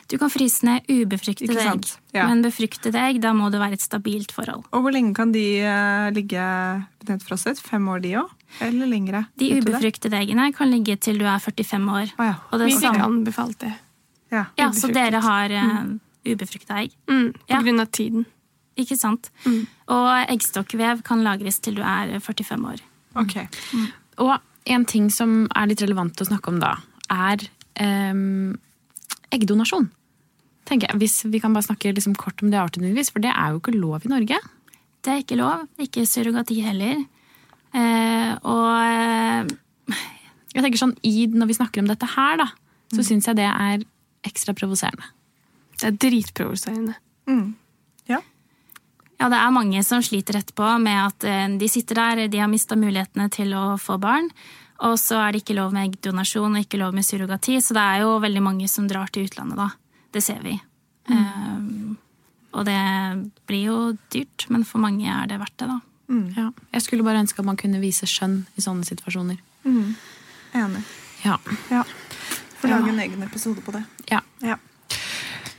Du 0.10 0.16
kan 0.18 0.32
fryse 0.34 0.66
ned 0.66 0.88
ubefruktede 0.90 1.54
egg, 1.62 1.84
ja. 2.16 2.24
men 2.26 2.40
befruktede 2.42 2.98
egg, 2.98 3.20
da 3.22 3.30
må 3.38 3.52
det 3.54 3.60
være 3.62 3.78
et 3.78 3.84
stabilt 3.84 4.32
forhold. 4.34 4.64
Og 4.74 4.82
hvor 4.82 4.96
lenge 4.96 5.14
kan 5.14 5.30
de 5.36 5.44
ligge 6.16 6.42
nedfrosset? 7.06 7.62
Fem 7.62 7.86
år, 7.94 8.02
de 8.02 8.16
òg? 8.24 8.32
Eller 8.64 8.90
lengre? 8.90 9.26
De 9.40 9.50
ubefruktede 9.60 10.18
eggene 10.18 10.50
kan 10.56 10.72
ligge 10.72 10.96
til 11.04 11.20
du 11.22 11.28
er 11.28 11.40
45 11.44 11.92
år. 11.92 12.14
Oh, 12.18 12.26
ja. 12.26 12.36
Og 12.52 12.62
det 12.62 12.72
Vi 12.72 12.80
fikk 12.82 13.04
anbefalt 13.04 13.60
det. 13.62 13.74
Ja, 14.34 14.48
ja 14.60 14.72
Så 14.76 14.90
dere 14.92 15.22
har 15.24 15.54
uh, 15.54 15.70
mm. 15.84 15.94
ubefrukta 16.34 16.82
egg? 16.84 16.96
Mm, 17.12 17.32
på 17.48 17.62
grunn 17.68 17.84
av 17.84 17.92
tiden. 17.96 18.26
Ikke 18.78 18.98
sant. 19.00 19.32
Mm. 19.46 19.66
Og 19.94 20.10
eggstokkvev 20.34 21.02
kan 21.06 21.24
lagres 21.26 21.60
til 21.64 21.80
du 21.80 21.84
er 21.86 22.18
45 22.20 22.68
år. 22.74 22.84
Ok. 23.18 23.40
Mm. 23.74 23.88
Og 24.26 24.34
en 24.68 24.86
ting 24.90 25.10
som 25.14 25.46
er 25.56 25.70
litt 25.72 25.82
relevant 25.84 26.22
å 26.22 26.28
snakke 26.28 26.52
om 26.52 26.60
da, 26.62 26.76
er 27.14 27.48
um, 28.12 28.58
eggdonasjon. 29.34 29.90
tenker 30.68 30.92
jeg. 30.92 31.00
Hvis 31.00 31.22
vi 31.32 31.40
kan 31.40 31.54
bare 31.56 31.70
snakke 31.70 31.94
liksom 31.96 32.18
kort 32.20 32.44
om 32.44 32.52
det 32.52 32.60
avslutningsvis, 32.60 33.14
for 33.14 33.24
det 33.24 33.32
er 33.32 33.54
jo 33.54 33.62
ikke 33.62 33.78
lov 33.78 34.06
i 34.06 34.12
Norge. 34.12 34.40
Det 35.06 35.14
er 35.14 35.22
ikke 35.24 35.40
lov. 35.40 35.68
Ikke 35.80 36.06
surrogati 36.06 36.60
heller. 36.66 37.06
Eh, 37.76 38.32
og 38.48 38.72
eh, 38.84 39.98
jeg 40.54 40.64
tenker 40.64 40.80
sånn, 40.80 40.96
i, 41.06 41.28
Når 41.30 41.50
vi 41.50 41.58
snakker 41.58 41.84
om 41.84 41.90
dette 41.92 42.08
her, 42.16 42.40
da, 42.42 42.50
så 42.94 43.02
mm. 43.02 43.08
syns 43.10 43.30
jeg 43.30 43.40
det 43.40 43.48
er 43.50 43.86
ekstra 44.28 44.56
provoserende. 44.58 45.12
Det 45.78 45.90
er 45.92 45.98
dritprovoserende. 46.08 46.96
Mm. 47.30 47.52
Ja. 48.10 48.22
Ja, 49.18 49.30
det 49.34 49.40
er 49.40 49.54
mange 49.54 49.82
som 49.86 50.02
sliter 50.06 50.40
etterpå 50.40 50.70
med 50.82 51.02
at 51.02 51.28
eh, 51.28 51.50
de 51.60 51.70
sitter 51.72 52.02
der, 52.02 52.24
de 52.32 52.42
har 52.42 52.52
mista 52.52 52.78
mulighetene 52.80 53.30
til 53.34 53.54
å 53.58 53.66
få 53.82 54.00
barn. 54.02 54.32
Og 54.86 54.98
så 55.02 55.18
er 55.24 55.34
det 55.34 55.42
ikke 55.42 55.58
lov 55.58 55.74
med 55.74 55.88
eggdonasjon 55.88 56.54
og 56.54 56.62
ikke 56.62 56.80
lov 56.82 56.94
med 56.94 57.06
surrogati, 57.06 57.58
så 57.66 57.74
det 57.74 57.84
er 57.84 58.04
jo 58.04 58.18
veldig 58.22 58.44
mange 58.46 58.68
som 58.70 58.86
drar 58.90 59.10
til 59.10 59.26
utlandet 59.26 59.58
da. 59.58 59.72
Det 60.14 60.22
ser 60.24 60.44
vi. 60.46 60.54
Mm. 61.10 61.18
Um, 61.18 61.96
og 62.58 62.66
det 62.68 62.82
blir 63.50 63.72
jo 63.72 63.78
dyrt, 64.14 64.46
men 64.54 64.66
for 64.68 64.82
mange 64.82 65.10
er 65.10 65.30
det 65.30 65.40
verdt 65.42 65.58
det, 65.62 65.70
da. 65.72 65.80
Mm. 66.08 66.28
Ja. 66.38 66.52
Jeg 66.74 66.86
skulle 66.86 67.04
bare 67.04 67.22
ønske 67.24 67.44
at 67.44 67.48
man 67.48 67.60
kunne 67.60 67.82
vise 67.84 68.08
skjønn 68.10 68.42
i 68.56 68.64
sånne 68.64 68.88
situasjoner. 68.88 69.40
Mm. 69.68 69.96
Enig. 70.58 70.84
Ja. 71.26 71.38
ja. 71.72 71.84
Får 72.62 72.72
lage 72.72 72.94
en 72.94 73.02
egen 73.04 73.24
episode 73.26 73.62
på 73.66 73.76
det. 73.76 73.84
Ja. 74.12 74.22
Ja. 74.46 74.58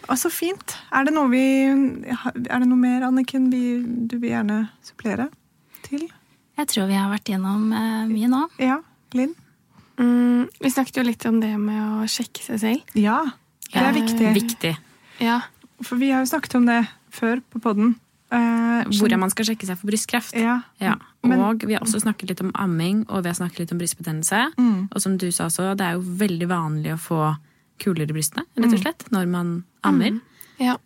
Og 0.09 0.17
så 0.17 0.31
fint. 0.33 0.77
Er 0.95 1.05
det 1.05 1.13
noe 1.13 1.29
vi 1.29 1.43
Er 1.69 2.63
det 2.63 2.69
noe 2.69 2.81
mer, 2.81 3.05
Anniken, 3.11 3.51
vi, 3.53 3.81
du 3.85 4.17
vil 4.17 4.33
gjerne 4.33 4.63
supplere 4.85 5.29
til? 5.85 6.09
Jeg 6.59 6.71
tror 6.73 6.89
vi 6.89 6.97
har 6.97 7.13
vært 7.13 7.29
gjennom 7.31 7.69
eh, 7.77 8.07
mye 8.09 8.31
nå. 8.33 8.41
Ja, 8.59 8.81
Linn? 9.15 9.37
Mm, 9.99 10.49
vi 10.63 10.71
snakket 10.71 10.99
jo 11.01 11.05
litt 11.07 11.27
om 11.29 11.39
det 11.43 11.53
med 11.61 11.79
å 11.79 12.09
sjekke 12.11 12.43
seg 12.43 12.61
selv. 12.63 12.97
Ja, 12.99 13.21
det 13.69 13.85
er 13.85 13.95
viktig. 13.95 14.33
Viktig. 14.35 14.75
Ja. 15.23 15.41
For 15.85 16.01
vi 16.01 16.11
har 16.11 16.25
jo 16.25 16.31
snakket 16.31 16.57
om 16.59 16.67
det 16.67 16.81
før 17.15 17.43
på 17.53 17.63
podden. 17.63 17.97
Eh, 18.31 18.85
Hvordan 18.99 19.19
man 19.21 19.31
skal 19.31 19.47
sjekke 19.49 19.65
seg 19.67 19.79
for 19.81 19.89
brystkreft. 19.91 20.35
Ja. 20.37 20.59
Ja. 20.81 20.97
Men- 21.25 21.41
Og 21.41 21.63
vi 21.67 21.73
har 21.75 21.81
også 21.81 22.01
snakket 22.03 22.29
litt 22.29 22.41
om 22.41 22.51
amming, 22.55 23.07
og 23.09 23.23
vi 23.25 23.29
har 23.31 23.35
snakket 23.35 23.59
litt 23.61 23.73
om 23.73 23.79
brystbetennelse. 23.79 24.53
Mm. 24.59 24.89
Og 24.93 25.01
som 25.01 25.17
du 25.17 25.31
sa 25.33 25.47
også, 25.47 25.77
det 25.77 25.87
er 25.87 25.93
jo 25.95 26.01
veldig 26.03 26.49
vanlig 26.49 26.93
å 26.93 26.99
få 27.01 27.39
kuler 27.79 28.03
i 28.11 28.13
brystene, 28.13 28.45
rett 28.57 28.67
Mm. 28.67 28.73
og 28.75 28.79
slett, 28.81 29.05
når 29.11 29.29
man 29.29 29.65
ammer. 29.85 30.21
ja. 30.61 30.77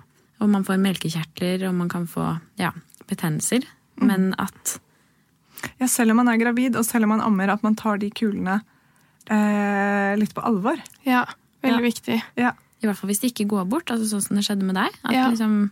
Og 0.40 0.48
man 0.48 0.64
får 0.64 0.78
melkekjertler, 0.80 1.68
og 1.68 1.74
man 1.74 1.88
kan 1.88 2.06
få 2.06 2.40
ja, 2.58 2.70
betennelser. 3.08 3.62
Mm. 4.00 4.06
Men 4.06 4.34
at 4.38 4.78
ja, 5.80 5.86
selv 5.86 6.10
om 6.10 6.16
man 6.16 6.28
er 6.28 6.36
gravid, 6.38 6.74
og 6.76 6.84
selv 6.84 7.04
om 7.04 7.10
man 7.10 7.20
ammer, 7.20 7.48
at 7.52 7.62
man 7.62 7.74
tar 7.76 7.96
de 7.98 8.10
kulene 8.10 8.62
eh, 9.30 10.16
litt 10.18 10.34
på 10.34 10.42
alvor. 10.44 10.76
ja. 11.04 11.24
Veldig 11.62 11.82
viktig. 11.94 12.22
Ja. 12.36 12.50
I 12.82 12.86
hvert 12.88 12.96
fall 12.96 13.08
hvis 13.10 13.20
de 13.20 13.28
ikke 13.30 13.46
går 13.46 13.68
bort, 13.70 13.86
altså 13.86 14.02
sånn 14.10 14.22
som 14.24 14.34
det 14.36 14.44
skjedde 14.44 14.64
med 14.64 14.74
deg. 14.74 14.90
At 15.04 15.12
Ja. 15.12 15.28
liksom 15.30 15.70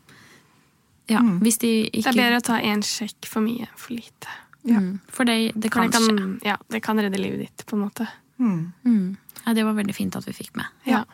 Ja, 1.11 1.21
Mm. 1.21 1.41
hvis 1.43 1.59
de 1.59 1.71
ikke 1.91 2.13
Det 2.13 2.17
er 2.17 2.23
bedre 2.23 2.39
å 2.39 2.45
ta 2.47 2.59
én 2.63 2.83
sjekk 2.87 3.27
for 3.27 3.43
mye 3.43 3.67
enn 3.67 3.77
for 3.77 3.93
lite. 3.97 4.29
Ja. 4.65 4.81
For 5.09 5.25
det, 5.25 5.53
det 5.59 5.71
kan, 5.73 5.91
skje. 5.91 6.41
ja, 6.45 6.57
det 6.71 6.83
kan 6.85 6.97
redde 7.01 7.19
livet 7.19 7.41
ditt, 7.49 7.65
på 7.67 7.75
en 7.77 7.83
måte. 7.89 8.07
Mm. 8.39 8.73
Mm. 8.85 9.17
Ja, 9.47 9.55
det 9.55 9.65
var 9.65 9.75
veldig 9.75 9.95
fint 9.97 10.15
at 10.17 10.25
vi 10.29 10.33
fikk 10.37 10.55
med. 10.57 10.67
Ja. 10.87 11.05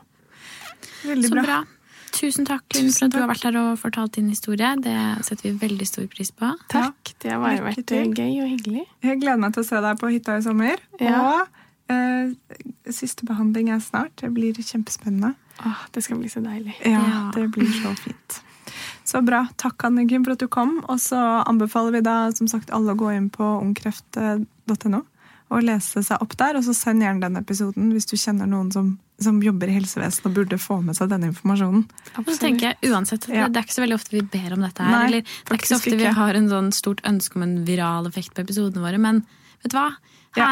Veldig 1.06 1.28
Så 1.28 1.34
bra. 1.34 1.42
bra. 1.42 1.64
Tusen 2.16 2.46
takk, 2.48 2.62
Tusen 2.72 2.92
for 2.98 3.04
at 3.06 3.12
du 3.12 3.18
har 3.20 3.28
vært 3.28 3.42
her 3.44 3.56
og 3.60 3.78
fortalt 3.78 4.12
din 4.16 4.28
historie. 4.30 4.68
Det 4.80 5.24
setter 5.26 5.50
vi 5.52 5.68
veldig 5.68 5.86
stor 5.86 6.06
pris 6.08 6.30
på. 6.30 6.48
Takk. 6.72 7.12
Det 7.20 7.30
har 7.32 7.40
bare 7.42 7.60
vært 7.60 7.86
gøy 8.16 8.42
og 8.42 8.48
hyggelig. 8.54 8.86
Jeg 9.04 9.20
gleder 9.20 9.38
meg 9.42 9.52
til 9.54 9.62
å 9.62 9.66
se 9.66 9.80
deg 9.84 9.98
på 10.00 10.10
hytta 10.14 10.36
i 10.38 10.42
sommer. 10.46 10.76
Ja. 11.00 11.20
Og 11.20 11.48
eh, 11.92 12.32
siste 12.90 13.26
behandling 13.28 13.68
er 13.74 13.80
snart. 13.84 14.16
Det 14.16 14.32
blir 14.32 14.54
kjempespennende. 14.54 15.34
Åh, 15.66 15.84
det 15.92 16.02
skal 16.04 16.18
bli 16.18 16.28
så 16.32 16.40
deilig. 16.44 16.74
Ja, 16.84 17.00
Ja. 17.04 17.30
det 17.34 17.50
blir 17.52 17.68
så 17.82 17.92
fint. 17.98 18.40
Så 19.06 19.22
bra. 19.22 19.44
Takk, 19.60 19.84
Anniken, 19.86 20.24
for 20.26 20.34
at 20.34 20.42
du 20.42 20.48
kom. 20.50 20.80
Og 20.90 20.98
så 21.02 21.18
anbefaler 21.46 21.94
vi 21.94 22.06
da 22.06 22.16
som 22.34 22.48
sagt 22.50 22.72
alle 22.74 22.94
å 22.96 22.98
gå 22.98 23.12
inn 23.14 23.28
på 23.30 23.44
ungkreft.no 23.62 25.04
og 25.46 25.62
lese 25.62 26.02
seg 26.02 26.22
opp 26.24 26.34
der. 26.40 26.58
Og 26.58 26.64
så 26.66 26.74
send 26.74 27.04
gjerne 27.04 27.22
den 27.22 27.38
episoden 27.38 27.92
hvis 27.94 28.08
du 28.10 28.16
kjenner 28.18 28.48
noen 28.50 28.72
som, 28.74 28.88
som 29.22 29.38
jobber 29.44 29.70
i 29.70 29.76
helsevesenet 29.76 30.26
og 30.26 30.34
burde 30.40 30.58
få 30.58 30.80
med 30.82 30.98
seg 30.98 31.12
denne 31.12 31.30
informasjonen. 31.30 31.84
Og 32.18 32.32
så 32.32 32.40
tenker 32.42 32.72
jeg 32.72 32.90
uansett, 32.90 33.28
Ja. 33.30 33.46
det, 33.46 33.60
er 33.60 33.68
ikke 33.68 33.76
så 33.78 33.84
veldig 33.84 33.98
ofte 34.00 34.16
vi 34.16 34.24
ber 34.32 34.56
om 34.56 34.66
dette 34.66 34.82
her. 34.82 34.96
Nei, 34.96 35.04
eller, 35.12 35.22
det 35.22 35.54
er 35.54 35.60
ikke 35.60 35.70
så 35.70 35.78
ofte 35.78 35.94
ofte 35.94 36.02
vi 36.02 36.16
har 36.18 36.40
en 36.40 36.50
sånn 36.50 36.72
stort 36.74 37.04
ønske 37.06 37.38
om 37.38 37.46
en 37.46 37.56
viral 37.68 38.10
effekt 38.10 38.34
på 38.34 38.42
episodene 38.42 38.82
våre. 38.82 38.98
Men 38.98 39.22
vet 39.62 39.70
du 39.70 39.78
hva? 39.78 39.92
Ja. 40.36 40.50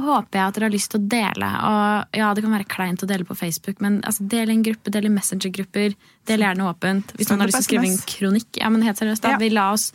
Håper 0.00 0.38
jeg 0.38 0.48
at 0.48 0.56
dere 0.56 0.68
har 0.68 0.72
lyst 0.72 0.92
til 0.94 1.02
å 1.02 1.08
dele. 1.12 1.48
Og 1.68 2.16
ja, 2.16 2.30
det 2.32 2.44
kan 2.44 2.54
være 2.54 2.68
kleint 2.70 3.02
å 3.04 3.08
dele 3.08 3.26
på 3.28 3.36
Facebook, 3.36 3.80
men 3.84 4.00
altså, 4.08 4.24
del 4.24 4.48
i 4.48 4.54
en 4.56 4.64
gruppe, 4.64 4.92
del 4.94 5.08
i 5.08 5.12
Messenger-grupper. 5.12 5.96
Del 6.30 6.44
gjerne 6.46 6.68
åpent. 6.70 7.12
Hvis 7.18 7.28
noen 7.28 7.44
har 7.44 7.50
lyst 7.50 7.60
til 7.60 7.66
å 7.66 7.68
skrive 7.68 7.90
en 7.90 7.98
kronikk. 8.14 8.48
Ja, 8.62 8.70
men 8.72 8.86
helt 8.86 9.02
seriøst, 9.02 9.24
da. 9.26 9.34
Ja. 9.34 9.42
Vi 9.42 9.50
la 9.52 9.66
oss, 9.74 9.90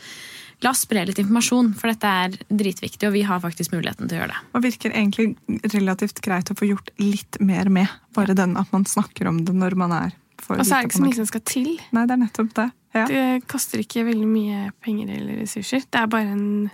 la 0.61 0.75
oss 0.75 0.85
spre 0.85 1.07
litt 1.09 1.17
informasjon, 1.23 1.73
for 1.79 1.89
dette 1.89 2.13
er 2.27 2.37
dritviktig, 2.45 3.09
og 3.09 3.17
vi 3.17 3.25
har 3.25 3.41
faktisk 3.41 3.73
muligheten 3.73 4.05
til 4.05 4.19
å 4.19 4.21
gjøre 4.21 4.35
det. 4.35 4.45
Og 4.53 4.65
virker 4.67 4.93
egentlig 4.93 5.31
relativt 5.73 6.21
greit 6.25 6.53
å 6.53 6.57
få 6.57 6.69
gjort 6.69 6.93
litt 7.01 7.41
mer 7.41 7.73
med. 7.73 7.99
Bare 8.17 8.37
den 8.37 8.53
at 8.61 8.69
man 8.75 8.85
snakker 8.85 9.33
om 9.33 9.41
det 9.49 9.57
når 9.57 9.77
man 9.81 9.97
er 9.97 10.17
for 10.37 10.61
Og 10.61 10.67
så 10.67 10.77
er 10.77 10.85
det 10.85 10.91
ikke 10.91 11.01
så 11.01 11.07
mye 11.07 11.17
som 11.17 11.29
skal 11.29 11.47
til. 11.49 11.71
Nei, 11.95 12.05
det 12.05 12.13
er 12.13 12.21
nettopp 12.21 12.51
det. 12.59 12.71
Ja. 12.95 13.05
Det 13.09 13.23
koster 13.49 13.81
ikke 13.81 14.05
veldig 14.07 14.27
mye 14.29 14.67
penger 14.83 15.09
eller 15.17 15.41
ressurser. 15.41 15.83
Det 15.89 15.99
er 16.01 16.11
bare 16.11 16.35
en 16.37 16.69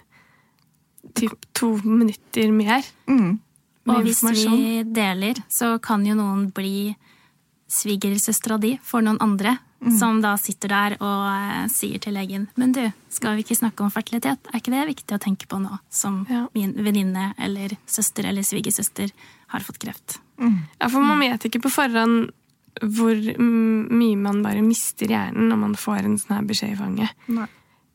typ 1.14 1.34
to 1.54 1.76
minutter 1.84 2.52
mer. 2.52 2.84
Mm. 3.10 3.40
Og 3.92 4.04
hvis 4.06 4.22
vi 4.24 4.84
deler, 4.88 5.42
så 5.52 5.76
kan 5.84 6.06
jo 6.08 6.16
noen 6.16 6.48
bli 6.56 6.94
svigersøstera 7.68 8.58
di 8.62 8.76
for 8.84 9.02
noen 9.06 9.20
andre. 9.24 9.58
Som 10.00 10.22
da 10.24 10.38
sitter 10.40 10.72
der 10.72 10.94
og 11.04 11.24
eh, 11.28 11.66
sier 11.68 12.00
til 12.00 12.14
legen 12.16 12.46
Men 12.56 12.72
du, 12.72 12.86
skal 13.12 13.34
vi 13.36 13.44
ikke 13.44 13.58
snakke 13.60 13.84
om 13.84 13.90
fertilitet? 13.92 14.40
Er 14.48 14.62
ikke 14.62 14.72
det 14.72 14.86
viktig 14.94 15.18
å 15.18 15.20
tenke 15.20 15.44
på 15.52 15.58
nå? 15.60 15.76
Som 15.92 16.22
Ja. 16.30 16.46
min 16.56 16.72
venninne 16.86 17.34
eller 17.38 17.76
søster 17.86 18.24
eller 18.30 18.48
svigersøster 18.48 19.12
har 19.52 19.60
fått 19.60 19.80
kreft. 19.84 20.22
Ja, 20.40 20.88
for 20.88 21.04
man 21.04 21.20
vet 21.20 21.44
ikke 21.50 21.60
på 21.66 21.74
forhånd 21.76 22.32
hvor 22.80 23.12
mm, 23.12 23.92
mye 23.92 24.16
man 24.24 24.40
bare 24.42 24.64
mister 24.64 25.12
hjernen 25.12 25.52
når 25.52 25.60
man 25.66 25.76
får 25.76 26.00
en 26.08 26.16
sånn 26.18 26.38
her 26.38 26.48
beskjed 26.48 26.72
i 26.78 26.80
fanget. 26.80 27.12
Nei. 27.28 27.50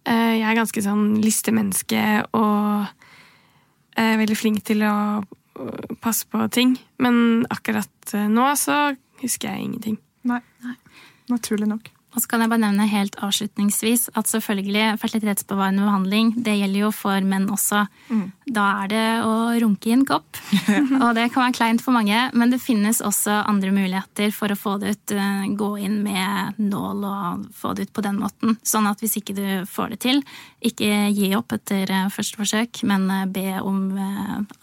Eh, 0.05 0.37
Jeg 0.43 0.45
er 0.45 0.61
ganske 0.61 0.85
sånn 0.85 1.23
listemenneske 1.25 2.05
og 2.37 2.85
er 3.99 4.19
veldig 4.21 4.39
flink 4.39 4.65
til 4.69 4.85
å 4.87 4.95
passe 6.03 6.27
på 6.31 6.45
ting. 6.55 6.77
Men 7.03 7.45
akkurat 7.51 8.15
eh, 8.15 8.29
nå 8.31 8.49
så 8.59 8.79
husker 9.23 9.51
jeg 9.51 9.69
ingenting. 9.69 9.99
Nei. 10.29 10.41
Naturlig 11.29 11.69
nok. 11.69 11.91
Og 12.17 12.23
så 12.23 12.29
kan 12.31 12.41
jeg 12.41 12.49
bare 12.49 12.63
nevne 12.63 12.87
helt 12.89 13.17
avslutningsvis 13.21 14.07
at 14.17 14.31
selvfølgelig 14.31 14.95
fertilitetsbevarende 14.99 15.85
behandling 15.85 16.31
det 16.41 16.55
gjelder 16.57 16.81
jo 16.87 16.89
for 16.97 17.27
menn 17.29 17.45
også. 17.53 17.83
Da 18.49 18.65
er 18.83 18.89
det 18.91 19.03
å 19.29 19.35
runke 19.61 19.91
i 19.91 19.93
en 19.93 20.07
kopp. 20.09 20.41
og 21.05 21.11
det 21.19 21.27
kan 21.35 21.45
være 21.45 21.57
kleint 21.59 21.85
for 21.85 21.93
mange, 21.95 22.23
men 22.33 22.55
det 22.55 22.63
finnes 22.65 23.03
også 23.05 23.43
andre 23.45 23.75
muligheter 23.77 24.33
for 24.35 24.51
å 24.51 24.57
få 24.59 24.79
det 24.81 24.95
ut. 24.97 25.15
eh, 25.15 25.45
Gå 25.59 25.69
inn 25.85 25.99
med 26.07 26.57
nål 26.63 27.05
og 27.11 27.45
få 27.55 27.75
det 27.77 27.89
ut 27.89 27.93
på 27.99 28.05
den 28.09 28.19
måten. 28.23 28.57
Sånn 28.67 28.89
at 28.89 29.05
hvis 29.05 29.19
ikke 29.21 29.37
du 29.37 29.45
får 29.69 29.93
det 29.93 30.01
til, 30.07 30.23
ikke 30.65 31.11
gi 31.13 31.35
opp 31.37 31.53
etter 31.59 31.93
eh, 31.93 32.09
første 32.15 32.41
forsøk, 32.41 32.83
men 32.89 33.05
eh, 33.13 33.27
be 33.29 33.47
om 33.61 33.85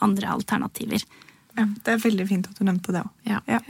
andre 0.02 0.34
alternativer. 0.34 1.06
Ja, 1.56 1.70
det 1.86 1.94
er 1.94 2.02
veldig 2.04 2.26
fint 2.28 2.50
at 2.50 2.58
du 2.58 2.66
nevnte 2.68 2.92
det 2.92 3.06
òg. 3.06 3.14
Ja. 3.30 3.40
Ja. 3.48 3.62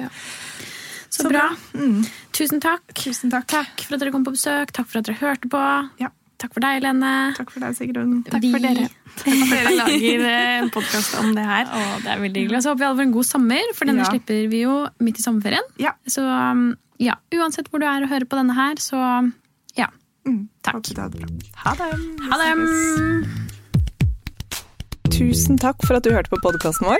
Så, 1.16 1.24
Så 1.24 1.30
bra. 1.32 1.46
bra. 1.48 1.80
Mm. 1.80 2.04
Tusen 2.36 2.60
takk. 2.64 2.84
Tusen 3.00 3.32
takk. 3.32 3.48
Takk 3.54 3.86
for 3.88 3.96
at 3.96 4.02
dere 4.04 4.12
kom 4.12 4.26
på 4.28 4.34
besøk. 4.36 4.74
Takk 4.76 4.88
for 4.92 5.00
at 5.00 5.08
dere 5.08 5.20
hørte 5.22 5.48
på. 5.52 5.62
Ja. 6.04 6.10
Takk 6.38 6.52
for 6.52 6.60
deg, 6.66 6.82
Lene. 6.84 7.12
Takk 7.38 7.50
for 7.54 7.64
deg, 7.64 7.78
Sigrun. 7.78 8.18
Takk 8.28 8.42
Vi- 8.44 8.52
for 8.52 8.60
dere. 8.60 8.90
Dere 9.24 9.72
lager 9.80 10.26
eh, 10.28 10.58
en 10.60 10.68
podkast 10.76 11.16
om 11.22 11.30
det 11.38 11.46
her. 11.48 11.70
Å, 11.72 11.84
det 12.04 12.12
er 12.12 12.20
veldig 12.26 12.42
hyggelig. 12.44 12.58
Og 12.60 12.66
så 12.66 12.74
håper 12.74 12.82
vi 12.84 12.88
alle 12.90 13.00
får 13.00 13.08
en 13.08 13.14
god 13.16 13.28
sommer, 13.30 13.72
for 13.78 13.88
denne 13.88 14.04
Ja. 14.04 14.10
slipper 14.12 14.50
vi 14.52 14.60
jo 14.66 14.76
midt 15.00 15.22
i 15.22 15.24
sommerferien. 15.24 15.64
Ja. 15.80 15.94
Så 16.12 16.26
um, 16.28 16.66
ja, 17.00 17.16
uansett 17.40 17.72
hvor 17.72 17.80
du 17.80 17.88
er 17.88 18.04
og 18.04 18.12
hører 18.12 18.28
på 18.28 18.36
denne 18.42 18.54
her, 18.60 18.76
så 18.84 19.00
ja. 19.80 19.88
Mm. 20.28 20.50
Takk. 20.68 20.82
Håper 20.84 20.92
du 20.92 21.02
har 21.02 21.10
det 21.16 21.24
bra. 21.24 21.30
Ha 21.64 21.72
det. 21.80 21.90
Ha 22.28 22.36
det! 22.44 22.52
Tusen 25.16 25.56
takk 25.62 25.80
for 25.88 25.96
at 25.96 26.04
du 26.04 26.12
hørte 26.12 26.28
på 26.34 26.42
podkasten 26.44 26.90
vår. 26.92 27.00